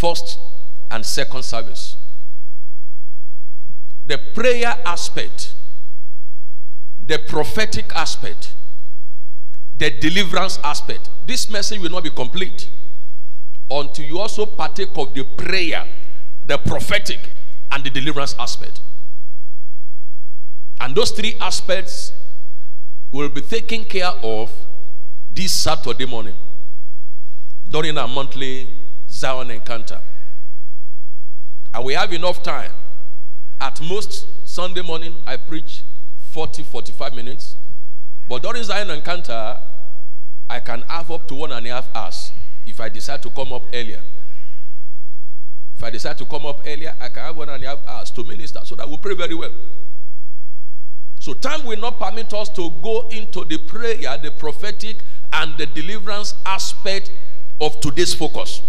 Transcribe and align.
first 0.00 0.38
and 0.90 1.04
second 1.04 1.42
service. 1.42 1.96
The 4.06 4.18
prayer 4.34 4.74
aspect, 4.86 5.52
the 7.06 7.18
prophetic 7.18 7.94
aspect, 7.94 8.54
the 9.76 9.90
deliverance 9.90 10.58
aspect. 10.64 11.10
This 11.26 11.50
message 11.50 11.80
will 11.80 11.90
not 11.90 12.02
be 12.02 12.10
complete 12.10 12.70
until 13.70 14.04
you 14.06 14.18
also 14.18 14.46
partake 14.46 14.96
of 14.96 15.14
the 15.14 15.24
prayer, 15.24 15.86
the 16.46 16.56
prophetic, 16.56 17.20
and 17.70 17.84
the 17.84 17.90
deliverance 17.90 18.34
aspect. 18.38 18.80
And 20.80 20.94
those 20.94 21.10
three 21.10 21.36
aspects 21.40 22.12
will 23.12 23.28
be 23.28 23.42
taken 23.42 23.84
care 23.84 24.12
of 24.22 24.50
this 25.30 25.52
Saturday 25.52 26.06
morning 26.06 26.34
during 27.68 27.96
our 27.98 28.08
monthly 28.08 28.66
Zion 29.20 29.50
encounter. 29.50 30.00
And 31.74 31.84
we 31.84 31.92
have 31.92 32.10
enough 32.12 32.42
time. 32.42 32.72
At 33.60 33.78
most, 33.82 34.26
Sunday 34.48 34.80
morning, 34.80 35.14
I 35.26 35.36
preach 35.36 35.82
40 36.30 36.62
45 36.62 37.14
minutes. 37.14 37.56
But 38.28 38.42
during 38.42 38.62
Zion 38.62 38.88
encounter, 38.88 39.58
I 40.48 40.60
can 40.60 40.82
have 40.88 41.10
up 41.10 41.28
to 41.28 41.34
one 41.34 41.52
and 41.52 41.66
a 41.66 41.70
half 41.70 41.94
hours 41.94 42.32
if 42.66 42.80
I 42.80 42.88
decide 42.88 43.22
to 43.22 43.30
come 43.30 43.52
up 43.52 43.64
earlier. 43.74 44.00
If 45.74 45.84
I 45.84 45.90
decide 45.90 46.16
to 46.18 46.24
come 46.24 46.46
up 46.46 46.60
earlier, 46.66 46.94
I 46.98 47.08
can 47.10 47.22
have 47.22 47.36
one 47.36 47.50
and 47.50 47.62
a 47.62 47.66
half 47.66 47.86
hours 47.86 48.10
to 48.12 48.24
minister 48.24 48.60
so 48.64 48.74
that 48.76 48.88
we 48.88 48.96
pray 48.96 49.14
very 49.14 49.34
well. 49.34 49.52
So, 51.18 51.34
time 51.34 51.66
will 51.66 51.78
not 51.78 52.00
permit 52.00 52.32
us 52.32 52.48
to 52.50 52.70
go 52.82 53.06
into 53.10 53.44
the 53.44 53.58
prayer, 53.58 54.16
the 54.16 54.30
prophetic, 54.30 54.96
and 55.30 55.58
the 55.58 55.66
deliverance 55.66 56.34
aspect 56.46 57.12
of 57.60 57.78
today's 57.80 58.14
focus. 58.14 58.62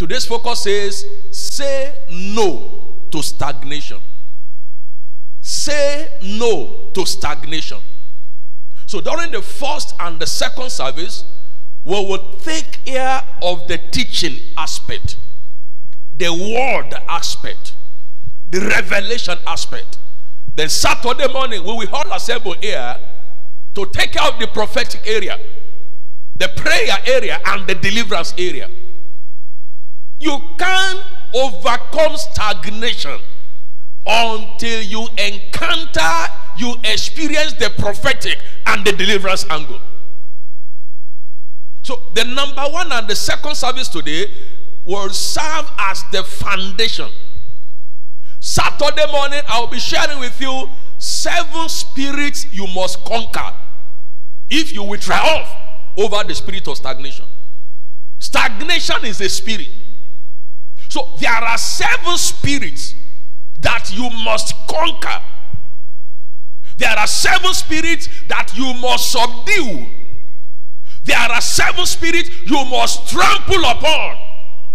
Today's 0.00 0.24
focus 0.24 0.62
says, 0.62 1.04
say 1.30 1.94
no 2.10 2.96
to 3.10 3.22
stagnation. 3.22 3.98
Say 5.42 6.08
no 6.22 6.88
to 6.94 7.04
stagnation. 7.04 7.76
So 8.86 9.02
during 9.02 9.30
the 9.30 9.42
first 9.42 9.94
and 10.00 10.18
the 10.18 10.26
second 10.26 10.70
service, 10.70 11.26
we 11.84 11.92
will 11.92 12.32
take 12.38 12.82
care 12.86 13.22
of 13.42 13.68
the 13.68 13.76
teaching 13.76 14.36
aspect, 14.56 15.18
the 16.16 16.32
word 16.32 16.94
aspect, 17.06 17.74
the 18.48 18.60
revelation 18.60 19.36
aspect. 19.46 19.98
Then 20.54 20.70
Saturday 20.70 21.30
morning, 21.30 21.62
we 21.62 21.74
will 21.74 21.94
all 21.94 22.10
assemble 22.12 22.54
here 22.54 22.96
to 23.74 23.84
take 23.92 24.12
care 24.12 24.26
of 24.26 24.40
the 24.40 24.46
prophetic 24.46 25.06
area, 25.06 25.38
the 26.36 26.48
prayer 26.56 26.96
area, 27.04 27.38
and 27.44 27.66
the 27.66 27.74
deliverance 27.74 28.32
area. 28.38 28.70
You 30.20 30.38
can't 30.58 31.02
overcome 31.34 32.16
stagnation 32.16 33.18
until 34.06 34.82
you 34.82 35.08
encounter, 35.18 36.32
you 36.58 36.74
experience 36.84 37.54
the 37.54 37.70
prophetic 37.78 38.38
and 38.66 38.84
the 38.84 38.92
deliverance 38.92 39.46
angle. 39.50 39.80
So, 41.82 42.02
the 42.14 42.24
number 42.24 42.62
one 42.70 42.92
and 42.92 43.08
the 43.08 43.16
second 43.16 43.54
service 43.54 43.88
today 43.88 44.26
will 44.84 45.08
serve 45.10 45.70
as 45.78 46.04
the 46.12 46.22
foundation. 46.22 47.08
Saturday 48.40 49.10
morning, 49.10 49.40
I 49.48 49.60
will 49.60 49.68
be 49.68 49.78
sharing 49.78 50.18
with 50.18 50.38
you 50.40 50.68
seven 50.98 51.68
spirits 51.68 52.46
you 52.52 52.66
must 52.66 53.02
conquer 53.04 53.54
if 54.50 54.72
you 54.72 54.82
will 54.82 54.98
triumph 54.98 55.48
over 55.96 56.22
the 56.24 56.34
spirit 56.34 56.66
of 56.68 56.76
stagnation. 56.76 57.24
Stagnation 58.18 59.04
is 59.04 59.20
a 59.20 59.28
spirit. 59.28 59.68
So 60.90 61.08
there 61.20 61.30
are 61.30 61.56
seven 61.56 62.18
spirits 62.18 62.96
that 63.60 63.94
you 63.94 64.10
must 64.24 64.54
conquer. 64.68 65.22
There 66.78 66.90
are 66.90 67.06
seven 67.06 67.54
spirits 67.54 68.08
that 68.26 68.52
you 68.56 68.74
must 68.74 69.12
subdue. 69.12 69.86
There 71.04 71.16
are 71.16 71.40
seven 71.40 71.86
spirits 71.86 72.30
you 72.44 72.64
must 72.64 73.08
trample 73.08 73.64
upon 73.64 74.18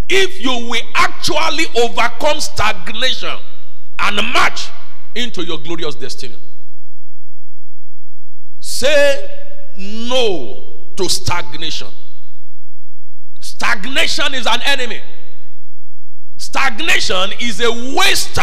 if 0.08 0.42
you 0.42 0.70
will 0.70 0.82
actually 0.96 1.66
overcome 1.78 2.40
stagnation 2.40 3.38
and 4.00 4.16
march 4.34 4.70
into 5.16 5.44
your 5.44 5.58
glorious 5.58 5.96
destiny. 5.96 6.38
Say 8.62 9.30
no 9.78 10.86
to 10.96 11.10
stagnation. 11.10 11.90
Stagnation 13.42 14.34
is 14.34 14.48
an 14.48 14.62
enemy. 14.64 15.02
Stagnation 16.56 17.34
is 17.42 17.60
a 17.60 17.70
waster 17.94 18.42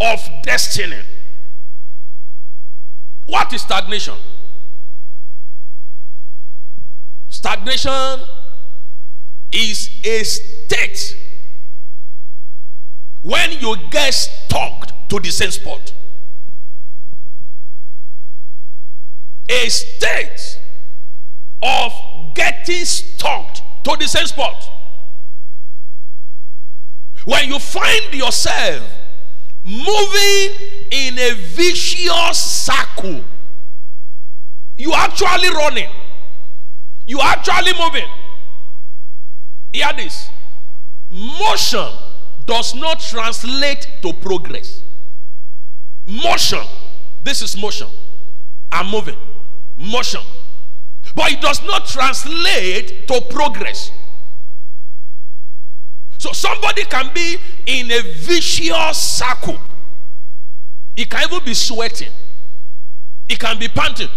of 0.00 0.18
destiny. 0.42 0.96
What 3.26 3.52
is 3.52 3.60
stagnation? 3.60 4.14
Stagnation 7.28 8.20
is 9.52 9.90
a 10.02 10.24
state 10.24 11.18
when 13.20 13.52
you 13.60 13.76
get 13.90 14.14
stuck 14.14 15.08
to 15.10 15.20
the 15.20 15.30
same 15.30 15.50
spot. 15.50 15.92
A 19.50 19.68
state 19.68 20.60
of 21.62 21.92
getting 22.34 22.86
stuck 22.86 23.54
to 23.84 23.96
the 23.98 24.08
same 24.08 24.26
spot. 24.26 24.79
When 27.30 27.48
you 27.48 27.60
find 27.60 28.12
yourself 28.12 28.82
moving 29.62 30.50
in 30.90 31.16
a 31.16 31.34
vicious 31.34 32.40
circle, 32.40 33.22
you 34.76 34.92
actually 34.92 35.48
running, 35.50 35.88
you 37.06 37.20
actually 37.20 37.72
moving. 37.78 38.08
Hear 39.72 39.92
this 39.96 40.28
motion 41.08 41.86
does 42.46 42.74
not 42.74 42.98
translate 42.98 43.86
to 44.02 44.12
progress. 44.12 44.82
Motion, 46.08 46.64
this 47.22 47.42
is 47.42 47.56
motion. 47.56 47.86
I'm 48.72 48.90
moving. 48.90 49.16
Motion. 49.76 50.22
But 51.14 51.30
it 51.30 51.40
does 51.40 51.62
not 51.62 51.86
translate 51.86 53.06
to 53.06 53.20
progress. 53.20 53.92
So 56.32 56.48
somebody 56.48 56.84
can 56.84 57.12
be 57.12 57.38
in 57.66 57.90
a 57.90 58.02
vicious 58.18 58.98
circle. 58.98 59.58
He 60.94 61.04
can 61.04 61.22
even 61.28 61.44
be 61.44 61.54
sweating. 61.54 62.10
He 63.28 63.36
can 63.36 63.58
be 63.58 63.68
panting. 63.68 64.08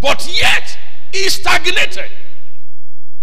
But 0.00 0.28
yet, 0.36 0.78
he's 1.12 1.34
stagnated. 1.34 2.10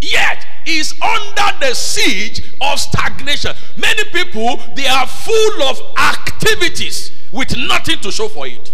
Yet, 0.01 0.45
he's 0.66 0.94
under 1.01 1.59
the 1.59 1.73
siege 1.73 2.44
of 2.61 2.79
stagnation. 2.79 3.53
Many 3.78 4.03
people, 4.05 4.59
they 4.75 4.88
are 4.88 5.07
full 5.07 5.63
of 5.63 5.81
activities 5.97 7.11
with 7.31 7.55
nothing 7.57 7.99
to 7.99 8.11
show 8.11 8.28
for 8.29 8.47
it. 8.47 8.73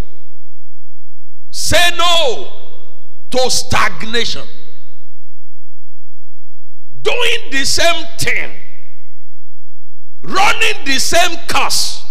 Say 1.52 1.90
no 1.98 2.54
to 3.32 3.50
stagnation. 3.50 4.44
Doing 7.06 7.52
the 7.52 7.64
same 7.66 8.04
thing, 8.18 8.52
running 10.24 10.86
the 10.86 10.98
same 10.98 11.38
course, 11.48 12.04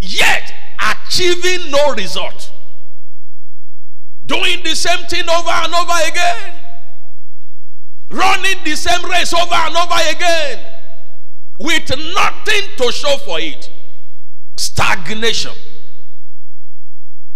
yet 0.00 0.54
achieving 0.78 1.72
no 1.72 1.94
result. 1.94 2.52
Doing 4.24 4.62
the 4.62 4.76
same 4.76 5.04
thing 5.08 5.28
over 5.28 5.50
and 5.50 5.74
over 5.74 5.98
again, 6.06 6.54
running 8.08 8.62
the 8.64 8.76
same 8.76 9.04
race 9.10 9.34
over 9.34 9.52
and 9.52 9.76
over 9.76 10.00
again, 10.08 10.60
with 11.58 11.88
nothing 12.14 12.68
to 12.76 12.92
show 12.92 13.16
for 13.16 13.40
it. 13.40 13.68
Stagnation. 14.56 15.56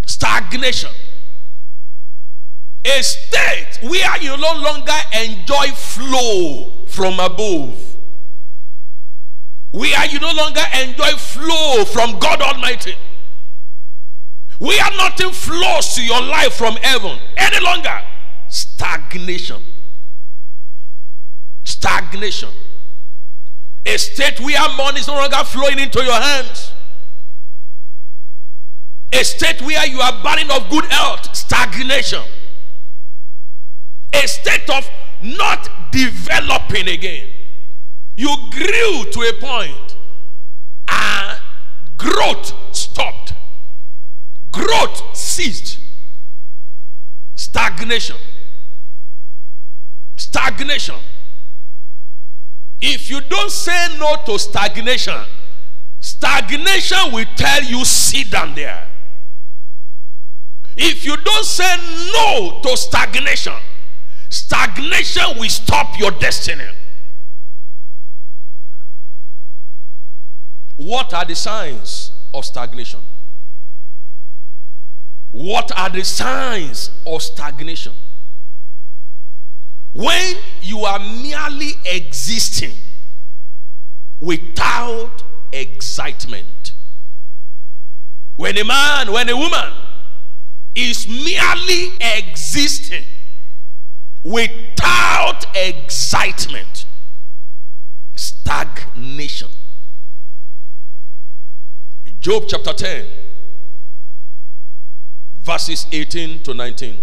Stagnation 0.07 0.93
a 2.87 3.03
state 3.03 3.79
where 3.83 4.23
you 4.23 4.37
no 4.37 4.53
longer 4.61 4.93
enjoy 5.13 5.67
flow 5.75 6.73
from 6.87 7.19
above. 7.19 7.97
Where 9.73 10.07
you 10.07 10.21
no 10.21 10.33
longer 10.33 10.63
enjoy 10.83 11.11
flow 11.17 11.85
from 11.85 12.19
god 12.19 12.41
almighty. 12.41 12.95
Where 14.59 14.91
nothing 14.97 15.33
flows 15.33 15.95
to 15.95 16.03
your 16.03 16.23
life 16.23 16.55
from 16.55 16.77
heaven 16.77 17.19
any 17.37 17.61
longer. 17.65 18.01
Stagnation. 18.49 19.63
Stagnation. 21.65 22.51
A 23.85 23.99
state 23.99 24.41
where 24.41 24.61
money 24.77 25.01
is 25.01 25.09
no 25.09 25.15
longer 25.15 25.37
flowing 25.45 25.79
into 25.79 26.03
your 26.03 26.21
hands. 26.21 26.73
A 29.13 29.25
state 29.25 29.61
where 29.63 29.87
you 29.87 30.01
are 30.01 30.23
barren 30.23 30.51
of 30.51 30.71
good 30.71 30.85
health. 30.87 31.35
Stagnation 31.37 32.23
a 34.23 34.29
state 34.29 34.69
of 34.71 34.89
not 35.23 35.69
developing 35.93 36.89
again. 36.89 37.29
You 38.17 38.35
grew 38.51 39.11
to 39.11 39.21
a 39.21 39.33
point 39.41 39.97
and 40.89 41.41
growth 41.97 42.55
stopped. 42.73 43.35
Growth 44.51 45.17
ceased. 45.17 45.79
Stagnation. 47.35 48.17
Stagnation. 50.17 50.97
If 52.81 53.11
you 53.11 53.21
don't 53.23 53.51
say 53.51 53.99
no 53.99 54.17
to 54.27 54.39
stagnation, 54.39 55.25
stagnation 56.01 57.13
will 57.13 57.27
tell 57.37 57.63
you 57.63 57.85
sit 57.85 58.31
down 58.31 58.55
there. 58.55 58.87
If 60.77 61.05
you 61.05 61.17
don't 61.17 61.45
say 61.45 61.75
no 62.13 62.61
to 62.63 62.77
stagnation, 62.77 63.55
stagnation 64.31 65.39
will 65.39 65.49
stop 65.49 65.99
your 65.99 66.11
destiny. 66.13 66.67
What 70.77 71.15
are 71.15 71.25
the 71.25 71.35
signs 71.35 72.13
of 72.35 72.45
stagnation? 72.45 73.01
What 75.33 75.77
are 75.77 75.91
the 75.91 76.05
signs 76.05 76.91
of 77.07 77.23
stagnation? 77.23 77.93
When 79.93 80.37
you 80.61 80.81
are 80.81 80.99
merely 80.99 81.73
existing 81.87 82.73
without 84.21 85.23
excitement. 85.53 86.75
When 88.37 88.59
a 88.59 88.65
man, 88.65 89.13
when 89.13 89.29
a 89.29 89.37
woman 89.37 89.73
is 90.75 91.09
merely 91.09 91.93
existing 92.01 93.05
without 94.27 95.47
excitement, 95.55 96.85
stagnation. 98.17 99.49
Job 102.19 102.45
chapter 102.49 102.73
10, 102.73 103.07
verses 105.43 105.87
18 105.93 106.43
to 106.43 106.55
19. 106.55 106.99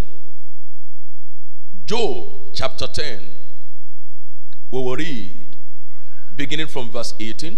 Job 1.85 2.27
chapter 2.53 2.87
10, 2.87 3.21
we 4.71 4.79
will 4.79 4.97
read 4.97 5.31
beginning 6.35 6.67
from 6.67 6.91
verse 6.91 7.13
18 7.21 7.57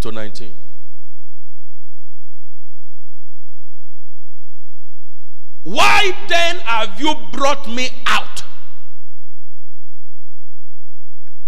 to 0.00 0.12
19. 0.12 0.52
Why 5.66 6.12
then 6.28 6.58
have 6.58 7.00
you 7.00 7.12
brought 7.32 7.68
me 7.68 7.90
out 8.06 8.44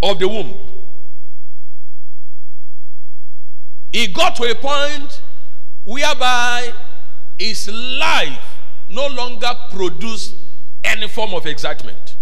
of 0.02 0.18
the 0.18 0.26
womb? 0.26 0.58
He 3.92 4.08
got 4.08 4.34
to 4.34 4.50
a 4.50 4.56
point 4.56 5.22
whereby 5.84 6.72
his 7.38 7.68
life 7.68 8.58
no 8.88 9.06
longer 9.06 9.54
produced 9.70 10.34
any 10.82 11.06
form 11.06 11.32
of 11.32 11.46
excitement. 11.46 12.16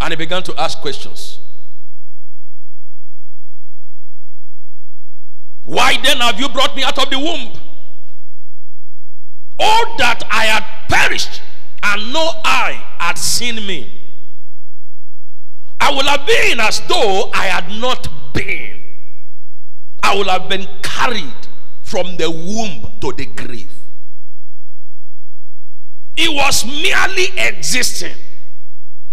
And 0.00 0.12
he 0.12 0.16
began 0.16 0.44
to 0.44 0.54
ask 0.60 0.78
questions. 0.78 1.40
Why 5.64 5.96
then 6.04 6.18
have 6.18 6.38
you 6.38 6.48
brought 6.50 6.76
me 6.76 6.84
out 6.84 7.02
of 7.02 7.10
the 7.10 7.18
womb? 7.18 7.50
Oh, 9.58 9.94
that 9.98 10.22
I 10.30 10.44
had 10.46 10.88
perished 10.88 11.40
and 11.82 12.12
no 12.12 12.30
eye 12.44 12.82
had 12.98 13.18
seen 13.18 13.56
me. 13.66 14.00
I 15.80 15.94
would 15.94 16.06
have 16.06 16.26
been 16.26 16.60
as 16.60 16.80
though 16.88 17.30
I 17.34 17.44
had 17.46 17.68
not 17.80 18.08
been. 18.32 18.80
I 20.02 20.16
would 20.16 20.26
have 20.26 20.48
been 20.48 20.66
carried 20.82 21.48
from 21.82 22.16
the 22.16 22.30
womb 22.30 22.98
to 23.00 23.12
the 23.12 23.26
grave. 23.26 23.70
It 26.16 26.32
was 26.32 26.64
merely 26.64 27.26
existing, 27.36 28.14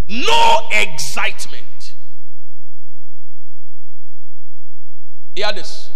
no 0.08 0.68
excitement. 0.72 1.94
Hear 5.34 5.52
this. 5.52 5.91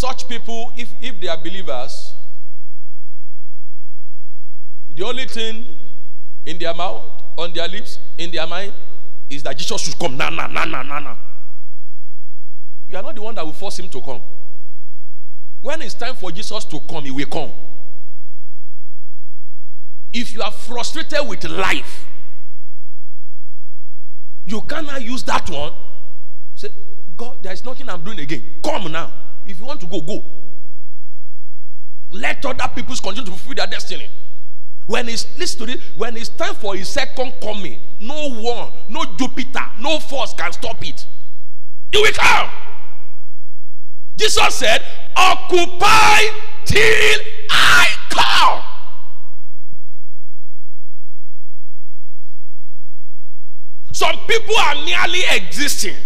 Such 0.00 0.26
people, 0.26 0.72
if, 0.78 0.94
if 1.02 1.20
they 1.20 1.28
are 1.28 1.36
believers, 1.36 2.14
the 4.96 5.04
only 5.04 5.26
thing 5.26 5.66
in 6.46 6.56
their 6.56 6.72
mouth, 6.72 7.02
on 7.36 7.52
their 7.52 7.68
lips, 7.68 7.98
in 8.16 8.30
their 8.30 8.46
mind, 8.46 8.72
is 9.28 9.42
that 9.42 9.58
Jesus 9.58 9.82
should 9.82 9.98
come. 9.98 10.16
Na, 10.16 10.30
na, 10.30 10.46
na, 10.46 10.64
na, 10.64 10.82
na, 10.82 11.00
na. 11.00 11.16
You 12.88 12.96
are 12.96 13.02
not 13.02 13.14
the 13.14 13.20
one 13.20 13.34
that 13.34 13.44
will 13.44 13.52
force 13.52 13.78
him 13.78 13.90
to 13.90 14.00
come. 14.00 14.22
When 15.60 15.82
it's 15.82 15.92
time 15.92 16.14
for 16.14 16.32
Jesus 16.32 16.64
to 16.64 16.80
come, 16.80 17.04
he 17.04 17.10
will 17.10 17.26
come. 17.26 17.52
If 20.14 20.32
you 20.32 20.40
are 20.40 20.50
frustrated 20.50 21.28
with 21.28 21.44
life, 21.44 22.06
you 24.46 24.62
cannot 24.62 25.02
use 25.02 25.24
that 25.24 25.50
one. 25.50 25.74
Say, 26.54 26.70
God, 27.18 27.42
there 27.42 27.52
is 27.52 27.62
nothing 27.66 27.86
I'm 27.90 28.02
doing 28.02 28.20
again. 28.20 28.42
Come 28.64 28.90
now. 28.92 29.12
If 29.50 29.58
you 29.58 29.64
want 29.64 29.80
to 29.80 29.86
go, 29.86 30.00
go. 30.00 30.24
Let 32.12 32.44
other 32.46 32.68
people 32.74 32.94
continue 32.94 33.24
to 33.24 33.30
fulfill 33.32 33.54
their 33.56 33.66
destiny. 33.66 34.08
When 34.86 35.08
it's 35.08 35.26
listen 35.38 35.60
to 35.60 35.66
this, 35.66 35.80
when 35.96 36.16
it's 36.16 36.28
time 36.28 36.54
for 36.54 36.76
his 36.76 36.88
second 36.88 37.34
coming, 37.42 37.80
no 38.00 38.30
one, 38.30 38.72
no 38.88 39.04
Jupiter, 39.16 39.66
no 39.80 39.98
force 39.98 40.32
can 40.34 40.52
stop 40.52 40.86
it. 40.86 41.06
It 41.92 41.98
will 41.98 42.12
come. 42.12 42.50
Jesus 44.16 44.54
said, 44.54 44.82
Occupy 45.16 46.20
till 46.64 47.18
I 47.50 47.86
come. 48.08 48.62
Some 53.92 54.16
people 54.28 54.56
are 54.56 54.74
merely 54.76 55.22
existing, 55.32 55.96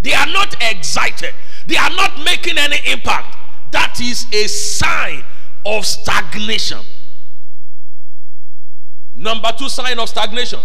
they 0.00 0.12
are 0.14 0.26
not 0.26 0.54
excited, 0.60 1.34
they 1.66 1.76
are 1.76 1.90
not 1.90 2.18
making 2.24 2.58
any 2.58 2.76
impact. 2.90 3.36
That 3.70 4.00
is 4.00 4.26
a 4.32 4.46
sign 4.48 5.24
of 5.64 5.86
stagnation. 5.86 6.80
Number 9.14 9.52
two 9.56 9.68
sign 9.68 9.98
of 9.98 10.08
stagnation. 10.08 10.60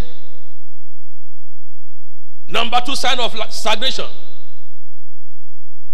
Number 2.48 2.80
two 2.86 2.96
sign 2.96 3.20
of 3.20 3.36
stagnation. 3.52 4.06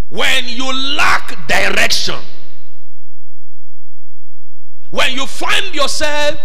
When 0.08 0.46
you 0.46 0.72
lack 0.96 1.48
direction, 1.48 2.20
when 4.90 5.12
you 5.12 5.26
find 5.26 5.74
yourself 5.74 6.38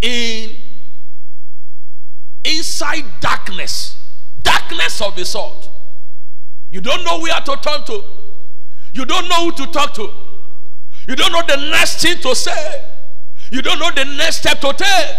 in 0.00 0.50
inside 2.44 3.04
darkness, 3.20 3.96
darkness 4.42 5.00
of 5.00 5.16
a 5.16 5.24
sort, 5.24 5.70
you 6.70 6.80
don't 6.80 7.04
know 7.04 7.20
where 7.20 7.40
to 7.40 7.56
turn 7.56 7.84
to, 7.84 8.02
you 8.92 9.04
don't 9.04 9.28
know 9.28 9.44
who 9.44 9.52
to 9.52 9.66
talk 9.72 9.94
to, 9.94 10.10
you 11.08 11.16
don't 11.16 11.32
know 11.32 11.42
the 11.46 11.70
next 11.70 12.02
thing 12.02 12.18
to 12.18 12.34
say, 12.34 12.84
you 13.50 13.62
don't 13.62 13.78
know 13.78 13.90
the 13.92 14.04
next 14.04 14.38
step 14.38 14.60
to 14.60 14.72
take. 14.72 15.16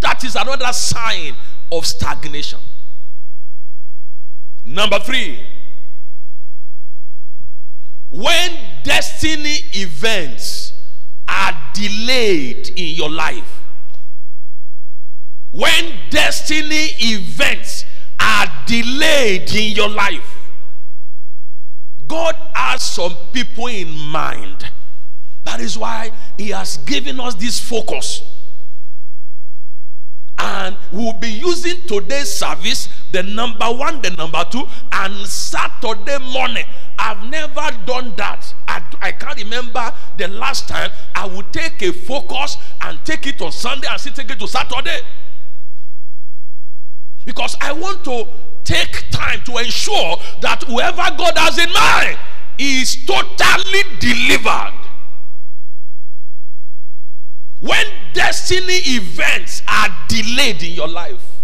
That 0.00 0.22
is 0.24 0.36
another 0.36 0.72
sign 0.72 1.34
of 1.70 1.86
stagnation. 1.86 2.58
Number 4.64 4.98
three, 4.98 5.40
when 8.10 8.58
destiny 8.82 9.56
events 9.72 10.74
are 11.26 11.56
delayed 11.72 12.68
in 12.70 12.94
your 12.94 13.10
life, 13.10 13.62
when 15.50 15.92
destiny 16.10 16.90
events 16.98 17.84
are 18.20 18.46
delayed 18.66 19.52
in 19.54 19.72
your 19.74 19.88
life, 19.88 20.41
God 22.06 22.36
has 22.54 22.82
some 22.82 23.14
people 23.32 23.66
in 23.66 23.90
mind. 23.90 24.68
That 25.44 25.60
is 25.60 25.76
why 25.76 26.12
He 26.38 26.50
has 26.50 26.76
given 26.78 27.20
us 27.20 27.34
this 27.34 27.60
focus. 27.60 28.22
And 30.38 30.76
we'll 30.90 31.12
be 31.12 31.28
using 31.28 31.80
today's 31.86 32.32
service, 32.32 32.88
the 33.12 33.22
number 33.22 33.66
one, 33.66 34.02
the 34.02 34.10
number 34.10 34.44
two, 34.50 34.66
and 34.90 35.26
Saturday 35.26 36.18
morning. 36.32 36.64
I've 36.98 37.28
never 37.30 37.68
done 37.86 38.14
that. 38.16 38.52
I, 38.66 38.82
I 39.00 39.12
can't 39.12 39.38
remember 39.38 39.92
the 40.16 40.28
last 40.28 40.68
time 40.68 40.90
I 41.14 41.26
would 41.26 41.52
take 41.52 41.82
a 41.82 41.92
focus 41.92 42.56
and 42.80 42.98
take 43.04 43.26
it 43.26 43.40
on 43.40 43.52
Sunday 43.52 43.86
and 43.88 44.00
still 44.00 44.12
take 44.12 44.30
it 44.30 44.38
to 44.40 44.48
Saturday. 44.48 45.00
Because 47.24 47.56
I 47.60 47.72
want 47.72 48.04
to 48.04 48.26
take 48.64 49.10
time 49.10 49.42
to 49.44 49.58
ensure 49.58 50.16
that 50.40 50.62
whoever 50.64 51.02
God 51.16 51.36
has 51.36 51.58
in 51.58 51.72
mind 51.72 52.18
is 52.58 53.04
totally 53.06 53.82
delivered. 53.98 54.78
When 57.60 57.86
destiny 58.12 58.78
events 58.84 59.62
are 59.68 59.88
delayed 60.08 60.62
in 60.62 60.72
your 60.72 60.88
life, 60.88 61.42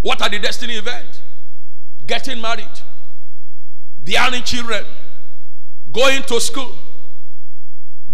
what 0.00 0.22
are 0.22 0.28
the 0.28 0.38
destiny 0.38 0.76
events? 0.76 1.20
Getting 2.06 2.40
married, 2.40 2.80
bearing 4.04 4.42
children, 4.42 4.84
going 5.92 6.22
to 6.24 6.40
school, 6.40 6.76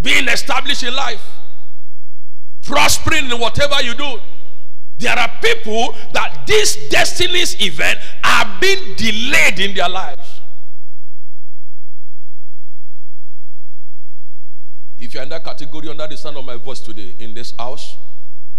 being 0.00 0.28
established 0.28 0.82
in 0.82 0.94
life, 0.94 1.24
prospering 2.62 3.30
in 3.30 3.38
whatever 3.38 3.82
you 3.82 3.94
do. 3.94 4.20
There 4.98 5.16
are 5.16 5.30
people 5.40 5.94
that 6.12 6.44
these 6.46 6.88
destinies 6.88 7.60
event 7.60 8.00
are 8.24 8.58
being 8.60 8.94
delayed 8.96 9.60
in 9.60 9.74
their 9.74 9.88
lives. 9.88 10.40
If 14.98 15.14
you're 15.14 15.22
in 15.22 15.28
that 15.28 15.44
category 15.44 15.88
under 15.88 16.08
the 16.08 16.16
sound 16.16 16.36
of 16.36 16.44
my 16.44 16.56
voice 16.56 16.80
today, 16.80 17.14
in 17.20 17.32
this 17.32 17.54
house 17.56 17.96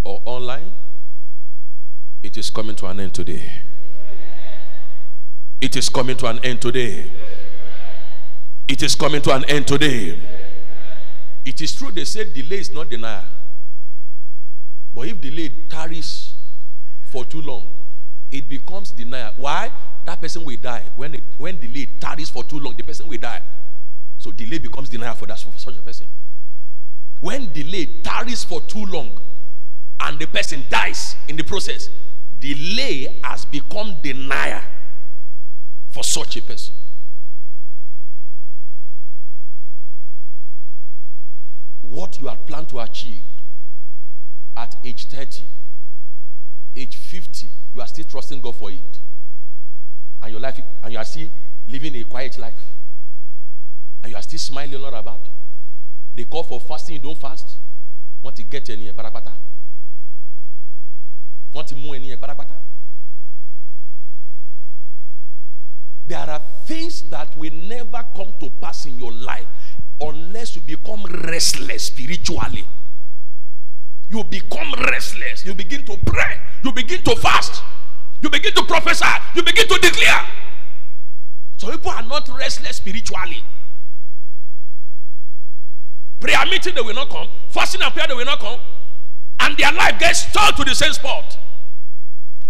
or 0.05 0.21
online, 0.23 0.71
it 2.23 2.37
is 2.37 2.49
coming 2.49 2.75
to 2.77 2.85
an 2.87 3.01
end 3.01 3.13
today. 3.13 3.51
It 5.59 5.75
is 5.75 5.89
coming 5.89 6.15
to 6.17 6.27
an 6.27 6.39
end 6.39 6.61
today. 6.61 7.11
It 8.69 8.81
is 8.81 8.95
coming 8.95 9.21
to 9.23 9.35
an 9.35 9.43
end 9.45 9.67
today. 9.67 10.17
It 11.43 11.59
is 11.59 11.75
true 11.75 11.91
they 11.91 12.05
say 12.05 12.31
delay 12.31 12.59
is 12.59 12.71
not 12.71 12.89
denial. 12.89 13.25
But 14.95 15.07
if 15.07 15.19
delay 15.21 15.49
tarries 15.69 16.28
for 17.09 17.25
too 17.25 17.41
long, 17.41 17.67
it 18.31 18.47
becomes 18.47 18.91
denial. 18.91 19.33
Why? 19.37 19.71
That 20.05 20.21
person 20.21 20.45
will 20.45 20.57
die. 20.57 20.83
When, 20.95 21.15
it, 21.15 21.23
when 21.37 21.57
delay 21.57 21.87
tarries 21.99 22.29
for 22.29 22.43
too 22.43 22.59
long, 22.59 22.75
the 22.77 22.83
person 22.83 23.07
will 23.07 23.17
die. 23.17 23.41
So 24.17 24.31
delay 24.31 24.57
becomes 24.59 24.89
denial 24.89 25.15
for, 25.15 25.25
that, 25.25 25.39
for 25.39 25.57
such 25.57 25.77
a 25.77 25.81
person. 25.81 26.07
When 27.19 27.51
delay 27.51 27.85
tarries 28.03 28.43
for 28.43 28.61
too 28.61 28.85
long 28.85 29.19
and 29.99 30.19
the 30.19 30.27
person 30.27 30.63
dies 30.69 31.15
in 31.27 31.35
the 31.35 31.43
process, 31.43 31.89
delay 32.39 33.19
has 33.23 33.45
become 33.45 33.97
denial 34.01 34.61
for 35.89 36.03
such 36.03 36.37
a 36.37 36.41
person. 36.41 36.75
What 41.81 42.21
you 42.21 42.27
had 42.27 42.45
planned 42.45 42.69
to 42.69 42.79
achieve 42.79 43.23
at 44.55 44.75
age 44.83 45.07
30, 45.07 45.43
age 46.75 46.95
50, 46.95 47.47
you 47.75 47.81
are 47.81 47.87
still 47.87 48.05
trusting 48.05 48.41
God 48.41 48.55
for 48.55 48.71
it. 48.71 48.99
And 50.21 50.31
your 50.31 50.41
life 50.41 50.59
and 50.83 50.91
you 50.93 50.99
are 50.99 51.05
still 51.05 51.29
living 51.67 51.95
a 51.95 52.03
quiet 52.03 52.37
life. 52.37 52.59
And 54.03 54.11
you 54.11 54.17
are 54.17 54.21
still 54.21 54.39
smiling 54.39 54.83
all 54.83 54.93
about. 54.93 55.27
They 56.15 56.25
call 56.25 56.43
for 56.43 56.59
fasting, 56.59 56.95
you 56.95 57.01
don't 57.01 57.17
fast. 57.17 57.57
Want 58.21 58.35
to 58.35 58.43
get 58.43 58.69
any 58.69 58.91
parapata. 58.91 59.31
Want 61.53 61.67
to 61.67 61.75
move 61.75 61.95
any 61.95 62.15
parapata. 62.15 62.55
There 66.07 66.17
are 66.17 66.41
things 66.65 67.03
that 67.03 67.37
will 67.37 67.53
never 67.53 68.03
come 68.15 68.33
to 68.39 68.49
pass 68.49 68.85
in 68.85 68.97
your 68.99 69.11
life 69.11 69.45
unless 70.01 70.55
you 70.55 70.61
become 70.63 71.03
restless 71.03 71.85
spiritually. 71.85 72.65
You 74.09 74.23
become 74.23 74.73
restless. 74.73 75.45
You 75.45 75.53
begin 75.53 75.85
to 75.85 75.97
pray. 76.05 76.39
You 76.63 76.71
begin 76.71 77.01
to 77.03 77.15
fast. 77.15 77.63
You 78.21 78.29
begin 78.29 78.53
to 78.53 78.63
prophesy. 78.63 79.05
You 79.35 79.43
begin 79.43 79.67
to 79.67 79.79
declare. 79.79 80.25
So 81.57 81.71
people 81.71 81.91
are 81.91 82.03
not 82.03 82.27
restless 82.29 82.77
spiritually. 82.77 83.43
Prayer 86.19 86.45
meeting, 86.47 86.75
they 86.75 86.81
will 86.81 86.93
not 86.93 87.09
come. 87.09 87.27
Fasting 87.49 87.81
and 87.81 87.93
prayer, 87.93 88.07
they 88.07 88.13
will 88.13 88.25
not 88.25 88.39
come. 88.39 88.59
And 89.39 89.57
their 89.57 89.71
life 89.71 89.99
gets 89.99 90.27
stuck 90.27 90.55
to 90.55 90.63
the 90.63 90.75
same 90.75 90.93
spot. 90.93 91.37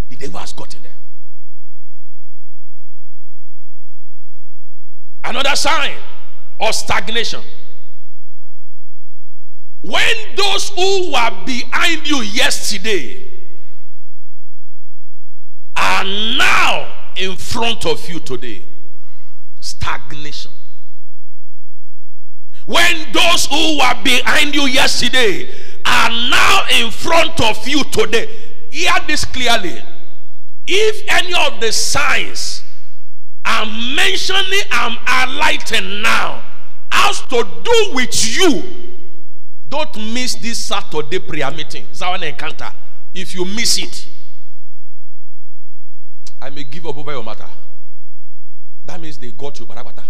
The 0.09 0.15
devil 0.15 0.39
has 0.39 0.53
gotten 0.53 0.81
there. 0.81 0.95
Another 5.23 5.55
sign 5.55 5.97
of 6.59 6.73
stagnation. 6.73 7.41
When 9.81 10.15
those 10.35 10.69
who 10.69 11.11
were 11.11 11.45
behind 11.45 12.07
you 12.07 12.21
yesterday 12.21 13.29
are 15.75 16.03
now 16.03 16.91
in 17.15 17.35
front 17.37 17.85
of 17.85 18.07
you 18.09 18.19
today, 18.19 18.65
stagnation. 19.61 20.51
When 22.65 23.11
those 23.13 23.45
who 23.45 23.77
were 23.77 24.03
behind 24.03 24.53
you 24.53 24.67
yesterday 24.67 25.49
are 25.85 26.09
now 26.09 26.65
in 26.79 26.91
front 26.91 27.39
of 27.41 27.67
you 27.67 27.83
today, 27.85 28.27
hear 28.69 28.93
this 29.07 29.25
clearly. 29.25 29.81
If 30.67 31.03
any 31.07 31.33
of 31.33 31.59
the 31.59 31.71
signs 31.71 32.63
I'm 33.43 33.95
mentioning, 33.95 34.61
I'm 34.71 34.97
highlighting 34.97 36.01
now, 36.03 36.43
has 36.91 37.21
to 37.21 37.43
do 37.63 37.91
with 37.93 38.37
you, 38.37 38.63
don't 39.69 40.13
miss 40.13 40.35
this 40.35 40.63
Saturday 40.65 41.19
prayer 41.19 41.51
meeting, 41.51 41.85
Zion 41.93 42.23
Encounter. 42.23 42.73
If 43.13 43.35
you 43.35 43.45
miss 43.45 43.77
it, 43.77 44.07
I 46.41 46.49
may 46.49 46.63
give 46.63 46.85
up 46.85 46.97
over 46.97 47.11
your 47.11 47.23
matter. 47.23 47.49
That 48.85 48.99
means 48.99 49.17
they 49.17 49.31
got 49.31 49.59
you, 49.59 49.65
barabata. 49.65 50.03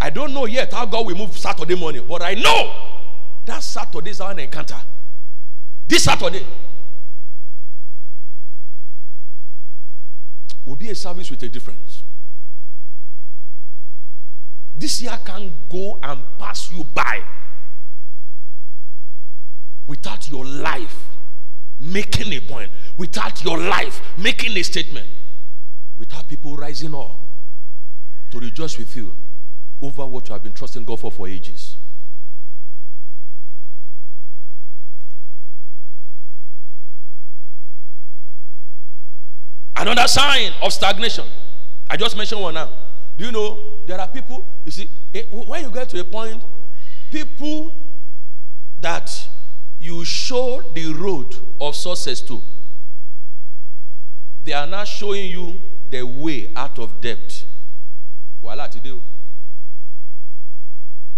I 0.00 0.10
don't 0.10 0.32
know 0.32 0.46
yet 0.46 0.72
how 0.72 0.86
God 0.86 1.06
will 1.06 1.14
move 1.14 1.36
Saturday 1.36 1.74
morning, 1.74 2.04
but 2.08 2.22
I 2.22 2.34
know 2.34 2.74
that 3.44 3.62
Saturday 3.62 4.10
is 4.10 4.20
our 4.20 4.38
encounter. 4.38 4.80
This 5.86 6.04
Saturday 6.04 6.46
will 10.64 10.76
be 10.76 10.88
a 10.90 10.94
service 10.94 11.30
with 11.30 11.42
a 11.42 11.48
difference. 11.48 11.99
This 14.74 15.02
year 15.02 15.18
can 15.24 15.52
go 15.68 15.98
and 16.02 16.22
pass 16.38 16.70
you 16.72 16.84
by 16.84 17.22
without 19.86 20.30
your 20.30 20.44
life 20.46 21.08
making 21.78 22.32
a 22.32 22.40
point, 22.40 22.70
without 22.96 23.42
your 23.44 23.58
life 23.58 24.00
making 24.16 24.56
a 24.56 24.62
statement, 24.62 25.08
without 25.98 26.28
people 26.28 26.56
rising 26.56 26.94
up 26.94 27.18
to 28.30 28.38
rejoice 28.38 28.78
with 28.78 28.94
you 28.96 29.14
over 29.82 30.06
what 30.06 30.28
you 30.28 30.32
have 30.32 30.42
been 30.42 30.52
trusting 30.52 30.84
God 30.84 31.00
for 31.00 31.10
for 31.10 31.26
ages. 31.26 31.76
Another 39.76 40.06
sign 40.06 40.52
of 40.62 40.72
stagnation. 40.72 41.24
I 41.88 41.96
just 41.96 42.16
mentioned 42.16 42.42
one 42.42 42.54
now. 42.54 42.70
Do 43.20 43.26
you 43.26 43.32
know 43.32 43.58
there 43.86 44.00
are 44.00 44.08
people, 44.08 44.46
you 44.64 44.72
see, 44.72 44.88
eh, 45.14 45.24
when 45.30 45.62
you 45.64 45.70
get 45.70 45.90
to 45.90 46.00
a 46.00 46.04
point, 46.04 46.42
people 47.10 47.70
that 48.80 49.28
you 49.78 50.06
show 50.06 50.62
the 50.74 50.94
road 50.94 51.36
of 51.60 51.76
success 51.76 52.22
to, 52.22 52.40
they 54.42 54.54
are 54.54 54.66
now 54.66 54.84
showing 54.84 55.30
you 55.30 55.60
the 55.90 56.02
way 56.02 56.50
out 56.56 56.78
of 56.78 56.98
debt. 57.02 57.44
Voila, 58.40 58.68
today 58.68 58.98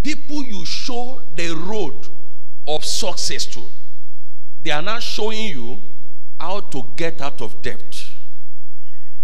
people 0.03 0.43
you 0.43 0.67
show 0.67 1.23
the 1.37 1.55
road 1.55 1.95
of 2.67 2.85
success 2.85 3.47
to, 3.47 3.63
they 4.65 4.73
are 4.73 4.83
now 4.83 4.99
showing 4.99 5.57
you 5.57 5.79
how 6.41 6.59
to 6.59 6.85
get 6.97 7.21
out 7.21 7.41
of 7.41 7.63
debt. 7.63 8.05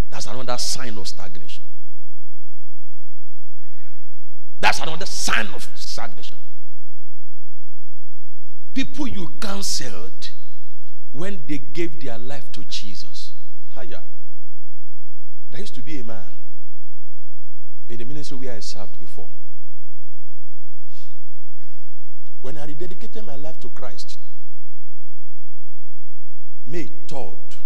That's 0.09 0.27
another 0.27 0.57
sign 0.57 0.97
of 0.97 1.09
stagnation. 1.09 1.58
That's 4.59 4.79
another 4.79 5.05
sign 5.05 5.47
of 5.53 5.69
stagnation. 5.75 6.37
People 8.73 9.07
you 9.07 9.29
counseled 9.39 10.29
when 11.11 11.41
they 11.47 11.57
gave 11.57 12.01
their 12.03 12.17
life 12.17 12.51
to 12.51 12.63
Jesus. 12.65 13.33
Hiya. 13.75 14.03
There 15.51 15.61
used 15.61 15.75
to 15.75 15.81
be 15.81 15.99
a 15.99 16.03
man 16.03 16.29
in 17.89 17.97
the 17.97 18.05
ministry 18.05 18.37
where 18.37 18.55
I 18.55 18.59
served 18.59 18.99
before. 18.99 19.29
When 22.41 22.57
I 22.57 22.67
rededicated 22.67 23.25
my 23.25 23.35
life 23.35 23.59
to 23.61 23.69
Christ, 23.69 24.19
May 26.65 26.87
3rd, 27.07 27.57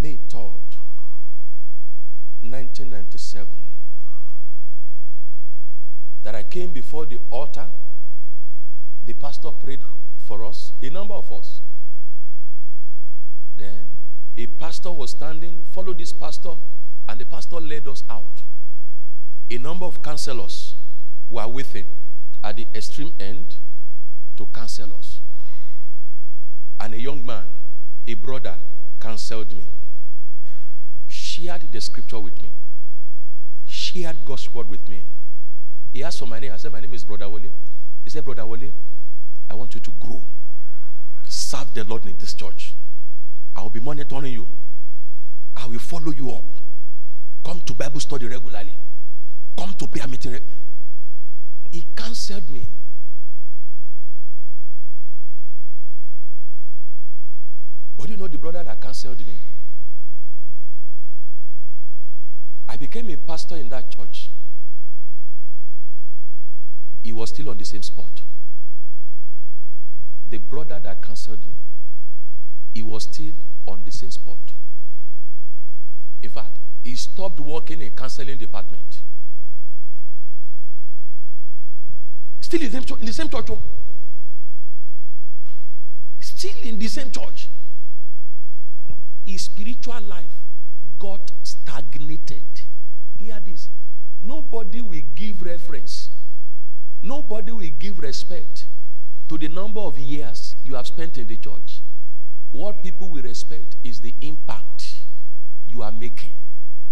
May 0.00 0.18
3rd, 0.28 0.71
1997, 2.42 3.46
that 6.22 6.34
I 6.34 6.42
came 6.42 6.72
before 6.72 7.06
the 7.06 7.18
altar, 7.30 7.66
the 9.06 9.12
pastor 9.12 9.50
prayed 9.50 9.80
for 10.24 10.44
us, 10.44 10.72
a 10.82 10.90
number 10.90 11.14
of 11.14 11.30
us. 11.32 11.60
Then 13.56 13.86
a 14.36 14.46
pastor 14.46 14.90
was 14.90 15.10
standing, 15.10 15.62
follow 15.72 15.92
this 15.92 16.12
pastor. 16.12 16.54
And 17.08 17.20
the 17.20 17.24
pastor 17.24 17.56
led 17.56 17.86
us 17.88 18.04
out. 18.08 18.42
A 19.50 19.58
number 19.58 19.84
of 19.84 20.02
counselors 20.02 20.76
were 21.28 21.48
with 21.48 21.72
him 21.72 21.86
at 22.42 22.56
the 22.56 22.66
extreme 22.74 23.12
end 23.20 23.56
to 24.36 24.46
counsel 24.46 24.94
us. 24.94 25.20
And 26.80 26.94
a 26.94 27.00
young 27.00 27.24
man, 27.24 27.44
a 28.06 28.14
brother, 28.14 28.56
counseled 29.00 29.52
me, 29.52 29.64
shared 31.32 31.62
the 31.72 31.80
scripture 31.80 32.18
with 32.18 32.42
me, 32.42 32.50
shared 33.64 34.18
God's 34.26 34.52
word 34.52 34.68
with 34.68 34.86
me. 34.88 35.02
He 35.92 36.04
asked 36.04 36.18
for 36.18 36.26
my 36.26 36.38
name. 36.38 36.52
I 36.52 36.58
said, 36.58 36.72
My 36.72 36.80
name 36.80 36.92
is 36.92 37.04
Brother 37.04 37.28
Wole. 37.28 37.40
He 38.04 38.10
said, 38.10 38.24
Brother 38.24 38.44
Wole, 38.44 38.70
I 39.50 39.54
want 39.54 39.74
you 39.74 39.80
to 39.80 39.90
grow. 39.92 40.20
Serve 41.26 41.72
the 41.72 41.84
Lord 41.84 42.04
in 42.04 42.16
this 42.18 42.34
church. 42.34 42.74
I 43.56 43.62
will 43.62 43.70
be 43.70 43.80
monitoring 43.80 44.32
you. 44.32 44.46
I 45.56 45.66
will 45.66 45.78
follow 45.78 46.12
you 46.12 46.30
up. 46.32 46.44
Come 47.44 47.60
to 47.60 47.74
Bible 47.74 48.00
study 48.00 48.26
regularly. 48.26 48.74
Come 49.56 49.74
to 49.74 49.86
prayer 49.86 50.08
meeting. 50.08 50.38
He 51.70 51.84
counseled 51.96 52.48
me. 52.50 52.66
But 57.96 58.06
do 58.06 58.12
you 58.12 58.18
know 58.18 58.28
the 58.28 58.38
brother 58.38 58.62
that 58.62 58.80
counseled 58.80 59.20
me? 59.20 59.34
I 62.72 62.76
became 62.78 63.10
a 63.10 63.18
pastor 63.18 63.56
in 63.56 63.68
that 63.68 63.90
church. 63.90 64.30
He 67.02 67.12
was 67.12 67.28
still 67.28 67.50
on 67.50 67.58
the 67.58 67.66
same 67.66 67.82
spot. 67.82 68.22
The 70.30 70.38
brother 70.38 70.80
that 70.82 71.02
canceled 71.02 71.44
me, 71.44 71.52
he 72.72 72.80
was 72.80 73.02
still 73.02 73.34
on 73.66 73.82
the 73.84 73.90
same 73.90 74.10
spot. 74.10 74.38
In 76.22 76.30
fact, 76.30 76.56
he 76.82 76.96
stopped 76.96 77.40
working 77.40 77.82
in 77.82 77.90
counseling 77.90 78.38
department. 78.38 79.00
Still 82.40 82.62
in 82.62 82.66
the 82.68 82.72
same 82.72 82.84
church. 82.84 83.00
In 83.00 83.06
the 83.06 83.12
same 83.12 83.28
church 83.28 83.50
oh. 83.50 83.58
Still 86.20 86.54
in 86.62 86.78
the 86.78 86.88
same 86.88 87.10
church. 87.10 87.48
His 89.26 89.42
spiritual 89.42 90.00
life 90.00 90.24
got 90.98 91.30
stagnated. 91.42 92.61
Hear 93.22 93.38
this. 93.38 93.68
Nobody 94.20 94.80
will 94.80 95.00
give 95.14 95.42
reference. 95.42 96.10
Nobody 97.04 97.52
will 97.52 97.70
give 97.78 98.00
respect 98.00 98.66
to 99.28 99.38
the 99.38 99.46
number 99.46 99.78
of 99.78 99.96
years 99.96 100.56
you 100.64 100.74
have 100.74 100.88
spent 100.88 101.18
in 101.18 101.28
the 101.28 101.36
church. 101.36 101.82
What 102.50 102.82
people 102.82 103.08
will 103.08 103.22
respect 103.22 103.76
is 103.84 104.00
the 104.00 104.12
impact 104.22 104.96
you 105.68 105.82
are 105.82 105.92
making. 105.92 106.30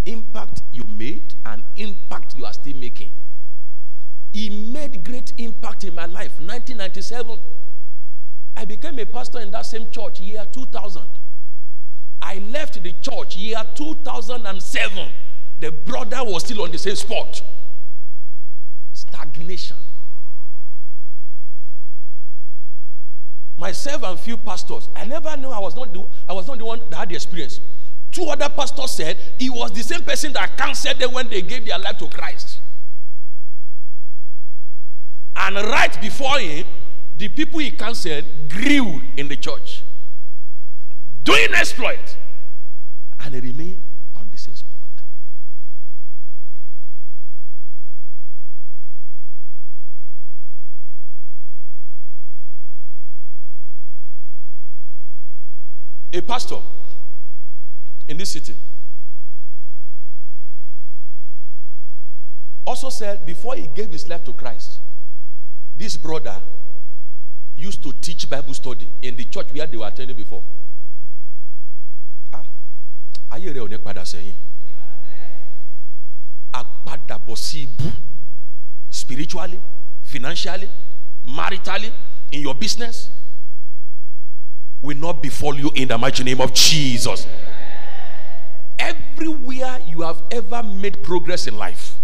Impact 0.07 0.63
you 0.71 0.85
made 0.85 1.35
and 1.45 1.65
impact 1.77 2.37
you 2.37 2.45
are 2.45 2.53
still 2.53 2.77
making. 2.77 3.11
He 4.33 4.51
made 4.51 5.03
great 5.03 5.33
impact 5.37 5.83
in 5.83 5.97
my 5.97 6.07
life. 6.07 6.39
1997, 6.39 7.41
I 8.57 8.65
became 8.67 9.01
a 9.01 9.05
pastor 9.05 9.41
in 9.41 9.51
that 9.51 9.67
same 9.67 9.91
church 9.91 10.21
year 10.21 10.47
2000. 10.53 11.03
I 12.23 12.39
left 12.39 12.81
the 12.81 12.93
church 13.03 13.37
year 13.37 13.65
2007. 13.75 15.09
The 15.61 15.71
brother 15.71 16.25
was 16.25 16.45
still 16.45 16.63
on 16.63 16.73
the 16.73 16.79
same 16.79 16.97
spot. 16.97 17.43
Stagnation. 18.93 19.77
Myself 23.59 24.03
and 24.05 24.19
few 24.19 24.39
pastors, 24.39 24.89
I 24.97 25.05
never 25.05 25.37
knew 25.37 25.49
I 25.49 25.59
was 25.59 25.77
not 25.77 25.93
the, 25.93 26.03
I 26.27 26.33
was 26.33 26.49
not 26.49 26.59
the 26.59 26.65
one 26.65 26.81
that 26.89 26.97
had 26.97 27.09
the 27.11 27.15
experience. 27.15 27.61
Two 28.11 28.25
other 28.25 28.49
pastors 28.49 28.91
said 28.91 29.19
he 29.39 29.51
was 29.51 29.71
the 29.73 29.83
same 29.83 30.01
person 30.03 30.33
that 30.33 30.57
counseled 30.57 30.99
them 30.99 31.13
when 31.13 31.29
they 31.29 31.43
gave 31.43 31.67
their 31.67 31.79
life 31.79 31.99
to 31.99 32.09
Christ. 32.09 32.59
And 35.37 35.57
right 35.57 36.01
before 36.01 36.39
him, 36.39 36.65
the 37.19 37.29
people 37.29 37.61
he 37.61 37.71
counseled 37.71 38.25
grew 38.49 39.03
in 39.19 39.29
the 39.29 39.37
church, 39.37 39.83
doing 41.23 41.53
exploit, 41.55 42.17
and 43.21 43.35
he 43.35 43.41
remained 43.41 43.83
on 44.17 44.29
the 44.33 44.39
same 44.39 44.55
spot. 44.55 44.71
A 56.13 56.21
pastor 56.21 56.59
in 58.09 58.17
this 58.17 58.31
city 58.33 58.55
also 62.67 62.91
said 62.91 63.25
before 63.25 63.55
he 63.55 63.67
gave 63.69 63.91
his 63.91 64.09
life 64.09 64.25
to 64.25 64.33
Christ, 64.33 64.81
this 65.77 65.97
brother 65.97 66.37
used 67.57 67.83
to 67.83 67.93
teach 67.93 68.29
Bible 68.29 68.55
study 68.55 68.89
in 69.03 69.17
the 69.17 69.25
church 69.25 69.53
where 69.53 69.67
they 69.67 69.77
were 69.77 69.87
attending 69.87 70.17
before. 70.17 70.43
Ah, 72.33 72.45
ayé 73.31 73.53
rẹ 73.53 73.61
ò 73.61 73.69
ní 73.69 73.79
padà 73.79 74.05
spiritually, 78.91 79.59
financially, 80.03 80.69
maritally, 81.27 81.91
in 82.33 82.43
your 82.43 82.55
business 82.55 83.11
will 84.83 84.97
not 84.97 85.23
befall 85.23 85.55
you 85.55 85.71
in 85.75 85.89
the 85.89 85.99
mighty 85.99 86.25
name 86.25 86.41
of 86.41 86.55
Jesus. 86.55 87.27
Everywhere 88.79 89.81
you 89.87 90.03
have 90.03 90.23
ever 90.31 90.63
made 90.63 91.03
progress 91.03 91.47
in 91.47 91.57
life, 91.57 91.97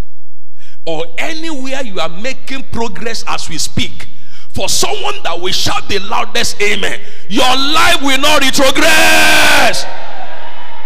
or 0.85 1.05
anywhere 1.19 1.83
you 1.83 1.99
are 2.01 2.09
making 2.09 2.65
progress 2.73 3.25
as 3.27 3.49
we 3.49 3.59
speak, 3.59 4.07
for 4.51 4.69
someone 4.69 5.23
that 5.23 5.41
will 5.41 5.53
shout 5.53 5.89
the 5.89 5.99
loudest 6.01 6.61
amen, 6.63 7.01
your 7.29 7.57
life 7.57 8.01
will 8.03 8.19
not 8.19 8.43
retrogress. 8.43 9.85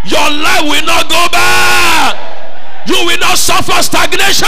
Your 0.03 0.31
life 0.31 0.63
will 0.65 0.83
not 0.83 1.07
go 1.07 1.27
back. 1.31 2.17
You 2.87 3.05
will 3.05 3.19
not 3.19 3.37
suffer 3.37 3.83
stagnation. 3.83 4.47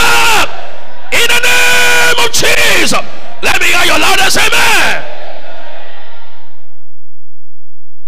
In 1.14 1.28
the 1.30 1.40
name 1.46 2.26
of 2.26 2.34
Jesus. 2.34 2.98
Let 3.44 3.62
me 3.62 3.68
hear 3.68 3.86
your 3.86 4.00
loudest 4.00 4.40
amen. 4.40 5.13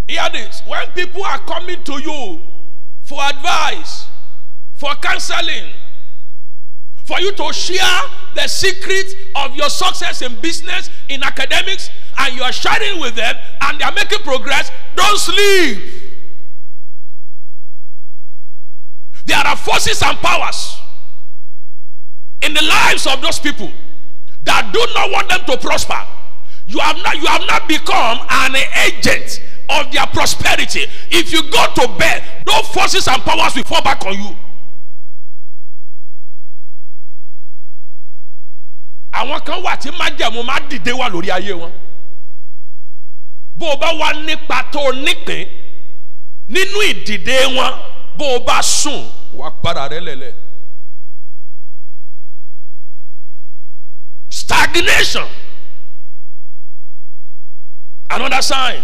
Hear 0.08 0.28
this. 0.32 0.62
When 0.66 0.86
people 0.88 1.24
are 1.24 1.38
coming 1.40 1.82
to 1.84 2.00
you 2.00 2.42
for 3.02 3.20
advice, 3.22 4.06
for 4.74 4.94
counseling, 4.96 5.72
for 7.04 7.20
you 7.20 7.32
to 7.32 7.52
share 7.52 8.00
the 8.34 8.46
secret 8.48 9.14
of 9.36 9.54
your 9.54 9.70
success 9.70 10.22
in 10.22 10.40
business, 10.40 10.90
in 11.08 11.22
academics, 11.22 11.90
and 12.18 12.34
you 12.34 12.42
are 12.42 12.52
sharing 12.52 13.00
with 13.00 13.14
them 13.14 13.36
and 13.60 13.80
they 13.80 13.84
are 13.84 13.92
making 13.92 14.18
progress, 14.20 14.70
don't 14.94 15.18
sleep. 15.18 15.82
There 19.24 19.38
are 19.38 19.56
forces 19.56 20.02
and 20.02 20.16
powers 20.18 20.78
in 22.42 22.54
the 22.54 22.62
lives 22.62 23.06
of 23.06 23.20
those 23.22 23.40
people 23.40 23.70
that 24.44 24.72
do 24.72 24.78
not 24.94 25.10
want 25.10 25.28
them 25.28 25.40
to 25.46 25.56
prosper. 25.58 26.00
You 26.68 26.78
have 26.78 26.96
not, 26.98 27.16
you 27.16 27.26
have 27.26 27.46
not 27.46 27.68
become 27.68 28.18
an 28.28 28.56
agent 28.84 29.40
of 29.68 29.90
their 29.92 30.06
prosperity. 30.06 30.86
If 31.10 31.32
you 31.32 31.42
go 31.50 31.64
to 31.74 31.88
bed, 31.98 32.22
those 32.44 32.66
forces 32.68 33.08
and 33.08 33.22
powers 33.22 33.54
will 33.56 33.64
fall 33.64 33.82
back 33.82 34.04
on 34.06 34.14
you. 34.14 34.36
àwọn 39.16 39.40
kan 39.44 39.62
wà 39.62 39.76
tí 39.76 39.90
májẹ̀mú 39.90 40.42
má 40.44 40.58
dìde 40.70 40.92
wà 40.92 41.08
lórí 41.08 41.28
ayé 41.32 41.52
wọn 41.56 41.72
bó 43.56 43.66
o 43.72 43.76
bá 43.76 43.88
wà 44.00 44.12
nípa 44.26 44.62
tó 44.72 44.80
o 44.80 44.92
nípìn 44.92 45.48
nínú 46.48 46.80
ìdìde 46.90 47.46
wọn 47.56 47.72
bó 48.18 48.24
o 48.36 48.38
bá 48.46 48.62
sùn 48.62 49.08
wà 49.32 49.50
para 49.62 49.88
rẹ 49.88 50.00
lẹ̀lẹ̀ 50.00 50.32
stagnation 54.28 55.28
another 58.10 58.42
sign 58.42 58.82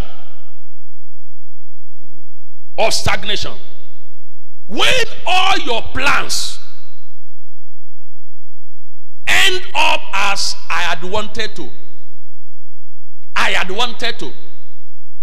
of 2.78 2.94
stagnation 2.94 3.52
when 4.66 5.04
all 5.26 5.58
your 5.58 5.82
plans 5.94 6.58
end 9.26 9.62
up 9.74 10.00
as 10.12 10.56
I 10.70 10.82
had 10.82 11.02
wanted 11.04 11.54
to. 11.56 11.70
I 13.34 13.50
had 13.50 13.70
wanted 13.70 14.18
to. 14.18 14.26
You 14.26 14.34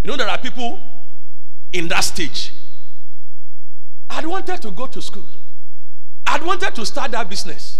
know, 0.05 0.17
there 0.17 0.27
are 0.27 0.37
people 0.37 0.79
in 1.73 1.87
that 1.89 2.01
stage. 2.01 2.53
I 4.09 4.15
had 4.15 4.25
wanted 4.25 4.61
to 4.61 4.71
go 4.71 4.87
to 4.87 5.01
school. 5.01 5.25
I 6.25 6.31
had 6.33 6.43
wanted 6.43 6.75
to 6.75 6.85
start 6.85 7.11
that 7.11 7.29
business. 7.29 7.79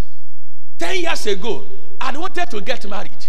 10 0.77 1.01
years 1.01 1.27
ago, 1.27 1.65
I 1.99 2.05
had 2.05 2.17
wanted 2.17 2.49
to 2.49 2.61
get 2.61 2.87
married. 2.87 3.27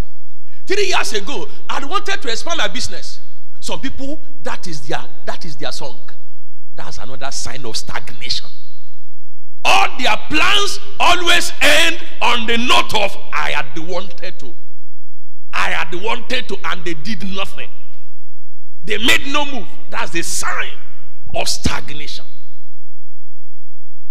Three 0.66 0.86
years 0.86 1.12
ago, 1.12 1.48
I 1.68 1.74
had 1.74 1.84
wanted 1.84 2.22
to 2.22 2.28
expand 2.30 2.58
my 2.58 2.68
business. 2.68 3.20
Some 3.60 3.80
people, 3.80 4.20
that 4.42 4.66
is 4.66 4.86
their 4.86 5.04
that 5.26 5.44
is 5.44 5.56
their 5.56 5.72
song. 5.72 5.98
That's 6.76 6.98
another 6.98 7.30
sign 7.30 7.64
of 7.64 7.76
stagnation. 7.76 8.48
All 9.64 9.88
their 9.98 10.16
plans 10.28 10.80
always 10.98 11.52
end 11.60 11.98
on 12.22 12.46
the 12.46 12.56
note 12.56 12.94
of 12.94 13.16
I 13.32 13.50
had 13.50 13.78
wanted 13.78 14.38
to. 14.38 14.54
I 15.52 15.70
had 15.70 15.94
wanted 16.02 16.48
to, 16.48 16.56
and 16.64 16.84
they 16.84 16.94
did 16.94 17.28
nothing. 17.34 17.68
They 18.84 18.98
made 18.98 19.26
no 19.26 19.44
move. 19.44 19.66
That's 19.90 20.14
a 20.14 20.22
sign 20.22 20.72
of 21.34 21.48
stagnation. 21.48 22.24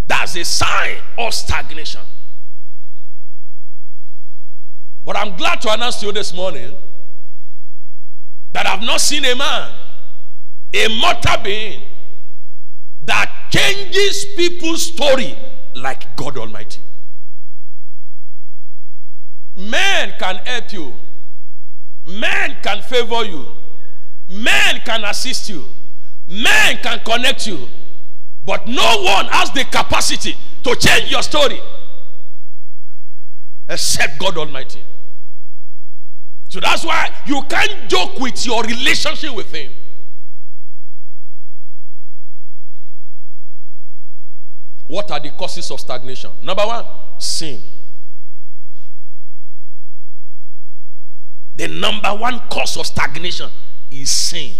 That's 0.06 0.36
a 0.36 0.44
sign 0.44 0.98
of 1.18 1.34
stagnation. 1.34 2.02
But 5.04 5.16
I'm 5.16 5.36
glad 5.36 5.60
to 5.62 5.72
announce 5.72 5.96
to 6.00 6.06
you 6.06 6.12
this 6.12 6.32
morning 6.34 6.74
that 8.52 8.66
I've 8.66 8.82
not 8.82 9.00
seen 9.00 9.24
a 9.24 9.34
man, 9.34 9.72
a 10.74 11.00
mortal 11.00 11.42
being, 11.42 11.82
that 13.02 13.30
changes 13.50 14.24
people's 14.36 14.82
story 14.82 15.36
like 15.74 16.14
God 16.16 16.36
Almighty. 16.38 16.80
Men 19.56 20.14
can 20.18 20.36
help 20.36 20.72
you, 20.72 20.94
men 22.06 22.56
can 22.62 22.82
favor 22.82 23.24
you, 23.24 23.46
men 24.28 24.80
can 24.84 25.04
assist 25.04 25.48
you, 25.48 25.64
men 26.28 26.78
can 26.82 27.00
connect 27.00 27.46
you, 27.46 27.68
but 28.44 28.66
no 28.66 29.02
one 29.02 29.26
has 29.26 29.50
the 29.50 29.64
capacity 29.64 30.36
to 30.62 30.74
change 30.76 31.10
your 31.10 31.22
story 31.22 31.60
except 33.68 34.18
God 34.18 34.36
Almighty. 34.36 34.82
So 36.48 36.58
that's 36.58 36.84
why 36.84 37.10
you 37.26 37.42
can't 37.48 37.88
joke 37.88 38.18
with 38.18 38.44
your 38.44 38.62
relationship 38.64 39.34
with 39.34 39.52
Him. 39.54 39.72
What 44.90 45.08
are 45.12 45.20
the 45.20 45.30
causes 45.30 45.70
of 45.70 45.78
stagnation? 45.78 46.32
Number 46.42 46.66
one, 46.66 46.84
sin. 47.16 47.62
The 51.54 51.68
number 51.68 52.08
one 52.08 52.40
cause 52.50 52.76
of 52.76 52.86
stagnation 52.86 53.48
is 53.88 54.10
sin. 54.10 54.52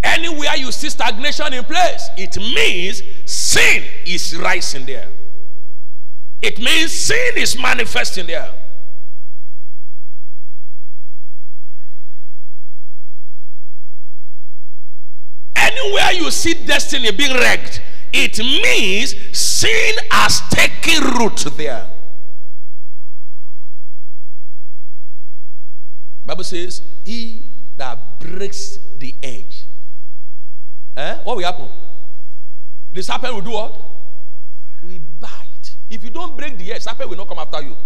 Anywhere 0.00 0.56
you 0.58 0.70
see 0.70 0.90
stagnation 0.90 1.52
in 1.52 1.64
place, 1.64 2.08
it 2.16 2.36
means 2.36 3.02
sin 3.26 3.82
is 4.06 4.36
rising 4.36 4.86
there. 4.86 5.08
It 6.40 6.60
means 6.60 6.92
sin 6.92 7.32
is 7.36 7.58
manifesting 7.58 8.28
there. 8.28 8.52
Anywhere 15.80 16.12
you 16.12 16.30
see 16.30 16.54
destiny 16.54 17.10
being 17.10 17.32
wrecked, 17.34 17.80
it 18.12 18.38
means 18.38 19.14
sin 19.36 19.94
has 20.10 20.40
taken 20.50 21.02
root 21.18 21.44
there. 21.56 21.90
Bible 26.26 26.44
says, 26.44 26.82
"He 27.04 27.44
that 27.76 28.20
breaks 28.20 28.78
the 28.98 29.14
edge." 29.22 29.64
Eh? 30.96 31.16
What 31.24 31.36
will 31.36 31.44
happen? 31.44 31.68
The 32.92 33.02
serpent 33.02 33.34
will 33.34 33.40
do 33.40 33.50
what? 33.52 33.80
We 34.82 34.98
bite. 34.98 35.76
If 35.88 36.04
you 36.04 36.10
don't 36.10 36.36
break 36.36 36.58
the 36.58 36.72
edge, 36.72 36.82
serpent 36.82 37.08
will 37.08 37.16
not 37.16 37.28
come 37.28 37.38
after 37.38 37.62
you. 37.62 37.76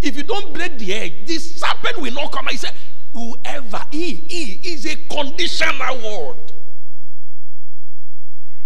If 0.00 0.16
you 0.16 0.24
don't 0.24 0.52
break 0.52 0.78
the 0.78 0.92
edge, 0.92 1.26
the 1.26 1.38
serpent 1.38 1.98
will 2.00 2.12
not 2.12 2.32
come. 2.32 2.48
He 2.48 2.56
said, 2.56 2.74
whoever 3.12 3.84
he, 3.90 4.14
he 4.14 4.72
is 4.72 4.86
a 4.86 4.96
conditional 5.08 5.96
word. 5.96 6.36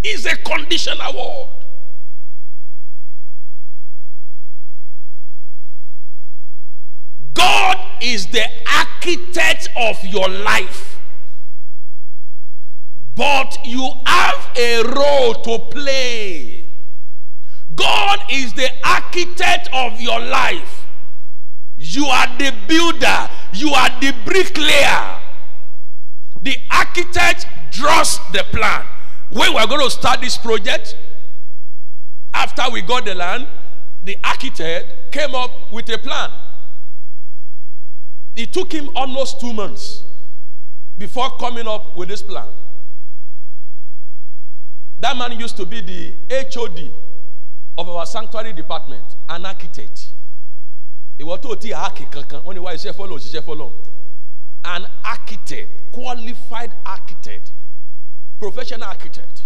Is 0.05 0.27
a 0.27 0.37
conditional 0.37 1.13
word. 1.13 1.57
God 7.35 7.79
is 8.01 8.27
the 8.29 8.45
architect 8.73 9.69
of 9.77 10.03
your 10.05 10.29
life. 10.29 10.99
But 13.15 13.59
you 13.65 13.91
have 14.07 14.51
a 14.57 14.83
role 14.83 15.35
to 15.35 15.59
play. 15.71 16.67
God 17.75 18.21
is 18.31 18.53
the 18.53 18.71
architect 18.85 19.69
of 19.73 20.01
your 20.01 20.21
life. 20.21 20.76
You 21.77 22.07
are 22.07 22.27
the 22.39 22.55
builder, 22.67 23.29
you 23.53 23.71
are 23.73 23.91
the 24.01 24.15
bricklayer. 24.25 25.21
The 26.43 26.57
architect 26.71 27.47
draws 27.71 28.19
the 28.33 28.45
plan. 28.51 28.85
When 29.31 29.55
we're 29.55 29.67
going 29.67 29.83
to 29.85 29.91
start 29.91 30.21
this 30.21 30.39
project, 30.39 30.97
after 32.33 32.63
we 32.73 32.83
got 32.83 33.05
the 33.05 33.15
land, 33.15 33.47
the 34.05 34.17
architect 34.23 35.13
came 35.13 35.35
up 35.35 35.51
with 35.73 35.89
a 35.89 35.99
plan. 35.99 36.31
It 38.37 38.53
took 38.53 38.73
him 38.73 38.91
almost 38.95 39.41
two 39.41 39.53
months 39.53 40.05
before 40.99 41.37
coming 41.39 41.67
up 41.67 41.97
with 41.97 42.09
this 42.09 42.23
plan. 42.23 42.47
That 45.01 45.17
man 45.17 45.39
used 45.39 45.57
to 45.57 45.67
be 45.67 45.81
the 45.81 46.15
HOD 46.55 46.93
of 47.79 47.89
our 47.89 48.07
sanctuary 48.07 48.53
department, 48.53 49.05
an 49.29 49.45
architect. 49.45 50.13
Ìwọ 51.19 51.39
tó 51.43 51.55
ti 51.57 51.71
àákì 51.73 52.05
kankan 52.11 52.41
wọn 52.45 52.55
ni 52.55 52.61
wá 52.61 52.73
iṣẹ́ 52.75 52.93
fọlọ́ 52.93 53.15
òṣìṣẹ́ 53.19 53.43
fọlọ́ 53.47 53.73
an 54.65 54.87
architect 55.05 55.93
qualified 55.93 56.73
architect 56.85 57.53
professional 58.39 58.89
architect. 58.89 59.43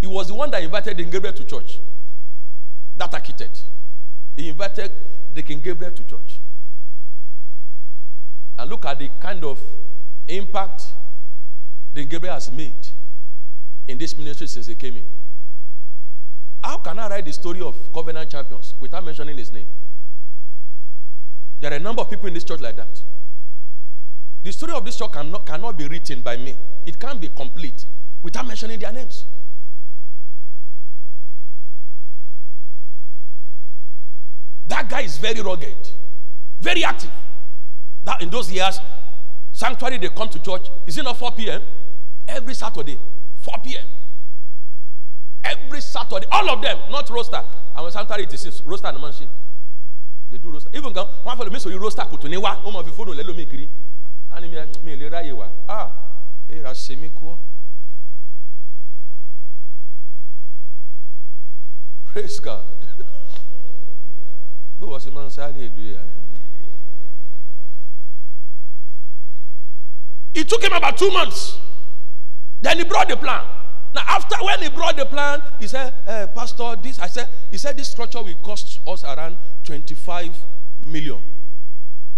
He 0.00 0.06
was 0.06 0.28
the 0.28 0.34
one 0.34 0.50
that 0.50 0.62
invited 0.62 0.96
the 0.96 1.04
Gabriel 1.04 1.34
to 1.34 1.44
church. 1.44 1.78
That 2.96 3.12
architect. 3.12 3.64
He 4.36 4.48
invited 4.48 4.92
the 5.34 5.42
King 5.42 5.60
Gabriel 5.60 5.92
to 5.92 6.02
church. 6.04 6.40
And 8.58 8.70
look 8.70 8.84
at 8.86 8.98
the 8.98 9.08
kind 9.20 9.44
of 9.44 9.60
impact 10.28 10.84
the 11.92 12.04
Gabriel 12.04 12.34
has 12.34 12.50
made 12.50 12.88
in 13.88 13.98
this 13.98 14.16
ministry 14.16 14.46
since 14.46 14.66
he 14.66 14.74
came 14.74 14.96
in. 14.96 15.04
How 16.62 16.76
can 16.78 16.98
I 16.98 17.08
write 17.08 17.24
the 17.24 17.32
story 17.32 17.60
of 17.60 17.76
covenant 17.92 18.30
champions 18.30 18.74
without 18.80 19.04
mentioning 19.04 19.36
his 19.36 19.50
name 19.52 19.66
there 21.60 21.72
are 21.72 21.76
a 21.76 21.80
number 21.80 22.02
of 22.02 22.10
people 22.10 22.26
in 22.26 22.34
this 22.34 22.44
church 22.44 22.60
like 22.60 22.76
that. 22.76 23.02
The 24.42 24.52
story 24.52 24.72
of 24.72 24.84
this 24.84 24.96
church 24.96 25.12
cannot, 25.12 25.44
cannot 25.44 25.76
be 25.76 25.86
written 25.86 26.22
by 26.22 26.36
me. 26.38 26.56
It 26.86 26.98
can't 26.98 27.20
be 27.20 27.28
complete 27.28 27.84
without 28.22 28.46
mentioning 28.46 28.78
their 28.78 28.92
names. 28.92 29.26
That 34.68 34.88
guy 34.88 35.02
is 35.02 35.18
very 35.18 35.42
rugged, 35.42 35.90
very 36.60 36.84
active. 36.84 37.10
That 38.04 38.22
in 38.22 38.30
those 38.30 38.50
years, 38.50 38.80
sanctuary 39.52 39.98
they 39.98 40.08
come 40.08 40.28
to 40.30 40.38
church. 40.38 40.68
Is 40.86 40.96
it 40.96 41.02
not 41.02 41.18
4 41.18 41.32
p.m.? 41.32 41.60
Every 42.26 42.54
Saturday, 42.54 42.98
4 43.40 43.54
p.m. 43.62 43.84
Every 45.44 45.80
Saturday, 45.80 46.26
all 46.30 46.48
of 46.48 46.62
them, 46.62 46.78
not 46.90 47.10
roster. 47.10 47.42
And 47.74 47.82
when 47.82 47.92
sanctuary 47.92 48.22
it 48.22 48.32
is 48.32 48.62
roster 48.64 48.86
and 48.88 49.00
manship. 49.00 49.28
They 50.30 50.38
do 50.38 50.50
roster 50.50 50.70
even 50.72 50.92
gan 50.92 51.06
wọn 51.24 51.32
afọ 51.34 51.44
lomi 51.44 51.60
sori 51.60 51.78
roster 51.78 52.04
kò 52.10 52.16
tó 52.16 52.28
ní 52.28 52.36
wá 52.36 52.56
wọn 52.64 52.72
mọ 52.72 52.82
fi 52.84 52.90
fóònù 52.90 53.12
lẹ́lómi 53.14 53.46
kiri 53.50 53.68
á 54.30 54.40
ní 54.40 54.48
mi 54.84 54.96
lè 54.96 55.08
ráyè 55.10 55.32
wá 55.32 55.48
ah 55.68 55.90
èèrà 56.48 56.72
ṣe 56.74 56.96
mí 56.96 57.08
kú 57.08 57.26
ọ. 57.34 57.38
praise 62.12 62.40
God 62.40 62.64
bí 64.80 64.86
wọ́n 64.86 65.00
ṣe 65.04 65.10
máa 65.10 65.26
ń 65.26 65.30
sáré 65.30 65.60
ìlú 65.68 65.82
yà. 65.94 66.02
It 70.34 70.48
took 70.48 70.62
him 70.62 70.72
about 70.72 70.96
two 70.96 71.10
months. 71.10 71.58
Then 72.62 72.78
he 72.78 72.84
brought 72.84 73.08
the 73.08 73.16
plan. 73.16 73.44
Now, 73.94 74.02
after 74.06 74.36
when 74.44 74.60
he 74.62 74.68
brought 74.68 74.96
the 74.96 75.04
plan, 75.04 75.42
he 75.58 75.66
said, 75.66 75.92
eh, 76.06 76.26
Pastor, 76.26 76.76
this, 76.82 76.98
I 77.00 77.08
said, 77.08 77.28
he 77.50 77.58
said, 77.58 77.76
this 77.76 77.88
structure 77.88 78.22
will 78.22 78.34
cost 78.36 78.80
us 78.86 79.02
around 79.04 79.36
25 79.64 80.30
million. 80.86 81.18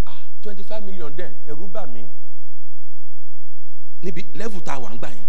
Ah, 0.06 0.22
25 0.42 0.84
million 0.84 1.14
then, 1.16 1.34
bà 1.72 1.86
mí. 1.86 2.06
Níbi 4.02 4.26
level 4.34 4.60
a 4.66 4.78
gbà 4.98 5.08
yẹn. 5.08 5.24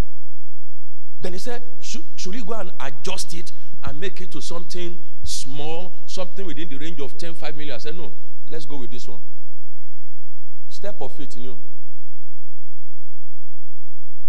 Then 1.21 1.33
he 1.33 1.39
said, 1.39 1.63
should, 1.79 2.03
should 2.17 2.33
we 2.33 2.43
go 2.43 2.53
and 2.53 2.71
adjust 2.81 3.33
it 3.33 3.53
and 3.83 3.99
make 3.99 4.19
it 4.19 4.31
to 4.31 4.41
something 4.41 4.97
small, 5.23 5.93
something 6.05 6.45
within 6.45 6.67
the 6.67 6.77
range 6.77 6.99
of 6.99 7.17
10, 7.17 7.35
5 7.35 7.55
million? 7.55 7.75
I 7.75 7.77
said, 7.77 7.95
no, 7.95 8.11
let's 8.49 8.65
go 8.65 8.77
with 8.77 8.91
this 8.91 9.07
one. 9.07 9.21
Step 10.67 10.99
of 10.99 11.15
faith 11.15 11.37
in 11.37 11.43
you. 11.43 11.59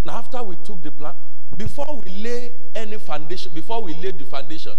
Now, 0.05 0.18
after 0.18 0.42
we 0.42 0.57
took 0.57 0.83
the 0.83 0.92
plan, 0.92 1.14
before 1.57 2.01
we 2.05 2.11
lay 2.11 2.53
any 2.75 2.99
foundation, 2.99 3.53
before 3.55 3.83
we 3.83 3.95
laid 3.95 4.19
the 4.19 4.25
foundation, 4.25 4.75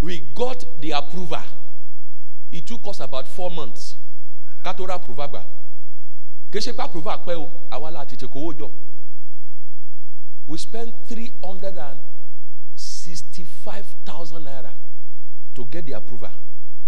we 0.00 0.20
got 0.34 0.64
the 0.80 0.92
approval. 0.92 1.42
It 2.50 2.66
took 2.66 2.86
us 2.86 3.00
about 3.00 3.28
four 3.28 3.50
months. 3.50 3.96
Katora 4.64 4.98
í 6.58 6.60
ṣe 6.60 6.72
pé 6.76 6.82
approval 6.84 7.18
pẹ́ 7.24 7.36
o 7.40 7.46
àwa 7.72 7.90
la 7.90 8.04
tètè 8.04 8.28
kówó 8.28 8.52
jọ 8.58 8.68
we 10.46 10.58
spent 10.58 10.92
three 11.08 11.32
hundred 11.42 11.78
and 11.78 11.98
sixty-five 12.76 13.86
thousand 14.04 14.44
naira 14.44 14.72
to 15.54 15.64
get 15.66 15.86
the 15.86 15.92
approval 15.92 16.30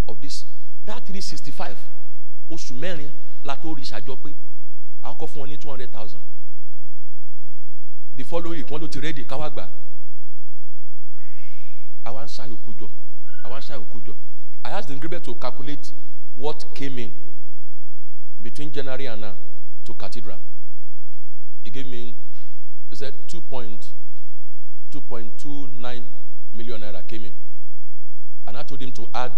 of 0.09 0.20
this 0.20 0.44
that 0.85 1.07
three 1.07 1.20
sixty-five 1.20 1.77
oṣù 2.50 2.74
mẹ́rin 2.77 3.09
la 3.44 3.57
tó 3.57 3.72
rí 3.74 3.83
ìṣàjọ 3.83 4.16
pé 4.22 4.35
a 5.03 5.14
kọ́ 5.14 5.27
fún 5.29 5.40
wọn 5.40 5.48
ní 5.48 5.57
two 5.59 5.70
hundred 5.70 5.90
thousand 5.92 6.20
the 8.16 8.22
following 8.24 8.62
wọ́n 8.64 8.81
ló 8.81 8.88
ti 8.88 9.00
ready 9.00 9.24
káwá 9.24 9.50
gbà. 9.50 9.68
Àwa 12.05 12.22
ń 12.24 12.29
ṣàyòkú 12.29 12.70
jọ. 12.79 12.88
Àwa 13.44 13.59
ń 13.59 13.62
ṣàyòkú 13.62 13.98
jọ. 14.07 14.14
I 14.64 14.70
asked 14.70 14.88
the 14.88 14.94
ingredient 14.94 15.24
to 15.24 15.35
calculate 15.35 15.92
what 16.37 16.64
came 16.74 16.98
in 16.98 17.12
between 18.42 18.72
January 18.72 19.07
and 19.07 19.20
now 19.20 19.35
to 19.85 19.94
cathedral. 19.94 20.38
He 21.62 21.70
gave 21.70 21.87
me 21.87 22.14
he 22.90 22.96
said 22.96 23.14
two 23.29 23.40
point 23.40 23.92
two 24.90 25.00
point 25.00 25.37
two 25.38 25.66
nine 25.79 26.05
million 26.55 26.81
naira 26.81 27.07
came 27.07 27.24
in. 27.27 27.33
And 28.46 28.57
I 28.57 28.62
told 28.62 28.81
him 28.83 28.92
to 28.92 29.07
add 29.14 29.33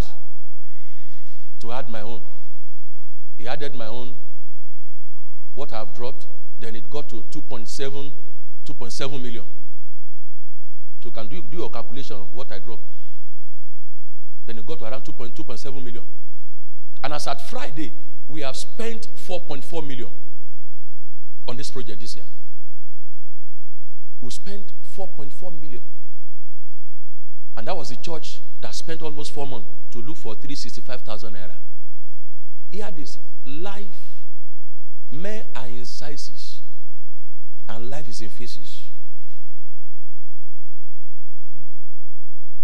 to 1.61 1.73
add 1.73 1.89
my 1.89 2.03
own. 2.03 2.21
He 3.39 3.47
added 3.49 3.75
my 3.75 3.87
own 3.87 4.15
what 5.55 5.73
I 5.73 5.79
have 5.79 5.95
dropped. 5.95 6.27
Then 6.61 6.75
it 6.77 6.89
got 6.91 7.09
to 7.11 7.23
2.7 7.31 8.11
2.7 8.67 9.23
million. 9.23 9.45
So 11.03 11.11
can 11.11 11.29
do, 11.29 11.43
do 11.43 11.59
your 11.59 11.71
calculation 11.71 12.17
of 12.17 12.35
what 12.35 12.51
I 12.53 12.59
dropped 12.59 12.83
then 14.47 14.59
it 14.59 14.67
got 14.67 14.79
to 14.79 14.85
around 14.85 15.03
2.2.7 15.05 15.83
million. 15.83 16.05
And 17.03 17.13
as 17.13 17.27
at 17.27 17.41
Friday 17.49 17.93
we 18.29 18.41
have 18.43 18.57
spent 18.57 19.09
4.4 19.17 19.87
million 19.87 20.09
on 21.49 21.57
this 21.57 21.71
project 21.71 22.01
this 22.01 22.17
year. 22.17 22.25
We 24.21 24.31
spent 24.31 24.73
4.4 24.97 25.61
million. 25.61 25.83
And 27.57 27.67
that 27.67 27.77
was 27.77 27.91
the 27.91 27.97
church 27.97 28.41
that 28.61 28.75
spent 28.75 29.03
almost 29.03 29.33
four 29.33 29.47
months 29.47 29.69
to 29.91 29.99
look 29.99 30.17
for 30.17 30.35
365,000 30.35 31.35
naira. 31.35 31.55
Hear 32.71 32.91
this 32.91 33.19
life 33.45 33.85
men 35.11 35.45
are 35.55 35.67
in 35.67 35.85
sizes 35.85 36.46
and 37.69 37.91
life 37.91 38.09
is 38.09 38.21
in 38.21 38.29
phases. 38.29 38.85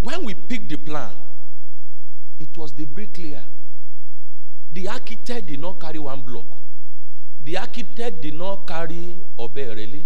When 0.00 0.24
we 0.24 0.34
picked 0.34 0.68
the 0.68 0.76
plan 0.76 1.10
it 2.40 2.56
was 2.58 2.72
the 2.72 2.84
bricklayer. 2.84 3.44
The 4.72 4.88
architect 4.88 5.46
did 5.46 5.60
not 5.60 5.78
carry 5.78 5.98
one 5.98 6.22
block. 6.22 6.46
The 7.44 7.56
architect 7.58 8.22
did 8.22 8.34
not 8.34 8.66
carry 8.66 9.14
oberele 9.38 10.02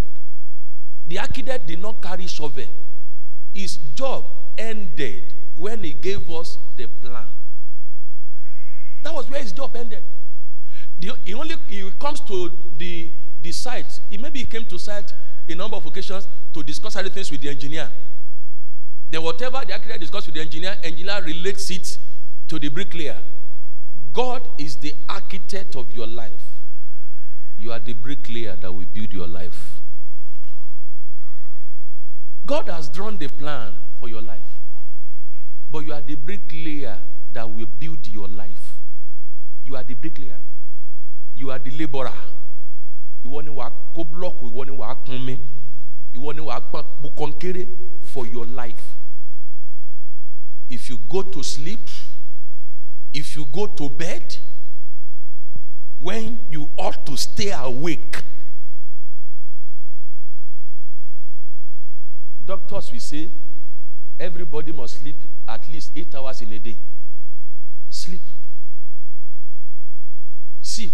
the 1.06 1.18
architect 1.20 1.66
did 1.66 1.80
not 1.80 2.02
carry 2.02 2.26
shovel. 2.26 2.64
His 3.54 3.76
job 3.76 4.24
ended 4.58 5.22
when 5.56 5.84
he 5.84 5.92
gave 5.92 6.28
us 6.30 6.58
the 6.76 6.86
plan. 6.86 7.26
That 9.02 9.14
was 9.14 9.30
where 9.30 9.40
his 9.40 9.52
job 9.52 9.76
ended. 9.76 10.02
The, 10.98 11.12
he 11.24 11.34
only 11.34 11.54
he 11.68 11.88
comes 11.92 12.20
to 12.22 12.50
the 12.76 13.10
the 13.46 13.52
site 13.52 14.00
he 14.10 14.18
maybe 14.18 14.40
he 14.40 14.44
came 14.44 14.64
to 14.64 14.76
site 14.76 15.12
a 15.48 15.54
number 15.54 15.76
of 15.76 15.86
occasions 15.86 16.26
to 16.52 16.64
discuss 16.64 16.96
other 16.96 17.08
things 17.08 17.30
with 17.30 17.40
the 17.40 17.48
engineer. 17.48 17.88
Then 19.08 19.22
whatever 19.22 19.62
the 19.64 19.72
architect 19.74 20.00
discussed 20.00 20.26
with 20.26 20.34
the 20.34 20.40
engineer 20.40 20.76
engineer 20.82 21.22
relates 21.22 21.70
it 21.70 21.98
to 22.48 22.58
the 22.58 22.68
bricklayer. 22.68 23.18
God 24.12 24.42
is 24.58 24.74
the 24.76 24.92
architect 25.08 25.76
of 25.76 25.92
your 25.92 26.08
life. 26.08 26.44
You 27.56 27.70
are 27.70 27.78
the 27.78 27.92
bricklayer 27.92 28.56
that 28.60 28.72
will 28.72 28.86
build 28.92 29.12
your 29.12 29.28
life. 29.28 29.80
God 32.44 32.68
has 32.68 32.88
drawn 32.88 33.16
the 33.16 33.28
plan 33.28 33.74
for 34.00 34.08
your 34.08 34.22
life 34.22 34.40
but 35.70 35.84
you 35.84 35.92
are 35.92 36.00
the 36.00 36.14
bricklayer 36.14 36.98
that 37.32 37.48
will 37.48 37.66
build 37.78 38.06
your 38.06 38.28
life. 38.28 38.76
You 39.64 39.76
are 39.76 39.82
the 39.82 39.94
bricklayer. 39.94 40.38
You 41.34 41.50
are 41.50 41.58
the 41.58 41.70
labourer 41.72 42.12
ìwọ 43.26 43.42
ni 43.44 43.50
wàá 43.50 43.70
kó 43.94 44.02
blọọkù 44.12 44.44
ìwọ 44.50 44.64
ni 44.66 44.72
wàá 44.80 44.94
kún 45.04 45.18
mi 45.26 45.34
ìwọ 46.16 46.32
ni 46.36 46.42
wàá 46.42 46.60
pa 46.72 46.82
bu 47.02 47.08
for 48.02 48.26
your 48.26 48.46
life. 48.46 48.94
If 50.70 50.88
you 50.90 50.98
go 51.08 51.22
to 51.22 51.42
sleep 51.42 51.80
if 53.12 53.34
you 53.36 53.44
go 53.46 53.66
to 53.66 53.88
bed 53.88 54.36
when 56.00 56.38
you 56.50 56.68
ought 56.76 57.06
to 57.06 57.16
stay 57.16 57.50
awake. 57.50 58.22
Doctors 62.44 62.92
will 62.92 63.00
say 63.00 63.30
everybody 64.20 64.70
must 64.72 65.00
sleep 65.00 65.16
at 65.48 65.66
least 65.72 65.92
eight 65.96 66.14
hours 66.14 66.42
in 66.42 66.52
a 66.52 66.58
day. 66.58 66.76
Sleep. 67.88 68.20
See 70.60 70.90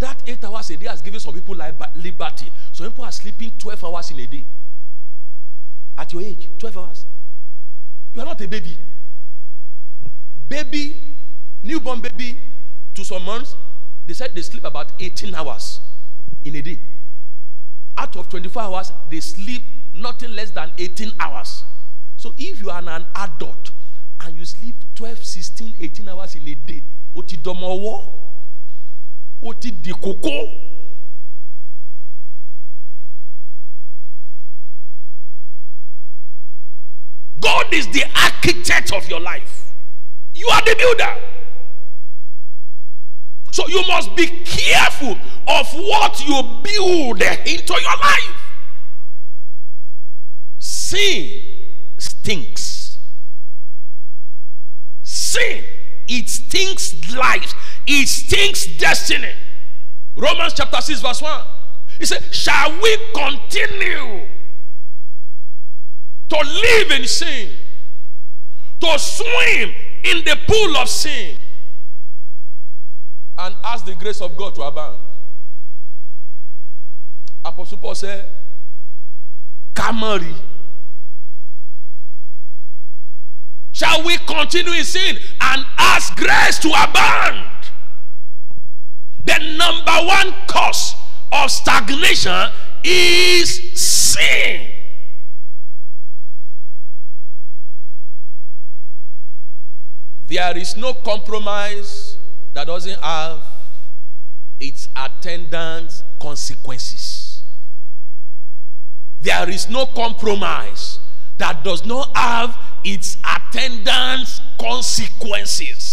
that 0.00 0.22
eight 0.26 0.42
hours 0.44 0.70
a 0.70 0.76
day 0.76 0.86
has 0.88 1.00
given 1.02 1.20
some 1.20 1.34
people 1.34 1.54
liber- 1.54 1.88
liberty. 1.94 2.50
Some 2.72 2.86
people 2.90 3.04
are 3.04 3.12
sleeping 3.12 3.52
twelve 3.58 3.82
hours 3.84 4.10
in 4.10 4.18
a 4.20 4.26
day. 4.26 4.44
At 5.98 6.12
your 6.12 6.22
age 6.22 6.48
twelve 6.58 6.76
hours. 6.78 7.06
You 8.14 8.20
are 8.22 8.24
not 8.24 8.40
a 8.40 8.48
baby. 8.48 8.76
Baby 10.48 10.96
newborn 11.62 12.00
baby 12.00 12.38
to 12.94 13.04
some 13.04 13.22
months 13.22 13.54
they 14.06 14.14
said 14.14 14.34
they 14.34 14.42
sleep 14.42 14.64
about 14.64 14.92
eighteen 14.98 15.34
hours 15.34 15.80
in 16.44 16.56
a 16.56 16.62
day. 16.62 16.80
Out 17.98 18.16
of 18.16 18.28
twenty-four 18.28 18.62
hours 18.62 18.92
they 19.10 19.20
sleep 19.20 19.62
nothing 19.94 20.32
less 20.32 20.50
than 20.50 20.72
eighteen 20.78 21.12
hours. 21.20 21.62
So 22.16 22.34
if 22.38 22.60
you 22.60 22.70
are 22.70 22.78
an 22.82 23.04
adult 23.14 23.70
and 24.20 24.36
you 24.36 24.44
sleep 24.44 24.74
twelve 24.94 25.22
sixteen 25.22 25.74
eighteen 25.78 26.08
hours 26.08 26.34
in 26.34 26.48
a 26.48 26.54
day 26.54 26.82
o 27.14 27.22
ti 27.22 27.36
dọmọ 27.36 27.66
ọwọ́ 27.76 28.08
o 29.42 29.52
ti 29.52 29.70
di 29.70 29.92
kókó 29.92 30.68
God 37.40 37.72
is 37.72 37.88
the 37.88 38.04
architect 38.14 38.92
of 38.92 39.08
your 39.08 39.20
life. 39.20 39.72
You 40.34 40.46
are 40.52 40.60
the 40.60 40.76
builder. 40.76 41.16
So 43.50 43.66
you 43.66 43.82
must 43.88 44.14
be 44.14 44.26
careful 44.26 45.16
of 45.46 45.66
what 45.72 46.20
you 46.20 46.42
build 46.62 47.22
into 47.22 47.72
your 47.72 47.98
life. 47.98 48.36
Sin 50.58 51.40
stinks. 51.96 52.98
Sin 55.02 55.64
it 56.10 56.28
stinks 56.28 57.14
life 57.14 57.54
it 57.86 58.08
stinks 58.08 58.66
destiny. 58.78 59.32
Romans 60.16 60.52
chapter 60.54 60.80
6 60.80 61.00
verse 61.00 61.22
1 61.22 61.40
he 61.98 62.06
said 62.06 62.22
shall 62.32 62.70
we 62.80 62.96
continue 63.14 64.26
to 66.28 66.38
live 66.38 66.90
in 66.92 67.06
sin 67.06 67.50
to 68.80 68.98
swim 68.98 69.74
in 70.04 70.24
the 70.24 70.38
pool 70.46 70.76
of 70.76 70.88
sin 70.88 71.36
and 73.38 73.54
ask 73.64 73.84
the 73.84 73.94
grace 73.94 74.20
of 74.20 74.36
god 74.36 74.54
to 74.54 74.62
abound? 74.62 74.98
Apostle 77.44 77.78
paul 77.78 77.94
said 77.94 78.28
kamari 79.74 80.34
shall 83.72 84.04
we 84.04 84.16
continue 84.18 84.72
in 84.72 84.84
sin 84.84 85.16
and 85.40 85.66
ask 85.78 86.14
grace 86.16 86.58
to 86.58 86.68
abound? 86.68 87.59
The 89.24 89.38
number 89.56 90.06
one 90.06 90.34
cause 90.46 90.94
of 91.32 91.50
stagnation 91.50 92.50
is 92.82 93.80
sin. 93.80 94.66
There 100.26 100.56
is 100.56 100.76
no 100.76 100.94
compromise 100.94 102.16
that 102.54 102.66
doesn't 102.66 103.00
have 103.00 103.42
its 104.60 104.88
attendant 104.96 106.04
consequences. 106.20 107.42
There 109.20 109.50
is 109.50 109.68
no 109.68 109.86
compromise 109.86 111.00
that 111.38 111.64
does 111.64 111.84
not 111.84 112.16
have 112.16 112.56
its 112.84 113.16
attendant 113.24 114.40
consequences. 114.58 115.89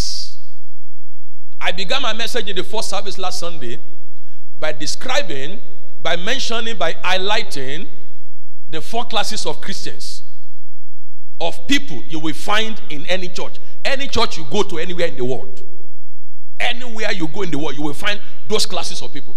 I 1.60 1.72
began 1.72 2.02
my 2.02 2.14
message 2.14 2.50
in 2.50 2.56
the 2.56 2.64
first 2.64 2.90
service 2.90 3.18
last 3.18 3.40
Sunday 3.40 3.80
by 4.60 4.72
describing, 4.74 5.60
by 6.02 6.16
mentioning, 6.16 6.78
by 6.78 6.94
highlighting 6.94 7.88
the 8.70 8.82
four 8.82 9.06
classes 9.06 9.46
of 9.46 9.62
Christians, 9.62 10.24
of 11.40 11.68
people 11.68 12.04
you 12.08 12.20
will 12.20 12.34
find 12.34 12.82
in 12.90 13.06
any 13.08 13.30
church. 13.30 13.58
Any 13.86 14.08
church 14.08 14.38
you 14.38 14.46
go 14.52 14.64
to 14.64 14.80
anywhere 14.80 15.08
in 15.08 15.18
the 15.18 15.26
world. 15.26 15.64
Anywhere 16.60 17.12
you 17.12 17.28
go 17.28 17.44
in 17.44 17.52
the 17.52 17.58
world, 17.58 17.78
you 17.78 17.84
will 17.84 17.94
find 17.94 18.20
those 18.48 18.66
classes 18.66 19.02
of 19.02 19.14
people. 19.14 19.36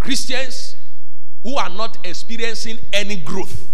Christians 0.00 0.76
who 1.42 1.56
are 1.56 1.68
not 1.68 1.98
experiencing 2.04 2.78
any 2.92 3.16
growth. 3.16 3.68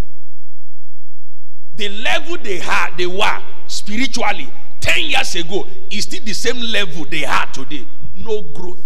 The 1.76 1.88
level 1.88 2.36
they 2.36 2.58
had, 2.58 2.96
they 2.98 3.06
were 3.06 3.42
spiritually 3.68 4.52
10 4.80 5.10
years 5.10 5.34
ago 5.34 5.66
is 5.90 6.04
still 6.04 6.24
the 6.24 6.32
same 6.32 6.60
level 6.60 7.04
they 7.04 7.20
had 7.20 7.52
today. 7.52 7.86
No 8.16 8.42
growth. 8.42 8.80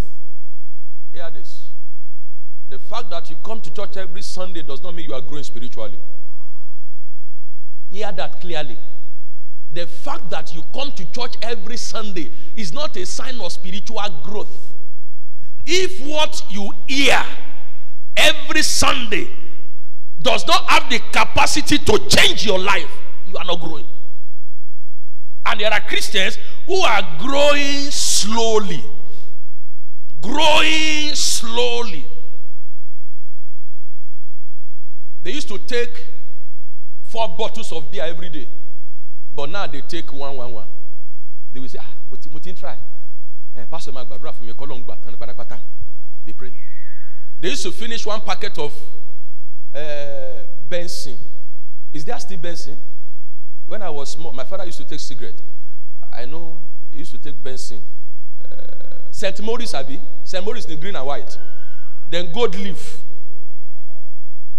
Hear 1.13 1.31
this. 1.31 1.69
The 2.69 2.79
fact 2.79 3.11
that 3.11 3.31
you 3.31 3.37
come 3.45 3.61
to 3.61 3.73
church 3.73 3.97
every 3.97 4.23
Sunday 4.23 4.63
does 4.63 4.83
not 4.83 4.95
mean 4.95 5.09
you 5.09 5.15
are 5.15 5.21
growing 5.21 5.45
spiritually. 5.45 5.99
Hear 7.91 8.11
that 8.13 8.41
clearly. 8.41 8.79
The 9.73 9.87
fact 9.87 10.31
that 10.31 10.55
you 10.55 10.63
come 10.73 10.93
to 10.93 11.05
church 11.13 11.35
every 11.43 11.77
Sunday 11.77 12.31
is 12.57 12.73
not 12.73 12.97
a 12.97 13.07
sign 13.07 13.41
of 13.41 13.53
spiritual 13.53 14.03
growth. 14.23 14.73
If 15.67 16.05
what 16.07 16.43
you 16.51 16.71
hear 16.87 17.23
every 18.17 18.63
Sunday 18.63 19.29
does 20.21 20.47
not 20.47 20.65
have 20.65 20.89
the 20.91 20.99
capacity 21.13 21.79
to 21.79 21.99
change 22.09 22.47
your 22.47 22.59
life, 22.59 22.91
you 23.29 23.37
are 23.37 23.45
not 23.45 23.61
growing. 23.61 23.87
And 25.47 25.61
there 25.61 25.73
are 25.73 25.81
Christians 25.81 26.39
who 26.67 26.81
are 26.81 27.03
growing 27.19 27.91
slowly. 27.91 28.83
Growing 30.21 31.15
slowly. 31.15 32.07
They 35.23 35.33
used 35.33 35.49
to 35.49 35.59
take 35.59 36.05
four 37.05 37.29
bottles 37.37 37.73
of 37.73 37.91
beer 37.91 38.05
every 38.05 38.29
day. 38.29 38.49
But 39.35 39.51
now 39.51 39.67
they 39.67 39.81
take 39.81 40.13
one, 40.13 40.37
one, 40.37 40.53
one. 40.53 40.67
They 41.53 41.61
will 41.61 41.69
say, 41.69 41.79
ah, 41.81 41.95
you 42.45 42.53
try? 42.53 42.77
Eh, 43.57 43.65
Pastor 43.71 43.93
pátápátá. 43.93 45.61
They 46.27 46.33
pray. 46.33 46.53
They 47.41 47.51
used 47.51 47.63
to 47.63 47.73
finish 47.73 48.05
one 48.07 48.21
packet 48.21 48.59
of 48.59 48.75
uh. 49.75 50.43
Is 51.93 52.05
there 52.05 52.19
still 52.19 52.39
Benson? 52.39 52.77
When 53.67 53.83
I 53.83 53.91
was 53.91 54.11
small, 54.11 54.33
my 54.33 54.45
father 54.45 54.65
used 54.65 54.79
to 54.79 54.85
take 54.85 55.01
cigarette. 55.01 55.41
I 56.13 56.27
know 56.27 56.59
he 56.91 56.99
used 56.99 57.13
to 57.13 57.19
take 57.19 57.43
Benson. 57.43 57.81
Uh, 58.45 59.11
St. 59.11 59.41
Maurice, 59.43 59.75
Abi. 59.75 60.01
St. 60.23 60.45
Maurice 60.45 60.67
in 60.67 60.79
green 60.79 60.97
and 60.97 61.07
white. 61.07 61.39
Then 62.11 62.33
gold 62.33 62.55
leaf. 62.57 63.01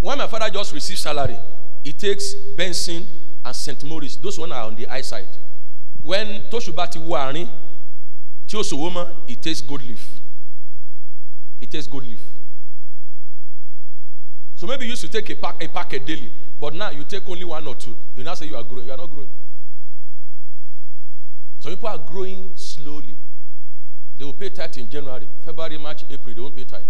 When 0.02 0.18
my 0.18 0.28
father 0.28 0.50
just 0.50 0.74
received 0.74 1.00
salary, 1.00 1.38
he 1.84 1.94
takes 1.94 2.34
Benson 2.58 3.06
and 3.44 3.56
St. 3.56 3.84
Maurice. 3.84 4.16
Those 4.18 4.40
one 4.40 4.52
are 4.52 4.64
on 4.64 4.76
the 4.76 4.88
eye 4.88 5.02
side. 5.02 5.28
When 6.02 6.42
Toshubati 6.52 6.98
Wari, 7.04 7.50
Tiosowoma, 8.48 9.14
he 9.28 9.36
takes 9.36 9.62
gold 9.62 9.84
leaf. 9.84 10.20
He 11.60 11.68
takes 11.68 11.88
gold 11.88 12.04
leaf. 12.04 12.22
So 14.66 14.72
maybe 14.72 14.86
you 14.86 14.90
used 14.94 15.04
to 15.04 15.10
take 15.10 15.30
a 15.30 15.36
pack 15.36 15.64
a 15.64 15.68
packet 15.68 16.08
daily, 16.08 16.32
but 16.60 16.74
now 16.74 16.90
you 16.90 17.04
take 17.04 17.30
only 17.30 17.44
one 17.44 17.68
or 17.68 17.76
two. 17.76 17.96
You 18.16 18.24
now 18.24 18.34
say 18.34 18.48
you 18.48 18.56
are 18.56 18.64
growing. 18.64 18.88
You 18.88 18.94
are 18.94 18.98
not 18.98 19.12
growing. 19.12 19.30
Some 21.60 21.74
people 21.74 21.88
are 21.90 22.00
growing 22.00 22.50
slowly. 22.56 23.16
They 24.18 24.26
will 24.26 24.34
pay 24.34 24.50
tithe 24.50 24.76
in 24.80 24.90
January, 24.90 25.28
February, 25.44 25.78
March, 25.78 26.04
April. 26.10 26.34
They 26.34 26.42
won't 26.42 26.56
pay 26.56 26.64
tithe. 26.64 26.82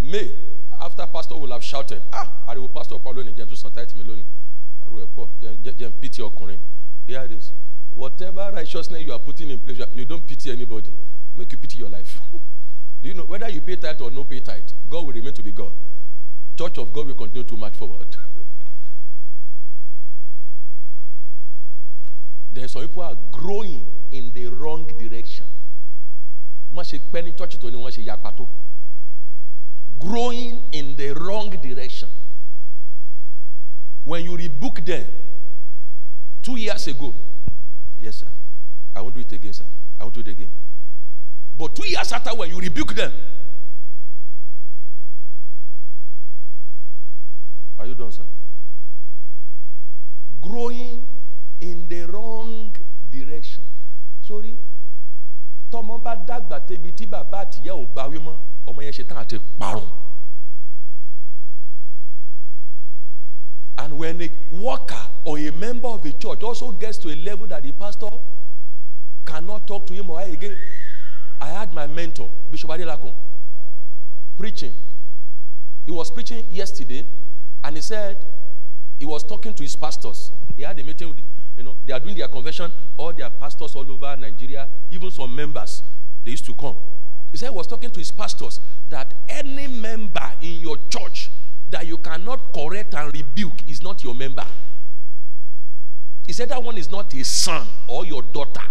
May, 0.00 0.32
after 0.80 1.06
pastor 1.06 1.36
will 1.36 1.52
have 1.52 1.62
shouted, 1.62 2.02
ah, 2.12 2.28
I 2.48 2.58
will 2.58 2.66
pastor 2.66 2.98
Paulo 2.98 3.20
in 3.20 3.34
Jentu 3.34 3.56
some 3.56 3.70
tithe 3.70 3.90
meloni. 3.92 4.24
Pity 6.00 6.22
ọkùnrin. 6.22 6.58
Hear 7.06 7.28
this. 7.28 7.52
Whatever 7.94 8.50
righteousness 8.52 9.00
you 9.06 9.12
are 9.12 9.20
putting 9.20 9.48
in 9.50 9.60
place, 9.60 9.80
you 9.94 10.04
don't 10.04 10.26
pity 10.26 10.50
anybody. 10.50 10.92
Make 11.36 11.52
you 11.52 11.58
pity 11.58 11.78
your 11.78 11.88
life. 11.88 12.18
Do 13.02 13.08
you 13.08 13.14
know 13.14 13.26
whether 13.26 13.48
you 13.48 13.60
pay 13.60 13.76
tithe 13.76 14.00
or 14.00 14.10
no 14.10 14.24
pay 14.24 14.40
tithe, 14.40 14.64
God 14.88 15.06
will 15.06 15.12
remain 15.12 15.34
to 15.34 15.42
be 15.44 15.52
God. 15.52 15.70
Church 16.60 16.76
of 16.76 16.92
God 16.92 17.06
will 17.06 17.14
continue 17.14 17.42
to 17.44 17.56
march 17.56 17.74
forward. 17.74 18.06
then 22.52 22.68
some 22.68 22.82
people 22.82 23.02
are 23.02 23.16
growing 23.32 23.86
in 24.12 24.30
the 24.34 24.44
wrong 24.48 24.86
direction. 24.98 25.46
Church. 26.76 27.56
Growing 30.00 30.62
in 30.72 30.96
the 30.96 31.14
wrong 31.18 31.48
direction. 31.48 32.10
When 34.04 34.22
you 34.24 34.36
rebuke 34.36 34.84
them, 34.84 35.06
two 36.42 36.56
years 36.56 36.86
ago, 36.88 37.14
yes 37.98 38.16
sir, 38.16 38.26
I 38.94 39.00
won't 39.00 39.14
do 39.14 39.22
it 39.22 39.32
again 39.32 39.54
sir, 39.54 39.64
I 39.98 40.04
won't 40.04 40.12
do 40.12 40.20
it 40.20 40.28
again. 40.28 40.50
But 41.58 41.74
two 41.74 41.88
years 41.88 42.12
after 42.12 42.34
when 42.36 42.50
you 42.50 42.60
rebuke 42.60 42.94
them, 42.94 43.14
Are 47.80 47.86
you 47.86 47.94
done, 47.94 48.12
sir? 48.12 48.24
Growing 50.42 51.02
in 51.62 51.88
the 51.88 52.02
wrong 52.12 52.76
direction. 53.10 53.64
Sorry. 54.20 54.54
Tọmọ 55.72 55.98
bá 56.02 56.14
dàgbà 56.28 56.58
débi 56.68 56.92
tí 56.92 57.06
bàbá 57.06 57.38
àtìyá 57.44 57.72
ò 57.72 57.84
bá 57.94 58.04
wí 58.10 58.18
mọ́, 58.18 58.34
ọmọ 58.66 58.80
yẹn 58.82 58.92
ṣe 58.92 59.04
tán 59.08 59.18
àti 59.18 59.38
parun. 59.58 59.88
And 63.78 63.98
when 63.98 64.20
a 64.20 64.28
worker 64.52 65.04
or 65.24 65.38
a 65.38 65.50
member 65.52 65.88
of 65.88 66.04
a 66.04 66.12
church 66.12 66.42
also 66.42 66.72
gets 66.72 66.98
to 66.98 67.08
a 67.10 67.16
level 67.16 67.46
that 67.46 67.62
the 67.62 67.72
pastor 67.72 68.10
cannot 69.24 69.66
talk 69.66 69.86
to 69.86 69.94
him 69.94 70.10
or 70.10 70.20
her 70.20 70.30
again, 70.30 70.56
I 71.40 71.48
had 71.48 71.72
my 71.72 71.86
mentor, 71.86 72.28
Bishop 72.50 72.68
Adelakun, 72.70 73.14
preaching. 74.36 74.72
He 75.86 75.92
was 75.92 76.10
preaching 76.10 76.44
yesterday 76.50 77.06
and 77.64 77.76
he 77.76 77.82
said 77.82 78.16
he 78.98 79.04
was 79.06 79.22
talking 79.24 79.54
to 79.54 79.62
his 79.62 79.76
pastors. 79.76 80.30
He 80.56 80.62
had 80.62 80.78
a 80.78 80.84
meeting 80.84 81.08
with, 81.08 81.18
you 81.56 81.62
know, 81.62 81.76
they 81.86 81.92
are 81.92 82.00
doing 82.00 82.16
their 82.16 82.28
convention, 82.28 82.70
all 82.96 83.12
their 83.12 83.30
pastors 83.30 83.74
all 83.74 83.90
over 83.90 84.16
Nigeria, 84.16 84.68
even 84.90 85.10
some 85.10 85.34
members, 85.34 85.82
they 86.24 86.32
used 86.32 86.44
to 86.46 86.54
come. 86.54 86.76
He 87.30 87.38
said 87.38 87.50
he 87.50 87.54
was 87.54 87.66
talking 87.66 87.90
to 87.90 87.98
his 87.98 88.10
pastors 88.10 88.60
that 88.88 89.14
any 89.28 89.66
member 89.68 90.32
in 90.42 90.60
your 90.60 90.76
church 90.88 91.30
that 91.70 91.86
you 91.86 91.96
cannot 91.98 92.52
correct 92.52 92.94
and 92.94 93.12
rebuke 93.14 93.68
is 93.68 93.82
not 93.82 94.02
your 94.02 94.14
member. 94.14 94.44
He 96.26 96.32
said 96.32 96.48
that 96.50 96.62
one 96.62 96.76
is 96.76 96.90
not 96.90 97.12
a 97.14 97.24
son 97.24 97.66
or 97.86 98.04
your 98.04 98.22
daughter. 98.22 98.62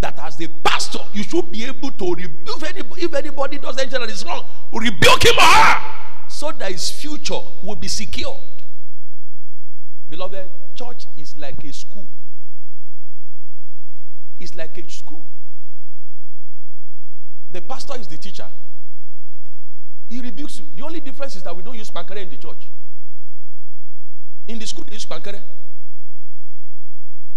That 0.00 0.18
as 0.20 0.40
a 0.40 0.48
pastor, 0.62 1.00
you 1.12 1.22
should 1.22 1.50
be 1.50 1.64
able 1.64 1.90
to 1.92 2.14
rebuke 2.14 2.32
if 2.46 2.62
anybody, 2.62 3.02
if 3.02 3.14
anybody 3.14 3.58
does 3.58 3.78
anything 3.78 4.00
that 4.00 4.10
is 4.10 4.24
wrong, 4.24 4.44
rebuke 4.72 5.24
him 5.24 5.34
or 5.38 5.42
her 5.42 6.07
so 6.38 6.52
that 6.52 6.70
his 6.70 6.88
future 6.88 7.40
will 7.64 7.74
be 7.74 7.88
secured. 7.88 8.36
Beloved, 10.08 10.48
church 10.72 11.06
is 11.16 11.36
like 11.36 11.64
a 11.64 11.72
school. 11.72 12.06
It's 14.38 14.54
like 14.54 14.78
a 14.78 14.88
school. 14.88 15.26
The 17.50 17.60
pastor 17.60 17.98
is 17.98 18.06
the 18.06 18.16
teacher. 18.16 18.46
He 20.08 20.20
rebukes 20.20 20.60
you. 20.60 20.66
The 20.76 20.84
only 20.84 21.00
difference 21.00 21.34
is 21.34 21.42
that 21.42 21.56
we 21.56 21.64
don't 21.64 21.76
use 21.76 21.90
pankere 21.90 22.18
in 22.18 22.30
the 22.30 22.36
church. 22.36 22.68
In 24.46 24.60
the 24.60 24.66
school, 24.66 24.84
they 24.86 24.94
use 24.94 25.06
pankere. 25.06 25.42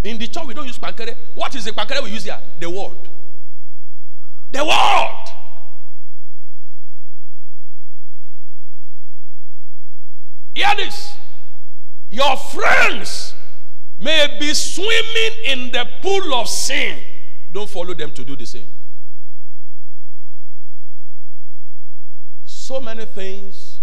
In 0.04 0.20
the 0.20 0.28
church, 0.28 0.46
we 0.46 0.54
don't 0.54 0.68
use 0.68 0.78
pankere. 0.78 1.16
What 1.34 1.56
is 1.56 1.66
the 1.66 1.72
pankere 1.72 2.04
we 2.04 2.12
use 2.12 2.26
here? 2.26 2.40
The 2.60 2.70
word. 2.70 3.10
The 4.52 4.64
word. 4.64 5.41
Hear 10.54 10.76
this. 10.76 11.16
Your 12.10 12.36
friends 12.36 13.34
may 14.00 14.38
be 14.40 14.54
swimming 14.54 15.46
in 15.46 15.72
the 15.72 15.88
pool 16.02 16.34
of 16.34 16.48
sin. 16.50 17.00
Don't 17.54 17.70
follow 17.70 17.94
them 17.94 18.12
to 18.12 18.24
do 18.24 18.36
the 18.36 18.46
same. 18.46 18.68
So 22.44 22.82
many 22.82 23.06
things 23.06 23.80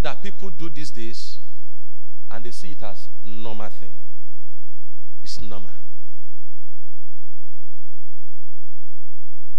that 0.00 0.22
people 0.22 0.50
do 0.50 0.68
these 0.68 0.90
days 0.90 1.38
and 2.30 2.44
they 2.44 2.50
see 2.50 2.70
it 2.70 2.82
as 2.82 3.08
normal 3.24 3.68
thing. 3.68 3.92
It's 5.22 5.40
normal. 5.40 5.70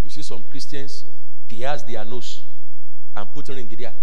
You 0.04 0.10
see 0.10 0.22
some 0.22 0.44
Christians 0.50 1.06
pierce 1.48 1.84
their 1.84 2.06
nose 2.06 2.44
and 3.16 3.34
put 3.34 3.50
ring 3.50 3.68
there. 3.78 3.94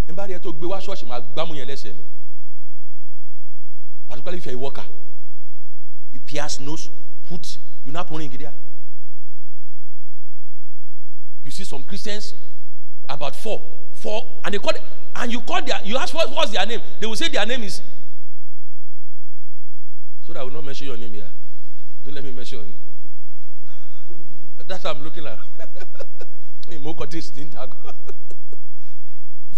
Ah, 0.00 0.04
anybody 0.08 0.38
to 0.38 0.52
gbé 0.52 0.66
wá 0.66 0.78
ṣọ́ọ̀ṣì 0.80 1.06
máa 1.06 1.20
gbámú 1.20 1.54
yẹn 1.54 1.68
lẹ́sẹ̀ 1.68 1.92
ni. 1.94 2.00
Particularly 4.08 4.38
if 4.38 4.46
you're 4.46 4.54
a 4.54 4.58
worker. 4.58 4.84
You 6.12 6.20
pierce 6.20 6.58
nose, 6.60 6.90
put, 7.28 7.58
you 7.84 7.92
now 7.92 8.02
put 8.02 8.18
ring 8.18 8.30
there. 8.30 8.52
You 11.44 11.50
see 11.52 11.64
some 11.64 11.84
Christians, 11.84 12.34
about 13.08 13.36
four, 13.36 13.62
four, 13.94 14.26
and 14.44 14.52
they 14.52 14.58
call 14.58 14.74
it, 14.74 14.82
and 15.14 15.32
you 15.32 15.40
call 15.40 15.62
their, 15.62 15.80
you 15.84 15.96
ask 15.96 16.12
what, 16.12 16.28
what's 16.30 16.50
their 16.52 16.66
name, 16.66 16.80
they 16.98 17.06
will 17.06 17.16
say 17.16 17.28
their 17.28 17.46
name 17.46 17.62
is, 17.62 17.80
so 20.26 20.32
that 20.32 20.40
I 20.40 20.44
will 20.44 20.50
not 20.52 20.64
mention 20.64 20.88
your 20.88 20.96
name 20.96 21.12
here. 21.12 21.28
Don't 22.04 22.14
let 22.14 22.24
me 22.24 22.32
mention. 22.32 22.74
That's 24.66 24.84
what 24.84 24.96
I'm 24.96 25.02
looking 25.02 25.26
at. 25.26 25.38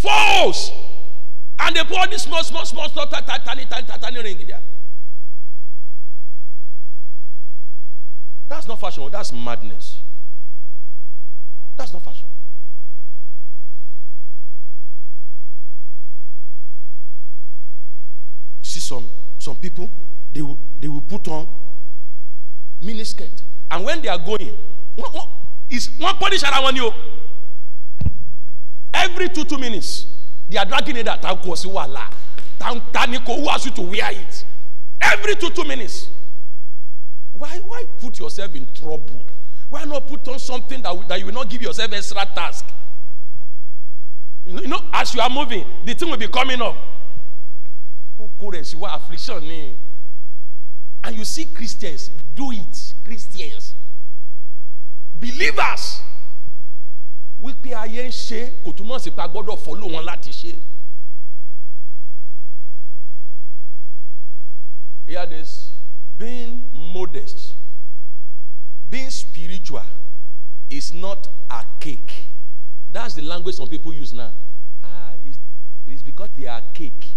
False! 0.03 0.73
And 1.61 1.77
they 1.77 1.85
pour 1.85 2.05
this 2.09 2.25
small, 2.25 2.43
small, 2.43 2.67
small, 2.67 2.89
small, 2.89 3.07
tiny, 3.07 3.23
tiny, 3.45 3.65
tiny, 3.67 3.87
tiny 3.87 4.21
ring 4.23 4.39
there. 4.49 4.59
That's 8.49 8.67
not 8.67 8.81
fashion. 8.81 9.09
That's 9.13 9.33
madness. 9.33 10.03
That's 11.77 11.93
not 11.93 12.03
fashion. 12.03 12.27
You 18.61 18.65
see 18.65 18.81
some 18.81 19.09
some 19.39 19.55
people 19.57 19.89
they 20.33 20.43
will 20.43 20.59
they 20.81 20.89
will 20.89 21.01
put 21.01 21.29
on 21.29 21.47
miniskirt 22.83 23.43
and 23.71 23.85
when 23.85 24.03
they 24.03 24.09
are 24.09 24.19
going 24.19 24.51
one, 24.97 25.13
one, 25.13 25.29
is 25.71 25.91
one 25.99 26.17
punish 26.17 26.43
around 26.43 26.75
you 26.75 26.93
every 28.95 29.29
two 29.29 29.45
two 29.45 29.59
minutes 29.59 30.07
they 30.49 30.59
are 30.59 30.65
dragging 30.67 30.97
it 30.97 31.09
out 31.09 31.23
tanko 31.23 31.57
si 31.57 31.69
wala. 31.69 32.09
Tanko 32.59 33.41
who 33.41 33.49
asked 33.49 33.67
you 33.67 33.73
to 33.73 33.83
wear 33.83 34.11
it. 34.13 34.45
Every 35.01 35.35
two 35.35 35.51
two 35.51 35.65
minutes. 35.65 36.09
Why 37.33 37.59
why 37.67 37.87
put 38.01 38.19
yourself 38.19 38.55
in 38.55 38.69
trouble? 38.73 39.27
Why 39.69 39.85
not 39.85 40.07
put 40.07 40.29
on 40.29 40.39
something 40.39 40.83
that, 40.83 41.09
that 41.09 41.19
you 41.19 41.27
will 41.27 41.33
not 41.33 41.49
give 41.49 41.63
yourself 41.63 41.93
extra 41.93 42.27
task? 42.27 42.67
You 44.47 44.55
know, 44.55 44.63
you 44.63 44.69
know 44.69 44.81
as 44.93 45.15
you 45.15 45.21
are 45.21 45.31
moving 45.31 45.65
the 45.85 45.95
thing 45.95 46.11
will 46.11 46.17
be 46.17 46.29
coming 46.29 46.61
up. 46.61 46.77
Affliction 48.21 49.75
and 51.05 51.17
you 51.17 51.25
see 51.25 51.47
christians 51.47 52.11
do 52.37 52.53
it 52.53 52.95
christians. 53.05 53.75
Believers 55.15 56.01
wípé 57.43 57.75
ayé 57.75 58.07
ń 58.07 58.13
ṣe 58.13 58.41
kò 58.65 58.71
túmọ̀ 58.73 58.99
sí 59.03 59.11
pé 59.11 59.23
a 59.23 59.29
gbọ́dọ̀ 59.29 59.59
follow 59.59 59.91
wọn 59.91 60.05
láti 60.05 60.31
ṣe. 60.31 60.53
Hear 65.07 65.27
this 65.27 65.73
being 66.17 66.63
modest 66.73 67.55
being 68.89 69.11
spiritual 69.11 69.85
is 70.71 70.95
not 70.95 71.29
a 71.51 71.65
cake. 71.81 72.27
That's 72.93 73.15
the 73.15 73.23
language 73.23 73.57
some 73.57 73.69
people 73.69 73.93
use 73.93 74.13
now. 74.13 74.31
Ah 74.85 75.13
it's, 75.27 75.39
it's 75.87 76.03
because 76.03 76.29
they 76.39 76.47
are 76.47 76.63
cake. 76.73 77.09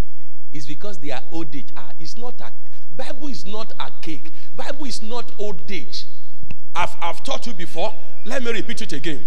It's 0.51 0.65
because 0.65 0.97
they 0.97 1.11
are 1.11 1.21
old 1.31 1.55
age. 1.55 1.67
Ah 1.77 1.91
it's 1.99 2.17
not 2.17 2.41
a 2.41 2.51
bible 2.97 3.27
is 3.27 3.45
not 3.45 3.71
a 3.79 3.91
cake. 4.01 4.31
Bible 4.57 4.85
is 4.85 5.03
not 5.03 5.31
old 5.37 5.61
age. 5.69 6.05
I've, 6.75 6.95
I've 7.01 7.23
taught 7.23 7.45
you 7.45 7.53
before. 7.53 7.93
Let 8.25 8.41
me 8.43 8.51
repeat 8.51 8.81
it 8.81 8.91
again 8.93 9.23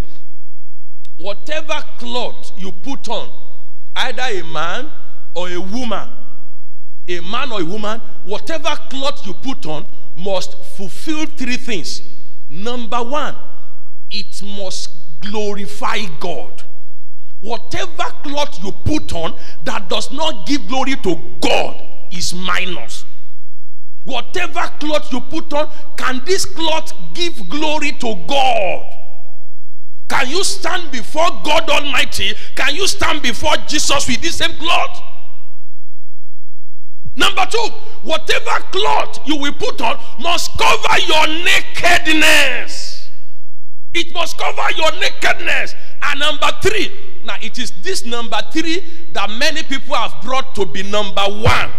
whatever 1.18 1.82
cloth 1.98 2.52
you 2.56 2.72
put 2.72 3.08
on 3.08 3.28
either 3.96 4.22
a 4.22 4.42
man 4.44 4.90
or 5.34 5.48
a 5.50 5.60
woman 5.60 6.08
a 7.08 7.20
man 7.20 7.50
or 7.50 7.60
a 7.60 7.64
woman 7.64 8.00
whatever 8.24 8.74
cloth 8.88 9.26
you 9.26 9.34
put 9.34 9.66
on 9.66 9.84
must 10.16 10.62
fulfill 10.76 11.26
three 11.26 11.56
things. 11.56 12.02
Number 12.50 13.02
one 13.02 13.34
it 14.10 14.42
must 14.42 14.90
glorify 15.20 15.98
god. 16.20 16.62
Whatever 17.40 18.04
cloth 18.22 18.62
you 18.62 18.72
put 18.72 19.12
on 19.14 19.38
that 19.64 19.88
does 19.88 20.10
not 20.12 20.46
give 20.46 20.66
glory 20.66 20.96
to 20.96 21.16
god 21.40 21.82
is 22.12 22.34
minus. 22.34 23.04
Whatever 24.04 24.70
cloth 24.80 25.12
you 25.12 25.20
put 25.20 25.52
on 25.52 25.70
can 25.96 26.22
this 26.24 26.44
cloth 26.44 26.92
give 27.14 27.48
glory 27.48 27.92
to 27.92 28.14
god 28.26 28.97
can 30.08 30.28
you 30.28 30.42
stand 30.42 30.90
before 30.90 31.28
God 31.44 31.68
Almighty? 31.68 32.32
Can 32.54 32.74
you 32.74 32.86
stand 32.86 33.22
before 33.22 33.56
Jesus 33.66 34.08
with 34.08 34.20
this 34.22 34.38
same 34.38 34.56
cloth? 34.56 35.02
Number 37.14 37.44
two, 37.50 37.68
whatever 38.02 38.62
cloth 38.70 39.20
you 39.26 39.36
will 39.36 39.52
put 39.52 39.80
on 39.82 40.00
must 40.20 40.56
cover 40.56 40.98
your 41.06 41.26
nakedness. 41.44 43.10
It 43.92 44.12
must 44.14 44.38
cover 44.38 44.70
your 44.76 44.92
nakedness. 44.92 45.74
And 46.02 46.20
number 46.20 46.48
three, 46.62 46.92
now 47.24 47.36
it 47.42 47.58
is 47.58 47.72
this 47.82 48.04
number 48.04 48.40
three 48.52 48.82
that 49.12 49.28
many 49.30 49.62
people 49.64 49.94
have 49.94 50.22
brought 50.22 50.54
to 50.54 50.64
be 50.64 50.84
number 50.84 51.22
one. 51.22 51.70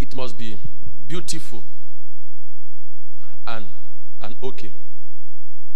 It 0.00 0.14
must 0.14 0.36
be 0.36 0.58
beautiful 1.06 1.62
and, 3.46 3.66
and 4.20 4.34
okay. 4.42 4.72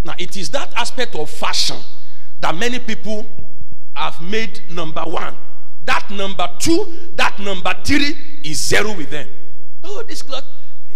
Now, 0.05 0.15
it 0.19 0.37
is 0.37 0.51
that 0.51 0.73
aspect 0.77 1.15
of 1.15 1.29
fashion 1.29 1.77
that 2.41 2.55
many 2.55 2.79
people 2.79 3.27
have 3.95 4.21
made 4.21 4.61
number 4.71 5.03
one. 5.03 5.35
That 5.85 6.11
number 6.11 6.49
two, 6.59 7.11
that 7.17 7.39
number 7.39 7.75
three 7.85 8.17
is 8.45 8.61
zero 8.61 8.97
with 8.97 9.11
them. 9.11 9.29
Oh, 9.85 10.03
this 10.07 10.23
cloth. 10.23 10.45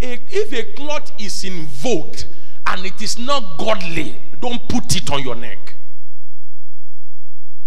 If 0.00 0.52
a 0.52 0.72
cloth 0.74 1.12
is 1.18 1.44
invoked 1.44 2.28
and 2.66 2.84
it 2.84 3.00
is 3.00 3.18
not 3.18 3.58
godly, 3.58 4.16
don't 4.40 4.68
put 4.68 4.96
it 4.96 5.10
on 5.10 5.22
your 5.22 5.34
neck. 5.34 5.74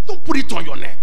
Don't 0.06 0.24
put 0.24 0.38
it 0.38 0.52
on 0.52 0.64
your 0.64 0.76
neck. 0.76 0.98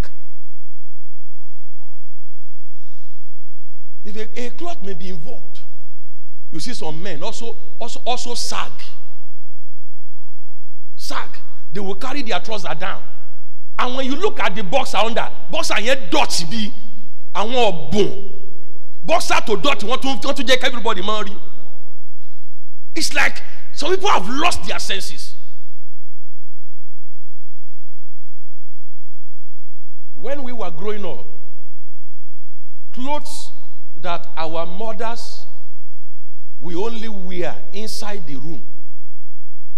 If 4.03 4.15
a, 4.15 4.45
a 4.45 4.49
cloth 4.51 4.81
may 4.83 4.93
be 4.93 5.09
invoked, 5.09 5.61
you 6.51 6.59
see 6.59 6.73
some 6.73 7.01
men 7.01 7.23
also 7.23 7.57
also 7.79 7.99
also 8.05 8.33
sag 8.35 8.71
sack 11.07 11.39
they 11.73 11.81
will 11.81 11.95
carry 11.95 12.21
their 12.23 12.39
trouser 12.39 12.73
down. 12.73 13.01
And 13.77 13.95
when 13.97 14.05
you 14.05 14.15
look 14.15 14.39
at 14.39 14.55
the 14.55 14.63
boxer 14.63 14.97
under 14.97 15.29
boxer 15.51 15.75
yẹn 15.75 16.09
dọ̀tí 16.11 16.45
bí 16.49 16.71
àwọn 17.33 17.55
ọ̀bùn. 17.69 18.31
Boxer 19.03 19.41
tó 19.45 19.55
dọ̀tí 19.55 19.85
wọ́n 19.87 20.01
tún 20.01 20.19
wọ́n 20.21 20.35
tún 20.35 20.45
jẹ́ 20.47 20.63
everybody 20.67 21.01
máa 21.01 21.21
rí. 21.27 21.35
It's 22.95 23.13
like 23.13 23.41
some 23.73 23.91
people 23.91 24.09
have 24.09 24.27
lost 24.29 24.63
their 24.63 24.79
senses. 24.79 25.35
When 30.15 30.43
we 30.43 30.53
were 30.53 30.71
growing 30.71 31.05
up 31.05 31.25
clothes 32.93 33.51
that 34.01 34.25
our 34.37 34.65
mothers 34.65 35.45
we 36.61 36.73
only 36.73 37.09
wear 37.09 37.53
inside 37.73 38.25
the 38.25 38.37
room 38.37 38.63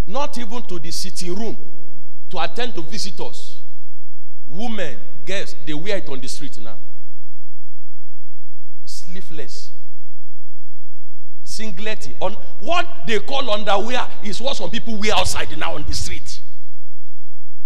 not 0.08 0.38
even 0.38 0.64
to 0.64 0.80
the 0.80 0.90
sitting 0.90 1.36
room 1.36 1.58
to 2.30 2.40
attend 2.40 2.74
to 2.76 2.82
visitors. 2.82 3.62
Women, 4.48 4.98
girls, 5.26 5.56
they 5.66 5.74
wear 5.74 5.98
it 5.98 6.08
on 6.10 6.22
the 6.22 6.28
street 6.28 6.58
now. 6.60 6.78
Sleeveless. 8.86 9.72
Singlet. 11.44 12.16
On 12.22 12.34
what 12.60 12.88
they 13.06 13.20
call 13.20 13.50
underwear 13.50 14.08
is 14.24 14.40
what 14.40 14.56
some 14.56 14.70
people 14.70 14.98
wear 14.98 15.14
outside 15.14 15.56
now 15.58 15.76
on 15.76 15.84
the 15.84 15.94
street. 15.94 16.40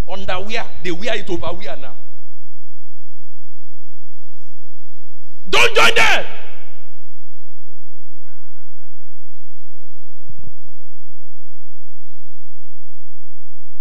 Underwear, 0.08 0.68
they 0.82 0.90
wear 0.90 1.14
it 1.14 1.30
over 1.30 1.52
wear 1.52 1.76
now. 1.76 1.94
Don't 5.48 5.74
join 5.76 5.94
them. 5.94 6.24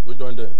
Don't 0.05 0.17
join 0.17 0.35
them. 0.35 0.53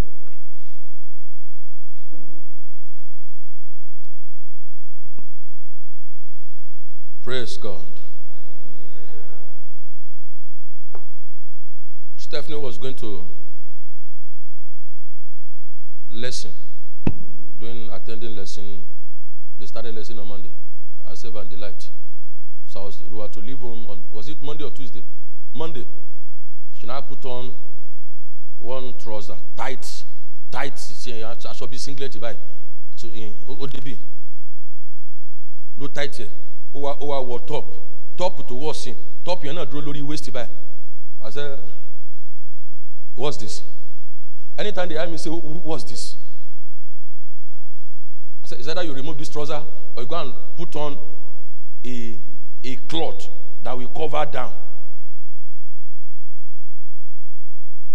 Praise 7.24 7.58
God. 7.58 7.86
Stephanie 12.18 12.58
was 12.58 12.78
going 12.78 12.96
to 12.96 13.26
lesson, 16.10 16.52
doing 17.60 17.90
attending 17.92 18.36
lesson. 18.36 18.86
They 19.60 19.66
started 19.66 19.96
lesson 19.96 20.18
on 20.20 20.28
Monday. 20.28 20.52
I 21.08 21.14
serve 21.14 21.36
and 21.36 21.50
delight. 21.50 21.90
So 22.68 22.82
I 22.82 22.84
was, 22.84 23.04
we 23.04 23.18
were 23.18 23.28
to 23.28 23.40
leave 23.40 23.60
home 23.60 23.86
on 23.88 24.04
was 24.12 24.30
it 24.30 24.42
Monday 24.42 24.64
or 24.64 24.72
Tuesday? 24.72 25.04
Monday. 25.54 25.86
She 26.74 26.88
now 26.88 27.02
put 27.02 27.24
on 27.26 27.54
trouser 29.04 29.38
tight 29.56 29.86
tight 30.52 30.76
aṣọ 31.52 31.68
bíi 31.68 31.80
singlet 31.80 32.20
báyìí 32.20 32.40
so 32.96 33.08
ó 33.48 33.68
débi 33.68 33.98
ló 35.78 35.88
tight 35.88 36.20
yẹ 36.20 36.28
ó 36.74 36.80
wá 36.80 36.92
ó 37.00 37.06
wá 37.08 37.18
wọ 37.30 37.40
top 37.48 37.66
top 38.18 38.48
tó 38.48 38.56
wọ̀ 38.56 38.74
sí 38.74 38.94
top 39.24 39.44
yẹn 39.44 39.56
náà 39.56 39.66
dúró 39.66 39.82
lórí 39.82 40.02
waist 40.02 40.32
báyìí. 40.32 40.50
I 41.24 41.30
say 41.30 41.58
what's 43.16 43.38
this? 43.38 43.62
Anytime 44.58 44.90
they 44.90 44.98
ask 44.98 45.10
me 45.12 45.18
say 45.18 45.30
what's 45.30 45.84
this? 45.84 46.16
I 48.44 48.48
say 48.48 48.56
is 48.58 48.68
either 48.68 48.84
you 48.84 48.94
remove 48.94 49.18
this 49.18 49.30
trouser 49.30 49.64
or 49.96 50.04
you 50.04 50.08
go 50.08 50.16
and 50.16 50.34
put 50.58 50.76
on 50.76 50.98
a 51.86 52.20
a 52.64 52.76
cloth 52.88 53.28
that 53.64 53.78
will 53.78 53.88
cover 53.90 54.26
down 54.32 54.52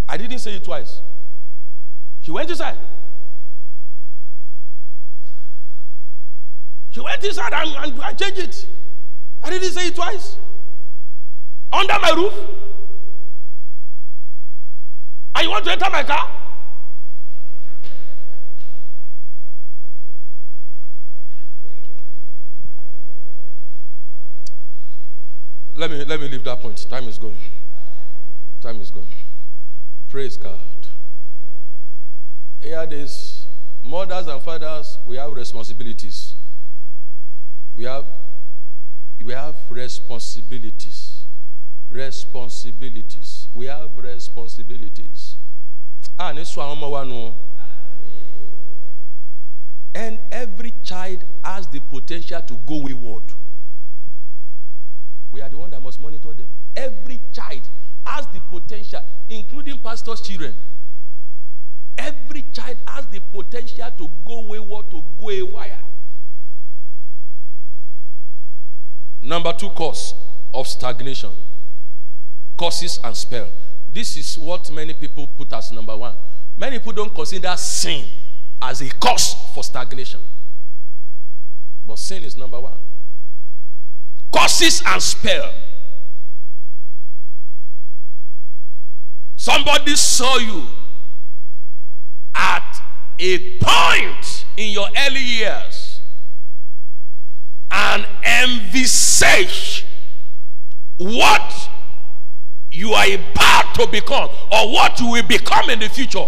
I 0.08 0.16
didn't 0.16 0.38
say 0.38 0.54
it 0.54 0.64
twice. 0.64 1.00
She 2.20 2.30
went 2.30 2.50
inside. 2.50 2.78
She 6.90 7.00
went 7.00 7.22
inside 7.22 7.52
and, 7.52 7.70
and, 7.76 8.02
and 8.02 8.18
changed 8.18 8.38
it. 8.38 8.66
I 9.42 9.50
didn't 9.50 9.70
say 9.70 9.88
it 9.88 9.94
twice. 9.94 10.36
Under 11.72 11.98
my 12.00 12.10
roof. 12.10 12.34
And 15.34 15.44
you 15.44 15.50
want 15.50 15.64
to 15.66 15.72
enter 15.72 15.90
my 15.90 16.02
car? 16.02 16.30
Let 25.74 25.90
me 25.90 26.04
let 26.06 26.18
me 26.18 26.28
leave 26.28 26.42
that 26.44 26.60
point. 26.62 26.88
Time 26.88 27.06
is 27.06 27.18
going. 27.18 27.36
Time 28.62 28.80
is 28.80 28.90
going. 28.90 29.06
Praise 30.08 30.36
God. 30.36 30.58
Here 32.60 32.86
this 32.86 33.46
mothers 33.84 34.26
and 34.26 34.40
fathers, 34.42 34.98
we 35.06 35.16
have 35.16 35.32
responsibilities. 35.32 36.34
We 37.76 37.84
have 37.84 38.04
we 39.22 39.32
have 39.32 39.56
responsibilities. 39.70 41.24
Responsibilities. 41.90 43.48
We 43.54 43.66
have 43.66 43.90
responsibilities. 43.96 45.36
Ah, 46.18 46.32
ọmọ 46.32 46.90
wa 46.90 47.04
nù. 47.04 47.34
And 49.94 50.18
every 50.30 50.72
child 50.84 51.24
has 51.42 51.66
the 51.68 51.80
potential 51.80 52.42
to 52.42 52.54
go 52.66 52.76
wayward. 52.82 53.24
We 55.32 55.40
are 55.40 55.48
the 55.48 55.56
one 55.58 55.70
that 55.70 55.82
must 55.82 55.98
monitor 56.00 56.32
them. 56.34 56.48
Every 56.76 57.18
child 57.32 57.62
has 58.06 58.26
the 58.28 58.40
potential, 58.40 59.00
including 59.28 59.78
pastors' 59.78 60.20
children. 60.20 60.54
Every 61.98 62.44
child 62.52 62.76
has 62.86 63.06
the 63.06 63.20
potential 63.20 63.90
to 63.98 64.10
go 64.24 64.40
wayward, 64.46 64.90
to 64.90 65.02
go 65.18 65.26
awire. 65.26 65.78
Number 69.22 69.52
two 69.52 69.70
cause 69.70 70.14
of 70.54 70.68
stagnation 70.68 71.30
causes 72.56 73.00
and 73.02 73.16
spell. 73.16 73.48
This 73.92 74.16
is 74.16 74.38
what 74.38 74.70
many 74.70 74.94
people 74.94 75.26
put 75.26 75.52
as 75.52 75.72
number 75.72 75.96
one. 75.96 76.14
Many 76.56 76.78
people 76.78 76.92
don't 76.92 77.14
consider 77.14 77.54
sin 77.56 78.04
as 78.60 78.80
a 78.80 78.88
cause 78.88 79.34
for 79.54 79.62
stagnation. 79.62 80.20
But 81.86 81.98
sin 81.98 82.24
is 82.24 82.36
number 82.36 82.60
one. 82.60 82.78
Causes 84.32 84.82
and 84.86 85.02
spell. 85.02 85.52
Somebody 89.46 89.94
saw 89.94 90.38
you 90.38 90.66
at 92.34 92.82
a 93.20 93.58
point 93.58 94.44
in 94.56 94.70
your 94.70 94.88
early 95.06 95.20
years 95.20 96.00
and 97.70 98.04
envisage 98.24 99.86
what 100.96 101.70
you 102.72 102.90
are 102.90 103.06
about 103.06 103.72
to 103.76 103.86
become 103.86 104.30
or 104.50 104.72
what 104.72 104.98
you 104.98 105.12
will 105.12 105.22
become 105.22 105.70
in 105.70 105.78
the 105.78 105.90
future. 105.90 106.26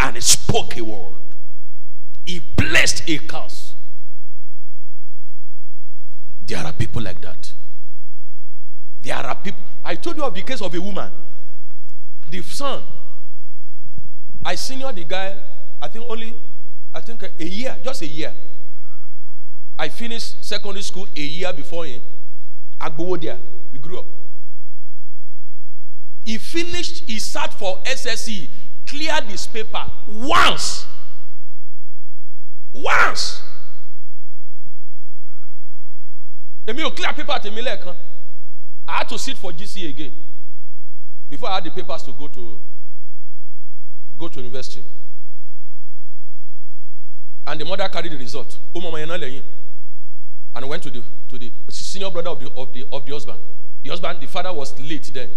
And 0.00 0.16
he 0.16 0.20
spoke 0.20 0.76
a 0.76 0.82
word. 0.82 1.14
He 2.26 2.40
placed 2.56 3.08
a 3.08 3.18
curse. 3.18 3.74
There 6.44 6.58
are 6.58 6.72
people 6.72 7.02
like 7.02 7.20
that. 7.20 7.52
There 9.00 9.14
are 9.14 9.36
people 9.36 9.62
i 9.84 9.94
told 9.94 10.16
you 10.16 10.24
of 10.24 10.34
the 10.34 10.42
case 10.42 10.60
of 10.60 10.74
a 10.74 10.80
woman 10.80 11.10
the 12.32 12.42
son 12.42 12.82
i 14.44 14.54
senior 14.56 14.90
the 14.92 15.04
guy 15.04 15.36
i 15.80 15.86
think 15.88 16.04
only 16.08 16.34
i 16.94 17.00
think 17.00 17.22
a 17.38 17.44
year 17.44 17.76
just 17.84 18.02
a 18.02 18.06
year. 18.06 18.32
I 19.78 19.88
finished 19.88 20.44
secondary 20.44 20.82
school 20.82 21.08
a 21.16 21.20
year 21.20 21.52
before 21.52 21.86
him. 21.86 22.02
Agbowo 22.80 23.20
there 23.20 23.38
we 23.72 23.78
grew 23.78 23.98
up. 23.98 24.06
He 26.24 26.38
finished 26.38 27.04
he 27.08 27.18
sat 27.18 27.52
for 27.54 27.78
sse 27.84 28.48
cleared 28.86 29.24
his 29.24 29.46
paper 29.46 29.84
once. 30.06 30.86
Once. 32.72 33.42
Èmi 36.66 36.82
ò 36.84 36.94
clear 36.94 37.12
paper 37.12 37.40
tèmi 37.42 37.62
lẹ́ẹ̀kan. 37.62 37.96
I 38.86 38.98
had 38.98 39.08
to 39.08 39.18
sit 39.18 39.36
for 39.38 39.52
gc 39.52 39.88
again 39.88 40.12
before 41.32 41.48
i 41.48 41.54
had 41.54 41.64
the 41.64 41.70
papers 41.70 42.02
to 42.02 42.12
go 42.12 42.28
to 42.28 42.60
go 44.18 44.28
to 44.28 44.38
university. 44.40 44.84
And 47.46 47.60
the 47.60 47.64
mother 47.64 47.88
carried 47.88 48.12
the 48.12 48.18
result. 48.18 48.58
And 48.74 50.68
went 50.68 50.82
to 50.82 50.90
the 50.90 51.02
to 51.30 51.38
the 51.38 51.50
senior 51.70 52.10
brother 52.10 52.28
of 52.30 52.38
the 52.40 52.50
of 52.52 52.72
the 52.74 52.86
of 52.92 53.06
the 53.06 53.12
husband. 53.12 53.38
The 53.82 53.88
husband 53.90 54.20
the 54.20 54.26
father 54.28 54.52
was 54.52 54.78
late 54.78 55.10
then. 55.14 55.30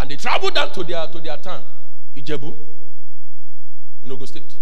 And 0.00 0.10
they 0.10 0.16
travelled 0.16 0.54
down 0.54 0.72
to 0.72 0.82
their 0.82 1.06
to 1.06 1.20
their 1.20 1.36
town 1.36 1.62
ijebu 2.16 2.56
in 4.02 4.10
ogun 4.12 4.26
state. 4.26 4.56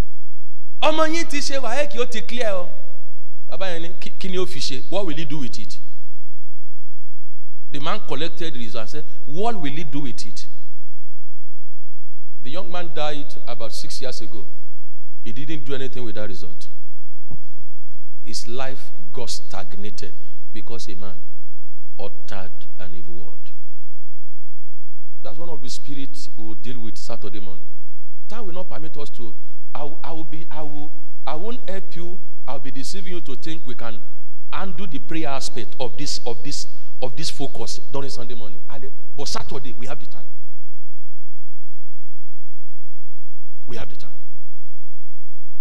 Ọmọ 0.83 1.07
yín 1.09 1.29
ti 1.31 1.39
kí 1.41 1.99
ó 2.01 2.11
ti 2.11 2.21
clear 2.23 2.53
ọ 2.53 2.69
ní 4.29 4.39
ó 4.39 4.91
what 4.91 5.07
will 5.07 5.17
he 5.17 5.25
do 5.25 5.39
with 5.39 5.59
it 5.59 5.79
the 7.71 7.79
man 7.81 8.01
collected 8.09 8.57
result 8.57 8.83
and 8.83 8.91
said 8.91 9.05
what 9.27 9.61
will 9.61 9.71
he 9.71 9.85
do 9.85 10.01
with 10.01 10.27
it? 10.27 10.47
The 12.43 12.51
young 12.51 12.71
man 12.71 12.91
died 12.95 13.35
about 13.47 13.73
six 13.73 14.01
years 14.01 14.21
ago. 14.21 14.47
He 15.25 15.33
didn't 15.33 15.65
do 15.65 15.75
anything 15.75 16.05
with 16.05 16.15
that 16.15 16.29
result. 16.29 16.69
His 18.25 18.49
life 18.49 18.91
got 19.13 19.31
stagnated 19.31 20.15
because 20.53 20.89
a 20.89 20.95
man 20.95 21.17
uttered 21.99 22.51
an 22.79 22.95
evil 22.95 23.15
word. 23.15 23.51
That's 25.23 25.39
one 25.39 25.51
of 25.51 25.63
the 25.63 25.69
spirits 25.69 26.31
we 26.37 26.45
will 26.45 26.55
deal 26.55 26.81
with 26.81 26.97
saturday 26.97 27.41
morning. 27.41 27.67
Time 28.29 28.47
will 28.47 28.55
not 28.55 28.71
permit 28.71 28.97
us 28.97 29.11
to 29.11 29.35
i, 29.75 29.91
I 30.03 30.13
will 30.13 30.25
be 30.25 30.47
i 30.51 30.63
will 30.63 30.91
i 31.27 31.35
won't 31.35 31.69
help 31.69 31.95
you. 31.95 32.19
I'll 32.49 32.59
be 32.59 32.71
deceiving 32.71 33.13
you 33.13 33.21
to 33.21 33.37
think 33.37 33.67
we 33.67 33.75
can 33.75 34.01
undo 34.53 34.87
the 34.87 34.99
prayer 34.99 35.29
aspect 35.29 35.75
of 35.81 35.97
this 35.97 36.21
of 36.27 36.43
this 36.43 36.67
of 37.03 37.17
this 37.17 37.31
focus 37.31 37.81
during 37.93 38.11
sunday 38.11 38.35
morning. 38.35 38.59
Ale- 38.73 38.91
but 39.17 39.27
saturday 39.29 39.73
we 39.79 39.87
have 39.87 39.99
the 40.01 40.07
time. 40.07 40.25
We 43.67 43.77
have 43.77 43.89
the 43.89 43.97
time. 43.97 44.11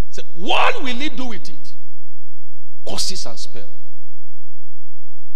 So 0.10 0.22
what 0.36 0.82
will 0.84 0.96
he 0.96 1.10
do 1.10 1.26
with 1.28 1.48
it? 1.50 1.74
Curses 2.88 3.26
and 3.26 3.38
spell. 3.38 3.70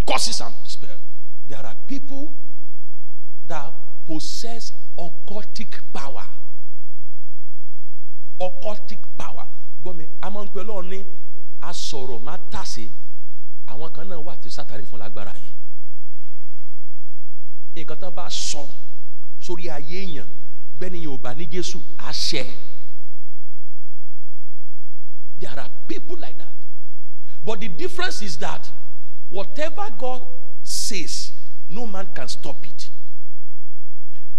Curses 0.08 0.41
and 0.41 0.54
spell. 0.66 0.97
There 1.47 1.60
are 1.64 1.76
people 1.88 2.34
that 3.47 3.72
possess 4.08 4.72
occultic 4.97 5.80
power. 5.93 6.26
Occultic 8.41 8.97
power. 9.18 9.47
Gbọ́mi 9.84 10.08
a 10.22 10.30
máa 10.32 10.43
ń 10.45 10.49
pe 10.54 10.60
ọlọ́run 10.64 11.06
àwọn 13.74 13.89
kan 13.95 14.07
náà 14.09 14.17
wà 14.26 14.36
tí 14.41 14.49
sátani 14.49 14.84
fún 14.89 14.99
lágbára 14.99 15.32
yẹn 15.34 15.53
nǹkan 17.76 17.97
tán 17.99 18.15
bá 18.15 18.30
sọ 18.30 18.63
sórí 19.41 19.67
ayé 19.69 19.97
èèyàn 20.05 20.28
bẹ́ẹ̀ni 20.80 20.99
yóò 21.05 21.17
bá 21.24 21.34
ní 21.34 21.45
jésù 21.51 21.80
àṣẹ 21.97 22.45
there 25.39 25.59
are 25.59 25.69
people 25.89 26.15
like 26.15 26.38
that. 26.38 26.47
But 27.45 27.59
the 27.59 27.67
difference 27.67 28.21
is 28.21 28.38
that 28.38 28.71
whatever 29.30 29.89
God 29.97 30.21
says 30.63 31.34
no 31.69 31.86
man 31.86 32.07
can 32.15 32.28
stop 32.30 32.65
it. 32.65 32.89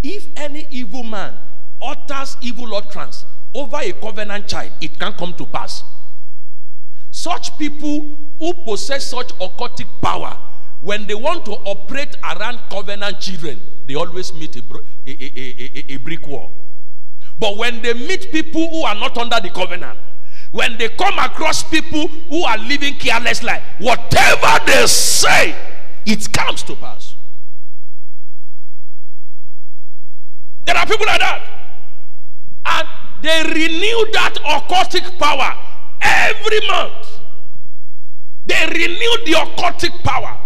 If 0.03 0.29
any 0.37 0.67
evil 0.71 1.03
man 1.03 1.35
utters 1.83 2.37
evil 2.41 2.75
utterance 2.75 3.27
over 3.55 3.79
a 3.83 3.93
covenant 3.93 4.49
child, 4.49 4.71
it 4.81 4.99
can 4.99 5.13
come 5.13 5.35
to 5.35 5.45
pass. 5.47 5.83
Such 7.25 7.57
people 7.57 8.19
who 8.39 8.53
possess 8.67 9.07
such 9.07 9.29
occultic 9.39 9.87
power, 10.03 10.37
when 10.83 11.07
they 11.07 11.15
want 11.15 11.47
to 11.47 11.53
operate 11.53 12.15
around 12.23 12.61
covenant 12.69 13.19
children, 13.19 13.63
they 13.87 13.95
always 13.95 14.35
meet 14.35 14.55
a, 14.57 14.63
a, 15.07 15.11
a, 15.11 15.95
a, 15.95 15.97
brick 15.97 16.27
wall. 16.27 16.53
But 17.39 17.57
when 17.57 17.81
they 17.81 17.95
meet 17.95 18.31
people 18.31 18.69
who 18.69 18.83
are 18.83 18.95
not 18.95 19.17
under 19.17 19.41
the 19.41 19.49
covenant, 19.49 19.99
when 20.53 20.77
they 20.77 20.91
come 20.91 21.19
across 21.19 21.63
people 21.63 22.09
who 22.09 22.43
are 22.45 22.59
living 22.59 22.93
careless 22.97 23.43
life, 23.43 23.63
whatever 23.79 24.63
they 24.67 24.87
say, 24.87 25.57
it 26.05 26.31
comes 26.31 26.63
to 26.65 26.77
pass. 26.77 27.15
There 30.67 30.77
are 30.77 30.85
people 30.85 31.07
like 31.07 31.21
that. 31.21 31.43
And 32.67 32.89
they 33.23 33.43
renew 33.45 34.13
that 34.13 34.35
occultic 34.45 35.19
power 35.19 35.57
every 36.03 36.61
month. 36.67 37.14
They 38.47 38.67
renew 38.67 39.15
the 39.25 39.33
occultic 39.43 40.03
power. 40.03 40.37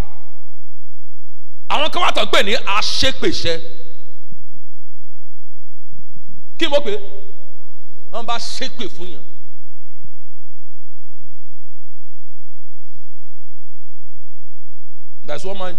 Àwọn 1.71 1.91
kan 1.93 2.03
wà 2.03 2.11
tó 2.17 2.23
ń 2.25 2.31
pè 2.33 2.43
ní 2.45 2.55
aṣépèṣẹ. 2.57 3.55
kí 6.59 6.67
mọ̀ 6.69 6.81
pé 6.85 6.93
wọ́n 8.13 8.27
bá 8.27 8.37
ṣépè 8.39 8.89
fún 8.89 9.09
yàn. 9.15 9.25
There's 15.25 15.45
one 15.45 15.59
man 15.59 15.77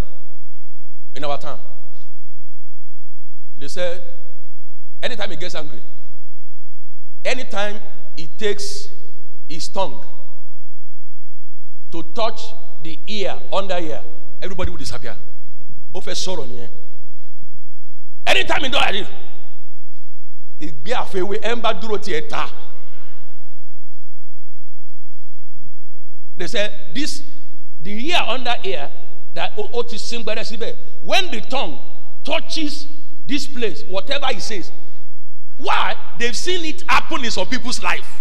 in 1.16 1.24
our 1.24 1.38
town. 1.40 1.60
They 3.58 3.68
said, 3.68 4.02
anytime 5.02 5.32
he 5.32 5.36
gets 5.38 5.56
angry, 5.56 5.82
anytime 7.26 7.82
he 8.16 8.28
takes 8.38 8.90
his 9.50 9.68
tongue 9.70 10.06
to 11.92 12.04
touch 12.14 12.42
the 12.84 12.98
ear, 13.08 13.40
under 13.52 13.78
ear, 13.78 14.02
everybody 14.42 14.70
will 14.72 14.78
disappear. 14.78 15.16
Fẹ́ 15.94 16.16
sọ̀rọ̀ 16.16 16.48
nìyẹn. 16.48 16.70
Anytime 18.26 18.64
he 18.64 18.70
do 18.70 18.78
that, 18.78 18.94
ìgbé 20.60 20.92
àfẹwé 20.94 21.36
ẹ̀ 21.42 21.56
ń 21.56 21.62
bá 21.62 21.74
dúró 21.74 21.98
tiẹ̀ 21.98 22.30
ta. 22.30 22.50
They 26.38 26.48
said, 26.48 26.72
this, 26.94 27.24
the 27.82 27.92
ear 27.92 28.22
under 28.28 28.56
ear, 28.64 28.90
that 29.34 29.58
ó 29.58 29.70
ó 29.74 29.84
ti 29.88 29.98
sin. 29.98 30.24
When 31.04 31.32
the 31.32 31.42
tongue 31.42 31.80
touches 32.24 32.88
this 33.28 33.46
place, 33.48 33.84
whatever 33.90 34.28
he 34.28 34.40
says, 34.40 34.72
why? 35.58 35.96
They've 36.18 36.36
seen 36.38 36.64
it 36.64 36.84
happen 36.88 37.26
in 37.26 37.32
some 37.32 37.48
people's 37.48 37.84
life. 37.84 38.19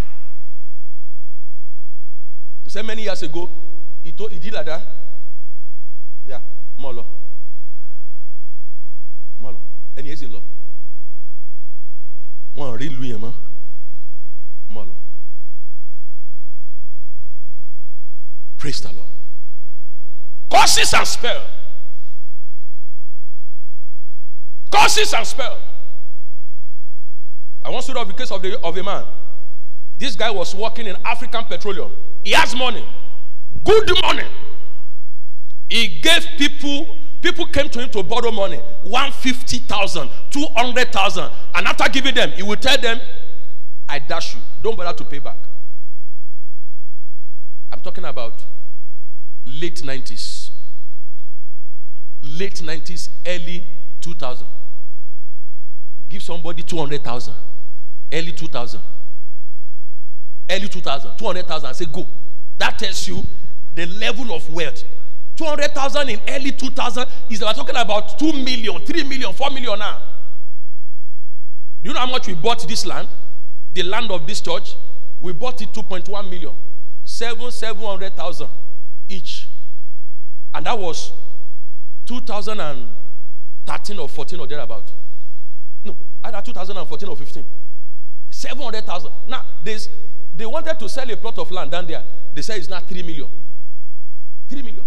They 2.69 2.73
said 2.73 2.85
many 2.85 3.01
years 3.05 3.23
ago, 3.23 3.49
he, 4.05 4.13
told, 4.13 4.31
he 4.31 4.39
did 4.39 4.53
like 4.53 4.67
that. 4.67 4.83
Yeah, 6.27 6.41
lọ. 6.79 7.07
Ẹni 9.97 10.09
yẹn 10.09 10.17
sì 10.17 10.27
lọ. 10.27 10.41
Wọ́n 12.57 12.77
rí 12.79 12.87
ìlú 12.91 13.03
yẹn 13.09 13.21
mọ́. 13.21 13.33
Mọ̀ 14.69 14.85
lọ. 14.85 14.95
Praise 18.59 18.81
the 18.83 18.93
Lord. 18.93 19.09
Curses 20.51 20.93
and 20.93 21.09
spell. 21.09 21.43
Curses 24.71 25.15
and 25.15 25.27
spell. 25.27 25.59
I 27.65 27.71
want 27.71 27.87
to 27.87 27.95
know 27.95 28.05
the 28.05 28.13
case 28.13 28.31
of, 28.31 28.43
the, 28.43 28.61
of 28.61 28.77
a 28.77 28.83
man. 28.83 29.07
This 29.97 30.15
guy 30.17 30.31
was 30.31 30.55
working 30.55 30.87
in 30.87 30.97
African 31.03 31.45
Petroleum. 31.47 31.93
He 32.29 32.35
has 32.35 32.55
money. 32.55 32.85
Good 33.65 33.91
money. 34.03 34.27
He 35.71 35.87
gave 36.03 36.27
people, 36.37 36.99
people 37.23 37.47
came 37.47 37.71
to 37.71 37.81
him 37.81 37.89
to 37.89 38.03
borrow 38.03 38.31
money 38.31 38.59
150,000, 38.83 40.11
200,000. 40.29 41.31
And 41.55 41.67
after 41.67 41.89
giving 41.89 42.15
them, 42.15 42.33
he 42.33 42.43
will 42.43 42.59
tell 42.59 42.77
them, 42.77 43.01
I 43.89 43.99
dash 43.99 44.35
you. 44.35 44.43
Don't 44.63 44.77
bother 44.77 44.95
to 44.99 45.05
pay 45.07 45.21
back. 45.21 45.39
I'm 47.73 47.81
talking 47.81 48.05
about 48.05 48.45
late 49.47 49.81
90s. 49.81 50.51
Late 52.23 52.57
90s, 52.57 53.09
early 53.27 53.67
2000. 54.03 54.47
Give 56.11 56.23
somebody 56.23 56.63
200,000. 56.63 57.33
Early 58.13 58.33
2000. 58.33 58.83
Early 60.51 60.69
2000. 60.69 61.17
200,000. 61.17 61.75
Say 61.75 61.85
go. 61.87 62.07
That 62.59 62.79
tells 62.79 63.07
you 63.07 63.23
the 63.75 63.87
level 63.87 64.35
of 64.35 64.49
wealth. 64.51 64.85
200,000 65.37 66.09
in 66.09 66.21
early 66.29 66.51
2000 66.51 67.07
is 67.31 67.41
we're 67.41 67.53
talking 67.53 67.77
about 67.77 68.19
2 68.19 68.33
million, 68.33 68.85
3 68.85 69.05
million, 69.05 69.33
4 69.33 69.51
million 69.51 69.79
now. 69.79 70.01
Do 71.83 71.89
you 71.89 71.95
know 71.95 72.01
how 72.01 72.11
much 72.11 72.27
we 72.27 72.35
bought 72.35 72.67
this 72.67 72.85
land? 72.85 73.09
The 73.73 73.85
land 73.85 74.11
of 74.11 74.27
this 74.27 74.41
church? 74.41 74.75
We 75.21 75.33
bought 75.33 75.63
it 75.63 75.73
2.1 75.73 76.09
million. 76.29 76.55
Seven, 77.05 77.51
700,000 77.53 78.49
each. 79.09 79.49
And 80.55 80.67
that 80.67 80.79
was 80.79 81.13
2013 82.07 83.99
or 83.99 84.09
14 84.09 84.41
or 84.41 84.47
thereabout. 84.47 84.93
No, 85.85 85.97
either 86.25 86.43
2014 86.43 87.09
or 87.09 87.17
15. 87.17 87.45
700,000. 88.31 89.11
Now, 89.29 89.45
there's, 89.63 89.89
they 90.39 90.47
wanted 90.47 90.79
to 90.79 90.89
sell 90.89 91.11
a 91.11 91.17
plot 91.17 91.37
of 91.39 91.51
land 91.51 91.73
down 91.73 91.87
there. 91.89 92.03
They 92.33 92.43
said 92.43 92.59
it's 92.59 92.69
not 92.69 92.89
3 92.89 93.03
million. 93.03 93.29
3 94.49 94.63
million. 94.63 94.87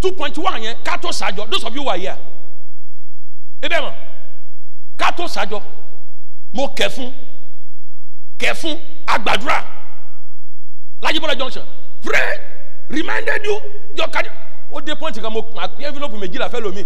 2.1 0.00 0.62
yẹn 0.62 0.76
ká 0.82 0.96
tó 0.98 1.10
ṣàjọ. 1.10 1.48
Those 1.50 1.64
of 1.64 1.74
you 1.74 1.82
who 1.82 1.88
are 1.88 1.98
here. 1.98 2.18
Ká 4.98 5.10
tó 5.12 5.24
ṣàjọ. 5.28 5.62
Mo 6.54 6.68
kẹ 6.68 6.88
fún. 6.88 7.12
Agbàdúrà 9.06 9.62
Lajibọlá 11.02 11.34
junction. 11.38 11.64
Pray. 12.02 12.38
Reminded 12.88 13.44
you. 13.44 13.60
Your 13.94 14.08
card. 14.08 14.26
Ó 14.72 14.80
dé 14.80 14.94
point 14.98 15.12
kan 15.20 15.30
mo 15.32 15.42
pín 15.42 15.84
envelope 15.86 16.14
méjìlá 16.16 16.48
fẹ́ 16.48 16.60
lomi 16.60 16.84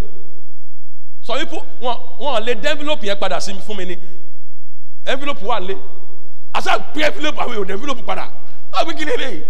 sọ 1.23 1.33
wípé 1.39 1.57
wọn 1.81 1.97
wọn 2.19 2.43
lè 2.45 2.53
dé 2.61 2.69
envelope 2.69 3.07
yẹn 3.07 3.17
padà 3.19 3.39
sí 3.39 3.53
fún 3.65 3.77
mi 3.77 3.85
ni. 3.85 3.97
Envelope 5.05 5.41
wà 5.45 5.59
lé 5.59 5.75
asa 6.53 6.79
pín 6.93 7.03
envelope 7.03 7.37
àwọn 7.41 7.53
èèyàn 7.55 7.71
envelope 7.71 8.01
padà 8.05 8.25
àwọn 8.71 8.95
kí 8.97 9.05
lélẹ́yìí 9.05 9.41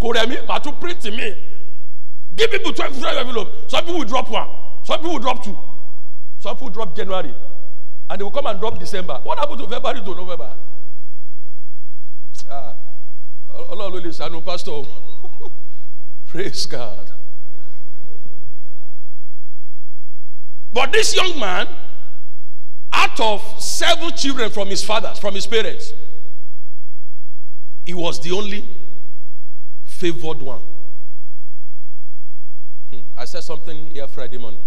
kò 0.00 0.12
rẹ̀ 0.12 0.26
mí 0.26 0.36
màá 0.48 0.58
tún 0.60 0.74
print 0.80 1.04
mi. 1.16 1.50
Give 2.36 2.50
people 2.50 2.72
12 2.72 3.00
twelve 3.00 3.16
envelope. 3.18 3.48
Some 3.70 3.84
people 3.84 3.98
will 3.98 4.06
drop 4.06 4.30
one. 4.30 4.48
Some 4.84 4.98
people 5.00 5.12
will 5.14 5.18
drop 5.20 5.44
two. 5.44 5.58
Some 6.38 6.56
people 6.56 6.70
drop 6.70 6.96
January. 6.96 7.34
And 8.08 8.18
they 8.20 8.24
will 8.24 8.30
come 8.30 8.46
and 8.46 8.58
drop 8.60 8.78
December. 8.78 9.20
What 9.24 9.38
happened 9.38 9.58
to 9.60 9.68
February 9.68 10.00
to 10.00 10.14
November? 10.14 10.54
Ah, 12.50 12.74
Ọlọ́run 13.70 13.92
ló 13.92 14.00
lè 14.00 14.10
ṣàánú 14.10 14.44
pastor. 14.44 14.86
Praise 16.26 16.66
God. 16.66 17.10
But 20.72 20.92
this 20.92 21.14
young 21.14 21.38
man, 21.38 21.68
out 22.92 23.20
of 23.20 23.62
seven 23.62 24.14
children 24.16 24.50
from 24.50 24.68
his 24.68 24.82
father, 24.82 25.12
from 25.14 25.34
his 25.34 25.46
parents, 25.46 25.94
he 27.84 27.94
was 27.94 28.20
the 28.20 28.30
only 28.32 28.68
favored 29.84 30.40
one. 30.40 30.60
Hmm. 32.90 33.00
I 33.16 33.24
said 33.24 33.42
something 33.42 33.86
here 33.86 34.06
Friday 34.06 34.38
morning. 34.38 34.60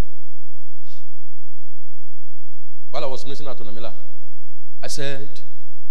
While 2.90 3.04
I 3.04 3.06
was 3.06 3.24
ministering 3.24 3.50
at 3.50 3.58
Onamila, 3.58 3.92
I 4.82 4.86
said, 4.86 5.40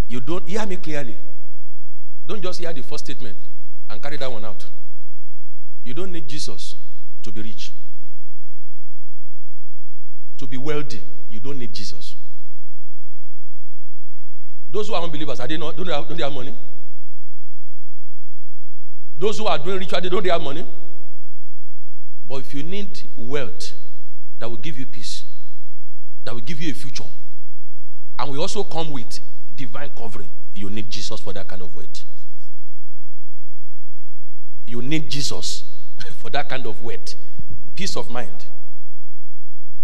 You 0.08 0.20
don't 0.20 0.48
hear 0.48 0.66
me 0.66 0.78
clearly. 0.78 1.18
Don't 2.26 2.42
just 2.42 2.60
hear 2.60 2.72
the 2.72 2.82
first 2.82 3.06
statement 3.06 3.38
and 3.90 4.02
carry 4.02 4.18
that 4.18 4.32
one 4.32 4.46
out. 4.46 4.66
You 5.84 5.94
don't 5.94 6.12
need 6.12 6.28
Jesus 6.28 6.76
to 7.24 7.32
be 7.32 7.42
rich. 7.42 7.72
To 10.38 10.48
be 10.48 10.58
wealthy, 10.58 11.02
you 11.30 11.40
don't 11.40 11.60
need 11.60 11.74
Jesus. 11.74 12.16
Those 14.74 14.88
who 14.88 14.96
are 14.96 15.04
unbelievers, 15.04 15.40
are 15.40 15.48
they 15.48 15.56
not, 15.56 15.78
don't, 15.78 15.86
they 15.86 15.94
have, 15.94 16.08
don't 16.08 16.18
they 16.18 16.24
have 16.24 16.34
money? 16.34 16.52
Those 19.16 19.38
who 19.38 19.46
are 19.46 19.60
doing 19.60 19.78
ritual, 19.78 20.02
they 20.02 20.10
don't 20.10 20.24
they 20.24 20.32
have 20.32 20.42
money? 20.42 20.66
But 22.28 22.38
if 22.38 22.56
you 22.56 22.64
need 22.64 23.04
wealth 23.16 23.74
that 24.40 24.50
will 24.50 24.58
give 24.58 24.80
you 24.80 24.88
peace, 24.88 25.26
that 26.26 26.34
will 26.34 26.42
give 26.42 26.60
you 26.60 26.72
a 26.72 26.74
future, 26.74 27.04
and 28.18 28.32
we 28.32 28.40
also 28.40 28.64
come 28.64 28.90
with 28.90 29.20
divine 29.56 29.92
covering, 29.96 30.30
you 30.56 30.72
need 30.72 30.90
Jesus 30.90 31.20
for 31.20 31.34
that 31.34 31.48
kind 31.48 31.62
of 31.62 31.76
wealth. 31.76 32.04
You 34.66 34.82
need 34.82 35.08
Jesus 35.08 35.66
for 36.18 36.32
that 36.32 36.50
kind 36.50 36.66
of 36.66 36.82
wealth, 36.82 37.14
peace 37.76 37.96
of 37.96 38.10
mind, 38.10 38.48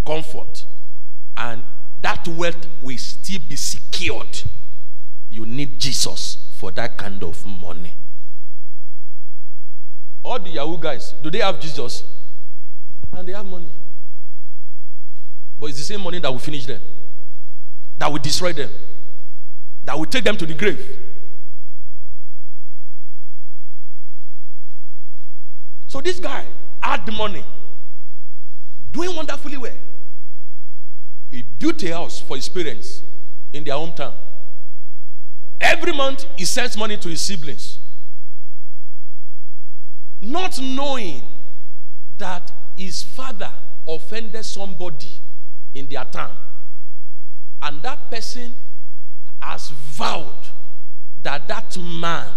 comfort, 0.04 0.66
and 1.38 1.64
that 2.02 2.28
wealth 2.28 2.66
will 2.82 2.98
still 2.98 3.40
be 3.48 3.56
secured. 3.56 4.42
You 5.30 5.46
need 5.46 5.80
Jesus 5.80 6.50
for 6.56 6.72
that 6.72 6.98
kind 6.98 7.24
of 7.24 7.46
money. 7.46 7.94
All 10.24 10.40
the 10.40 10.50
Yahoo 10.50 10.78
guys, 10.78 11.14
do 11.24 11.30
they 11.30 11.40
have 11.40 11.60
Jesus? 11.60 12.04
and 13.14 13.28
they 13.28 13.34
have 13.34 13.46
money. 13.46 13.70
But 15.60 15.68
it's 15.68 15.80
the 15.80 15.84
same 15.84 16.02
money 16.02 16.20
that 16.20 16.32
will 16.32 16.40
finish 16.40 16.66
them, 16.66 16.82
that 17.98 18.12
will 18.12 18.20
destroy 18.20 18.54
them, 18.54 18.70
that 19.84 19.98
will 19.98 20.06
take 20.06 20.24
them 20.24 20.38
to 20.38 20.46
the 20.46 20.54
grave. 20.54 21.00
So 25.88 26.02
this 26.02 26.20
guy 26.20 26.46
had 26.82 27.06
the 27.06 27.12
money, 27.12 27.44
doing 28.92 29.16
wonderfully 29.16 29.58
well. 29.58 29.74
He 31.32 31.42
built 31.42 31.84
a 31.84 31.92
house 31.92 32.22
for 32.22 32.36
his 32.36 32.48
parents 32.48 33.04
in 33.52 33.64
their 33.64 33.76
hometown. 33.76 34.14
Every 35.62 35.92
month, 35.94 36.26
he 36.38 36.46
sends 36.46 36.78
money 36.78 36.98
to 36.98 37.10
his 37.10 37.22
siblings. 37.22 37.80
Not 40.22 40.60
knowing 40.62 41.24
that 42.18 42.52
his 42.78 43.04
father 43.04 43.52
offended 43.88 44.46
somebody 44.46 45.08
in 45.74 45.88
their 45.88 46.04
town 46.06 46.36
And 47.62 47.82
that 47.82 48.10
person 48.10 48.56
has 49.42 49.70
vowed 49.70 50.48
that 51.24 51.48
that 51.48 51.78
man 51.78 52.28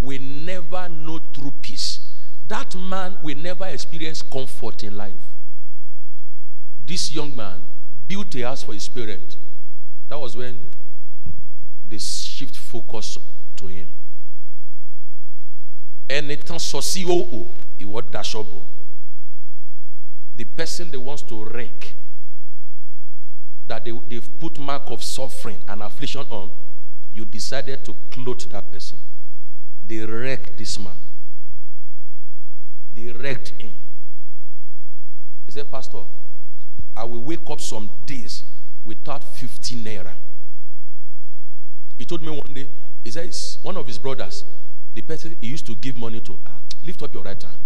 will 0.00 0.20
never 0.20 0.88
know 0.88 1.20
true 1.32 1.52
peace. 1.62 2.00
That 2.48 2.74
man 2.76 3.16
will 3.22 3.36
never 3.36 3.66
experience 3.66 4.22
comfort 4.22 4.84
in 4.84 4.96
life. 4.96 5.12
This 6.86 7.12
young 7.12 7.34
man 7.36 7.60
built 8.06 8.34
a 8.36 8.42
house 8.42 8.62
for 8.62 8.72
his 8.72 8.88
parent. 8.88 9.36
That 10.08 10.18
was 10.18 10.36
when 10.36 10.58
they 11.88 11.98
shift 11.98 12.56
focus 12.56 13.18
to 13.56 13.66
him. 13.66 13.88
tán 16.08 16.58
sọ 16.58 16.80
sí 16.80 17.04
òò 17.04 17.46
ìwọ 17.78 18.00
daṣọ 18.12 18.44
the 20.36 20.44
person 20.44 20.90
they 20.90 20.98
wants 20.98 21.22
to 21.22 21.44
wreck 21.44 21.94
that 23.68 23.84
they 23.84 23.92
they've 24.08 24.38
put 24.38 24.58
mark 24.58 24.90
of 24.90 25.02
suffering 25.02 25.58
and 25.68 25.82
affliction 25.82 26.24
on 26.30 26.50
you 27.14 27.24
decided 27.24 27.82
to 27.84 27.94
clothe 28.10 28.42
that 28.50 28.70
person. 28.70 28.98
They 29.88 30.00
wrecked 30.04 30.58
this 30.58 30.78
man. 30.78 30.96
They 32.94 33.08
wrecked 33.10 33.54
him. 33.58 33.72
He 35.46 35.52
said 35.52 35.70
pastor 35.70 36.02
i 36.96 37.04
will 37.04 37.20
wake 37.22 37.48
up 37.50 37.60
some 37.60 37.90
days 38.06 38.42
without 38.84 39.22
50 39.22 39.76
naira 39.76 40.14
he 41.98 42.04
told 42.04 42.22
me 42.22 42.30
one 42.30 42.52
day 42.54 42.68
he 43.04 43.10
says 43.10 43.58
one 43.62 43.76
of 43.76 43.86
his 43.86 43.98
brothers 43.98 44.44
the 44.94 45.02
person 45.02 45.36
he 45.40 45.48
used 45.48 45.66
to 45.66 45.74
give 45.74 45.96
money 45.96 46.20
to. 46.20 46.38
Ah, 46.46 46.58
lift 46.84 47.02
up 47.02 47.12
your 47.12 47.22
right 47.22 47.42
hand. 47.42 47.56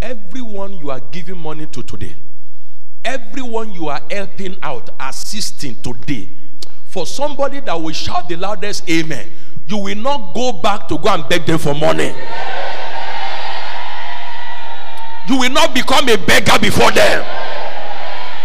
Everyone 0.00 0.72
you 0.72 0.90
are 0.90 1.00
giving 1.00 1.38
money 1.38 1.66
to 1.66 1.82
today 1.82 2.16
everyone 3.04 3.72
you 3.72 3.88
are 3.88 4.00
helping 4.10 4.56
out 4.62 4.90
assisting 5.00 5.74
today 5.82 6.28
for 6.86 7.04
somebody 7.04 7.58
that 7.60 7.74
will 7.74 7.92
shout 7.92 8.28
the 8.28 8.36
loudest 8.36 8.88
amen 8.88 9.28
you 9.66 9.78
will 9.78 9.96
not 9.96 10.34
go 10.34 10.52
back 10.52 10.88
to 10.88 10.98
go 10.98 11.08
and 11.08 11.26
beg 11.28 11.46
them 11.46 11.58
for 11.58 11.74
money. 11.74 12.12
You 15.28 15.38
will 15.38 15.50
not 15.50 15.72
become 15.72 16.08
a 16.08 16.16
beggar 16.16 16.58
before 16.58 16.90
them. 16.90 17.24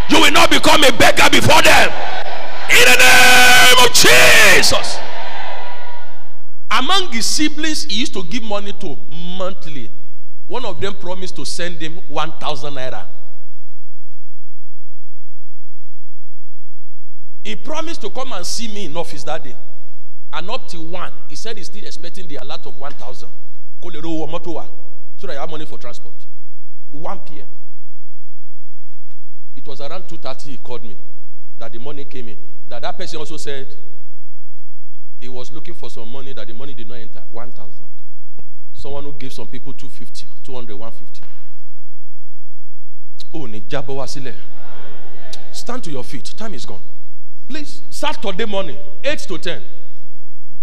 You 0.09 0.21
will 0.21 0.31
not 0.31 0.49
become 0.49 0.83
a 0.83 0.91
beggar 0.91 1.29
before 1.29 1.61
them. 1.63 1.89
In 2.69 2.83
the 2.85 2.97
name 2.99 3.85
of 3.85 3.93
jesus 3.93 4.99
among 6.71 7.11
his 7.11 7.25
siblings 7.25 7.83
he 7.85 7.95
used 7.95 8.13
to 8.13 8.23
give 8.23 8.43
money 8.43 8.73
to 8.73 8.97
monthly. 9.37 9.89
One 10.47 10.65
of 10.65 10.79
them 10.79 10.95
promised 10.95 11.35
to 11.35 11.45
send 11.45 11.81
him 11.81 11.97
1000 12.07 12.73
naira. 12.73 13.05
He 17.43 17.55
promised 17.55 18.01
to 18.01 18.09
come 18.09 18.31
and 18.33 18.45
see 18.45 18.67
me 18.67 18.85
in 18.85 18.97
office 18.97 19.23
that 19.23 19.43
day. 19.43 19.55
And 20.33 20.49
up 20.49 20.67
till 20.67 20.85
one 20.85 21.11
he 21.29 21.35
said 21.35 21.57
he's 21.57 21.67
still 21.67 21.85
expecting 21.85 22.27
the 22.27 22.35
alert 22.37 22.65
of 22.65 22.77
1000 22.77 23.27
kó 23.81 23.89
lè 23.89 24.01
rówó 24.01 24.27
mọ́tò 24.27 24.53
wá 24.53 24.67
so 25.17 25.27
that 25.27 25.33
you 25.33 25.39
have 25.39 25.49
money 25.49 25.65
for 25.65 25.77
transport. 25.79 26.13
1 26.91 27.19
p.m. 27.19 27.47
it 29.55 29.65
was 29.67 29.81
around 29.81 30.03
2.30 30.07 30.41
he 30.43 30.57
called 30.57 30.83
me 30.83 30.95
that 31.59 31.71
the 31.71 31.79
money 31.79 32.05
came 32.05 32.27
in. 32.29 32.37
That 32.69 32.81
that 32.83 32.97
person 32.97 33.19
also 33.19 33.37
said 33.37 33.67
he 35.19 35.27
was 35.29 35.51
looking 35.51 35.73
for 35.73 35.89
some 35.89 36.07
money 36.09 36.33
that 36.33 36.47
the 36.47 36.53
money 36.53 36.73
did 36.73 36.87
not 36.87 36.95
enter 36.95 37.23
1000 37.31 37.71
someone 38.73 39.03
who 39.03 39.13
gave 39.13 39.33
some 39.33 39.47
people 39.47 39.73
250 39.73 40.27
200 40.43 40.75
150 40.75 41.21
oh 43.33 43.47
ní 43.47 43.61
jábọ́ 43.69 43.95
wá 43.95 44.05
sílẹ̀. 44.07 44.35
Stand 45.51 45.83
to 45.83 45.91
your 45.91 46.03
feet 46.03 46.25
time 46.37 46.53
is 46.53 46.65
gone. 46.65 46.81
Please 47.49 47.81
saturday 47.89 48.45
morning 48.45 48.77
8 49.03 49.19
to 49.27 49.37
10 49.37 49.63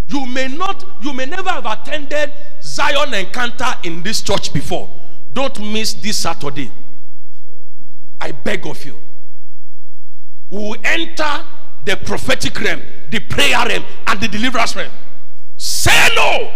you 0.09 0.25
may 0.27 0.49
not 0.49 0.85
you 1.03 1.13
may 1.13 1.27
never 1.27 1.51
have 1.51 1.67
attended 1.67 2.33
zion 2.63 3.13
encounter 3.15 3.75
in 3.83 4.03
this 4.03 4.23
church 4.23 4.53
before. 4.53 4.89
Don't 5.33 5.59
miss 5.73 5.95
this 5.95 6.19
saturday. 6.19 6.71
I 8.21 8.33
beg 8.33 8.67
of 8.67 8.85
you. 8.85 8.97
We 10.51 10.59
will 10.59 10.77
enter 10.85 11.45
the 11.85 11.97
prophetic 11.97 12.59
realm 12.61 12.80
the 13.11 13.20
prayer 13.20 13.64
realm 13.66 13.85
and 14.09 14.20
the 14.20 14.28
deliverance 14.28 14.74
realm. 14.74 14.91
Say 15.57 16.09
no 16.16 16.51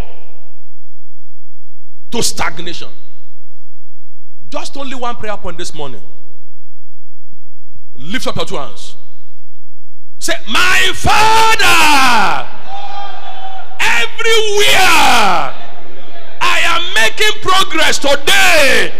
to 2.11 2.23
stagnation. 2.23 2.89
Just 4.51 4.77
only 4.77 4.97
one 4.97 5.15
prayer 5.17 5.37
point 5.37 5.57
this 5.57 5.73
morning. 5.73 6.03
Lift 7.97 8.27
up 8.27 8.37
your 8.37 8.45
two 8.45 8.57
hands. 8.57 8.97
Say 10.19 10.35
my 10.51 10.93
father 10.97 12.55
everywhere 13.81 15.55
i 16.41 16.59
am 16.65 16.83
making 16.93 17.41
progress 17.41 17.99
today 17.99 18.93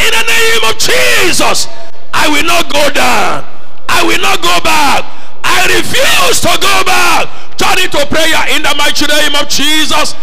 in 0.00 0.10
the 0.10 0.24
name 0.24 0.70
of 0.70 0.78
jesus 0.78 1.68
i 2.14 2.26
will 2.28 2.44
not 2.44 2.72
go 2.72 2.90
down. 2.90 3.44
I 3.88 4.02
will 4.02 4.20
not 4.20 4.42
go 4.42 4.58
back 4.64 5.15
i 5.46 5.70
refuse 5.78 6.40
to 6.42 6.50
go 6.58 6.74
back. 6.84 7.30
Turn 7.56 7.78
it 7.78 7.90
to 7.94 8.02
prayer 8.10 8.42
in 8.54 8.62
the 8.62 8.74
mighty 8.76 9.06
name 9.06 9.34
of 9.38 9.48
jesus. 9.48 10.14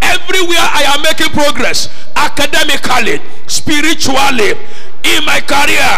Everywhere 0.00 0.66
i 0.72 0.82
am 0.94 1.02
making 1.02 1.32
progress 1.34 1.90
academically 2.16 3.20
spiritually 3.46 4.54
in 5.04 5.24
my 5.24 5.40
career 5.42 5.90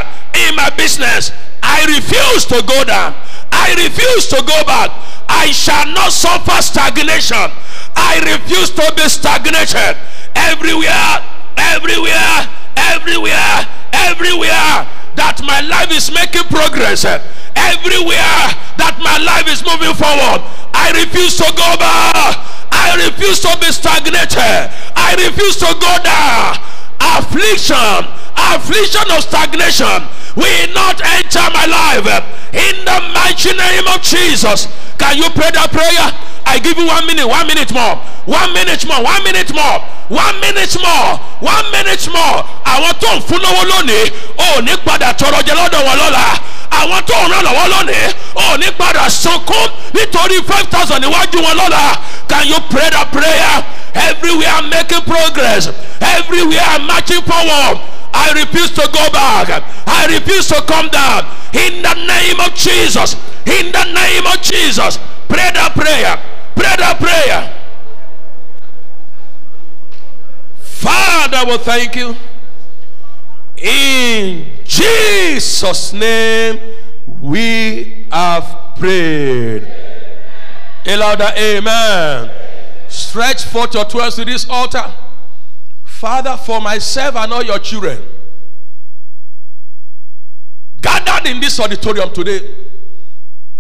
in 0.49 0.57
my 0.57 0.71
business 0.77 1.33
i 1.63 1.85
refuse 1.87 2.45
to 2.47 2.63
go 2.67 2.85
down. 2.85 3.15
I 3.53 3.75
refuse 3.77 4.27
to 4.29 4.43
go 4.47 4.65
back. 4.65 4.91
I 5.29 5.53
shall 5.53 5.87
not 5.93 6.13
suffer 6.13 6.63
stagnation. 6.63 7.51
I 7.97 8.21
refuse 8.25 8.71
to 8.71 8.93
be 8.97 9.09
stagnated. 9.09 9.97
Everywhere 10.35 11.21
everywhere 11.61 12.49
everywhere 12.77 13.67
everywhere 13.93 14.89
that 15.17 15.41
my 15.43 15.61
life 15.63 15.91
is 15.91 16.11
making 16.13 16.45
progress. 16.51 17.05
Everywhere 17.05 18.47
that 18.79 18.97
my 19.03 19.19
life 19.19 19.51
is 19.51 19.61
moving 19.67 19.93
forward 19.95 20.41
i 20.81 20.91
refuse 20.93 21.37
to 21.37 21.45
go 21.57 21.71
back. 21.77 22.41
I 22.73 22.97
refuse 23.07 23.41
to 23.41 23.53
be 23.61 23.71
stagnated. 23.71 24.73
I 24.97 25.15
refuse 25.19 25.57
to 25.59 25.71
go 25.77 25.93
down. 26.03 26.57
Affliction 27.01 28.09
affliction 28.55 29.05
of 29.13 29.23
stagnation 29.23 30.01
will 30.37 30.69
not 30.75 31.01
enter 31.03 31.47
my 31.53 31.67
life. 31.67 32.07
In 32.53 32.85
the 32.85 32.99
mighty 33.15 33.53
name 33.57 33.87
of 33.89 34.03
jesus. 34.03 34.67
Can 34.99 35.17
you 35.17 35.29
pray 35.31 35.51
that 35.55 35.71
prayer? 35.73 36.07
I 36.47 36.59
give 36.59 36.79
you 36.79 36.87
one 36.87 37.07
minute 37.07 37.27
one 37.27 37.47
minute 37.47 37.73
more. 37.73 37.97
One 38.27 38.53
minute 38.53 38.83
more 38.87 39.03
one 39.03 39.23
minute 39.23 39.53
more. 39.55 39.79
One 40.11 40.37
minute 40.41 40.75
more 40.83 41.17
one 41.41 41.67
minute 41.71 42.05
more. 42.13 42.43
Àwọn 42.67 42.93
tó 43.01 43.11
ń 43.17 43.21
fún 43.23 43.39
lọ́wọ́ 43.41 43.65
lónìí. 43.71 44.11
Ò 44.39 44.61
ní 44.63 44.73
wọn 44.75 45.97
lọ́la. 45.99 46.25
Àwọn 46.71 47.03
tó 47.07 47.15
ń 47.23 47.31
ràn 47.31 47.45
lọ́wọ́ 47.45 47.67
lónìí. 47.71 48.15
Ò 48.35 48.57
ní 48.59 48.67
padà 48.79 49.09
sunkún 49.11 49.71
nítorí 49.95 50.43
five 50.47 50.67
thousand 50.71 51.03
níwájú 51.05 51.39
wọn 51.43 51.57
lọ́la. 51.57 51.99
Can 52.29 52.47
you 52.47 52.61
pray 52.71 52.89
that 52.91 53.11
prayer? 53.13 53.65
Everywhere 53.95 54.49
i'm 54.55 54.69
making 54.71 55.03
progress. 55.03 55.69
Everywhere 56.01 56.63
i'm 56.63 56.87
marching 56.87 57.23
forward 57.23 57.79
i 58.13 58.33
refuse 58.33 58.71
to 58.71 58.89
go 58.93 59.11
back. 59.11 59.63
I 59.87 60.07
refuse 60.07 60.49
to 60.49 60.63
come 60.63 60.89
down. 60.89 61.25
In 61.55 61.83
the 61.83 61.95
name 61.95 62.41
of 62.41 62.55
jesus. 62.55 63.15
In 63.47 63.73
the 63.73 63.85
name 63.93 64.27
of 64.27 64.41
jesus. 64.43 64.99
Pray 65.29 65.51
that 65.55 65.73
prayer. 65.75 66.17
Pray 66.55 66.77
that 66.79 66.99
prayer. 66.99 67.57
Father 70.61 71.47
will 71.47 71.59
thank 71.59 71.97
you. 71.97 72.15
In 73.57 74.47
jesus 74.65 75.93
name 75.93 76.59
we 77.21 78.07
have 78.11 78.75
prayed. 78.77 79.63
A 80.87 80.97
louder 80.97 81.31
amen. 81.37 82.31
Stretch 82.89 83.45
forth 83.45 83.75
your 83.75 83.85
twelve 83.85 84.15
to 84.15 84.25
this 84.25 84.49
altar 84.49 84.93
father 86.01 86.35
for 86.39 86.63
myself 86.63 87.15
and 87.15 87.31
all 87.31 87.43
your 87.45 87.59
children 87.59 88.03
gathered 90.81 91.31
in 91.31 91.39
this 91.41 91.61
auditorium 91.61 92.11
today 92.15 92.41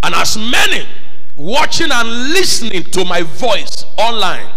and 0.02 0.14
as 0.14 0.38
many 0.38 0.88
watching 1.36 1.90
and 1.92 2.08
listening 2.30 2.82
to 2.82 3.04
my 3.04 3.20
voice 3.20 3.84
online 3.98 4.50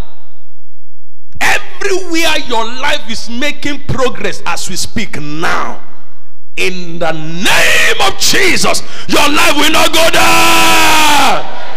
everywhere 1.41 2.39
your 2.47 2.63
life 2.63 3.09
is 3.11 3.29
making 3.29 3.77
progress 3.81 4.41
as 4.45 4.69
we 4.69 4.77
speak 4.77 5.19
now 5.19 5.83
in 6.55 6.99
the 6.99 7.11
name 7.11 8.01
of 8.07 8.17
jesus 8.17 8.81
your 9.09 9.27
life 9.29 9.57
will 9.57 9.71
not 9.73 9.91
go 9.93 10.09
down 10.09 11.72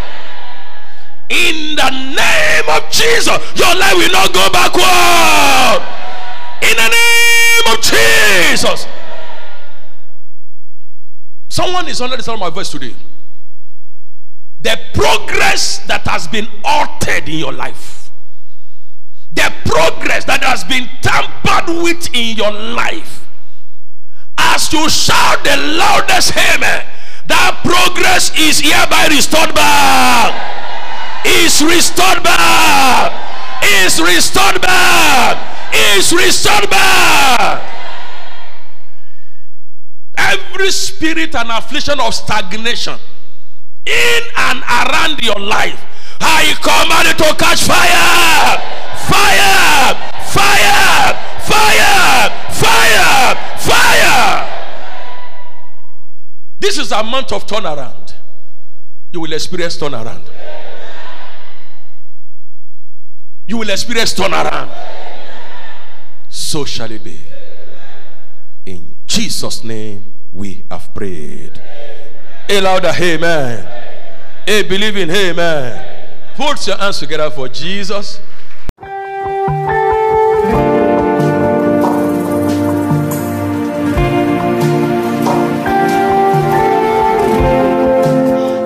in 1.31 1.75
the 1.77 1.91
name 1.91 2.69
of 2.71 2.91
jesus 2.91 3.39
your 3.57 3.75
life 3.75 3.95
will 3.97 4.13
not 4.13 4.33
go 4.33 4.49
backward 4.53 5.83
in 6.63 6.77
the 6.77 6.89
name 6.89 7.75
of 7.75 7.83
jesus 7.83 8.87
Someone 11.57 11.89
is 11.89 12.03
under 12.03 12.19
the 12.19 12.23
sound 12.23 12.37
of 12.37 12.41
my 12.41 12.51
voice 12.51 12.69
today. 12.71 12.95
The 14.61 14.79
progress 14.93 15.79
that 15.87 16.07
has 16.07 16.29
been 16.29 16.47
altered 16.63 17.27
in 17.27 17.39
your 17.39 17.53
life, 17.53 18.11
the 19.33 19.51
progress 19.65 20.27
that 20.27 20.45
has 20.45 20.65
been 20.65 20.87
tampered 21.01 21.83
with 21.83 22.15
in 22.15 22.37
your 22.37 22.53
life, 22.53 23.27
as 24.37 24.71
you 24.71 24.87
shout 24.91 25.45
the 25.45 25.57
loudest 25.57 26.37
amen, 26.37 26.85
that 27.29 27.61
progress 27.65 28.39
is 28.39 28.61
hereby 28.61 29.09
restored 29.09 29.55
back. 29.55 30.66
Is 31.27 31.61
restored 31.63 32.23
back. 32.23 33.13
Is 33.83 34.01
restored 34.01 34.63
back. 34.63 35.75
Is 35.75 36.13
restored 36.13 36.71
back. 36.71 37.63
Every 40.17 40.71
spirit 40.71 41.35
and 41.35 41.51
affliction 41.51 42.01
of 42.01 42.15
stagnation 42.15 42.99
in 43.87 44.23
and 44.37 44.63
around 44.63 45.23
your 45.23 45.39
life, 45.39 45.83
I 46.21 46.55
command 46.63 47.09
it 47.09 47.19
to 47.19 47.35
catch 47.37 47.63
fire. 47.63 48.59
Fire. 49.07 49.95
Fire. 50.35 51.15
Fire. 51.47 52.31
Fire. 52.51 53.37
Fire. 53.59 54.53
This 56.59 56.79
is 56.79 56.91
a 56.93 57.03
month 57.03 57.33
of 57.33 57.47
turnaround. 57.47 58.15
You 59.13 59.21
will 59.21 59.33
experience 59.33 59.77
turnaround. 59.77 60.25
You 63.47 63.59
will 63.59 63.71
experience 63.71 64.13
turnaround. 64.13 64.75
So 66.29 66.65
shall 66.65 66.91
it 66.91 67.05
be. 67.05 67.21
In 68.67 68.97
Jesus' 69.07 69.63
name 69.63 70.05
we 70.33 70.65
have 70.71 70.93
prayed. 70.93 71.63
A 72.49 72.61
louder 72.61 72.93
amen. 73.01 73.67
A 74.49 74.63
believing 74.65 75.11
amen. 75.11 76.09
Put 76.35 76.67
your 76.67 76.77
hands 76.77 76.99
together 76.99 77.31
for 77.31 77.49
Jesus. 77.49 78.21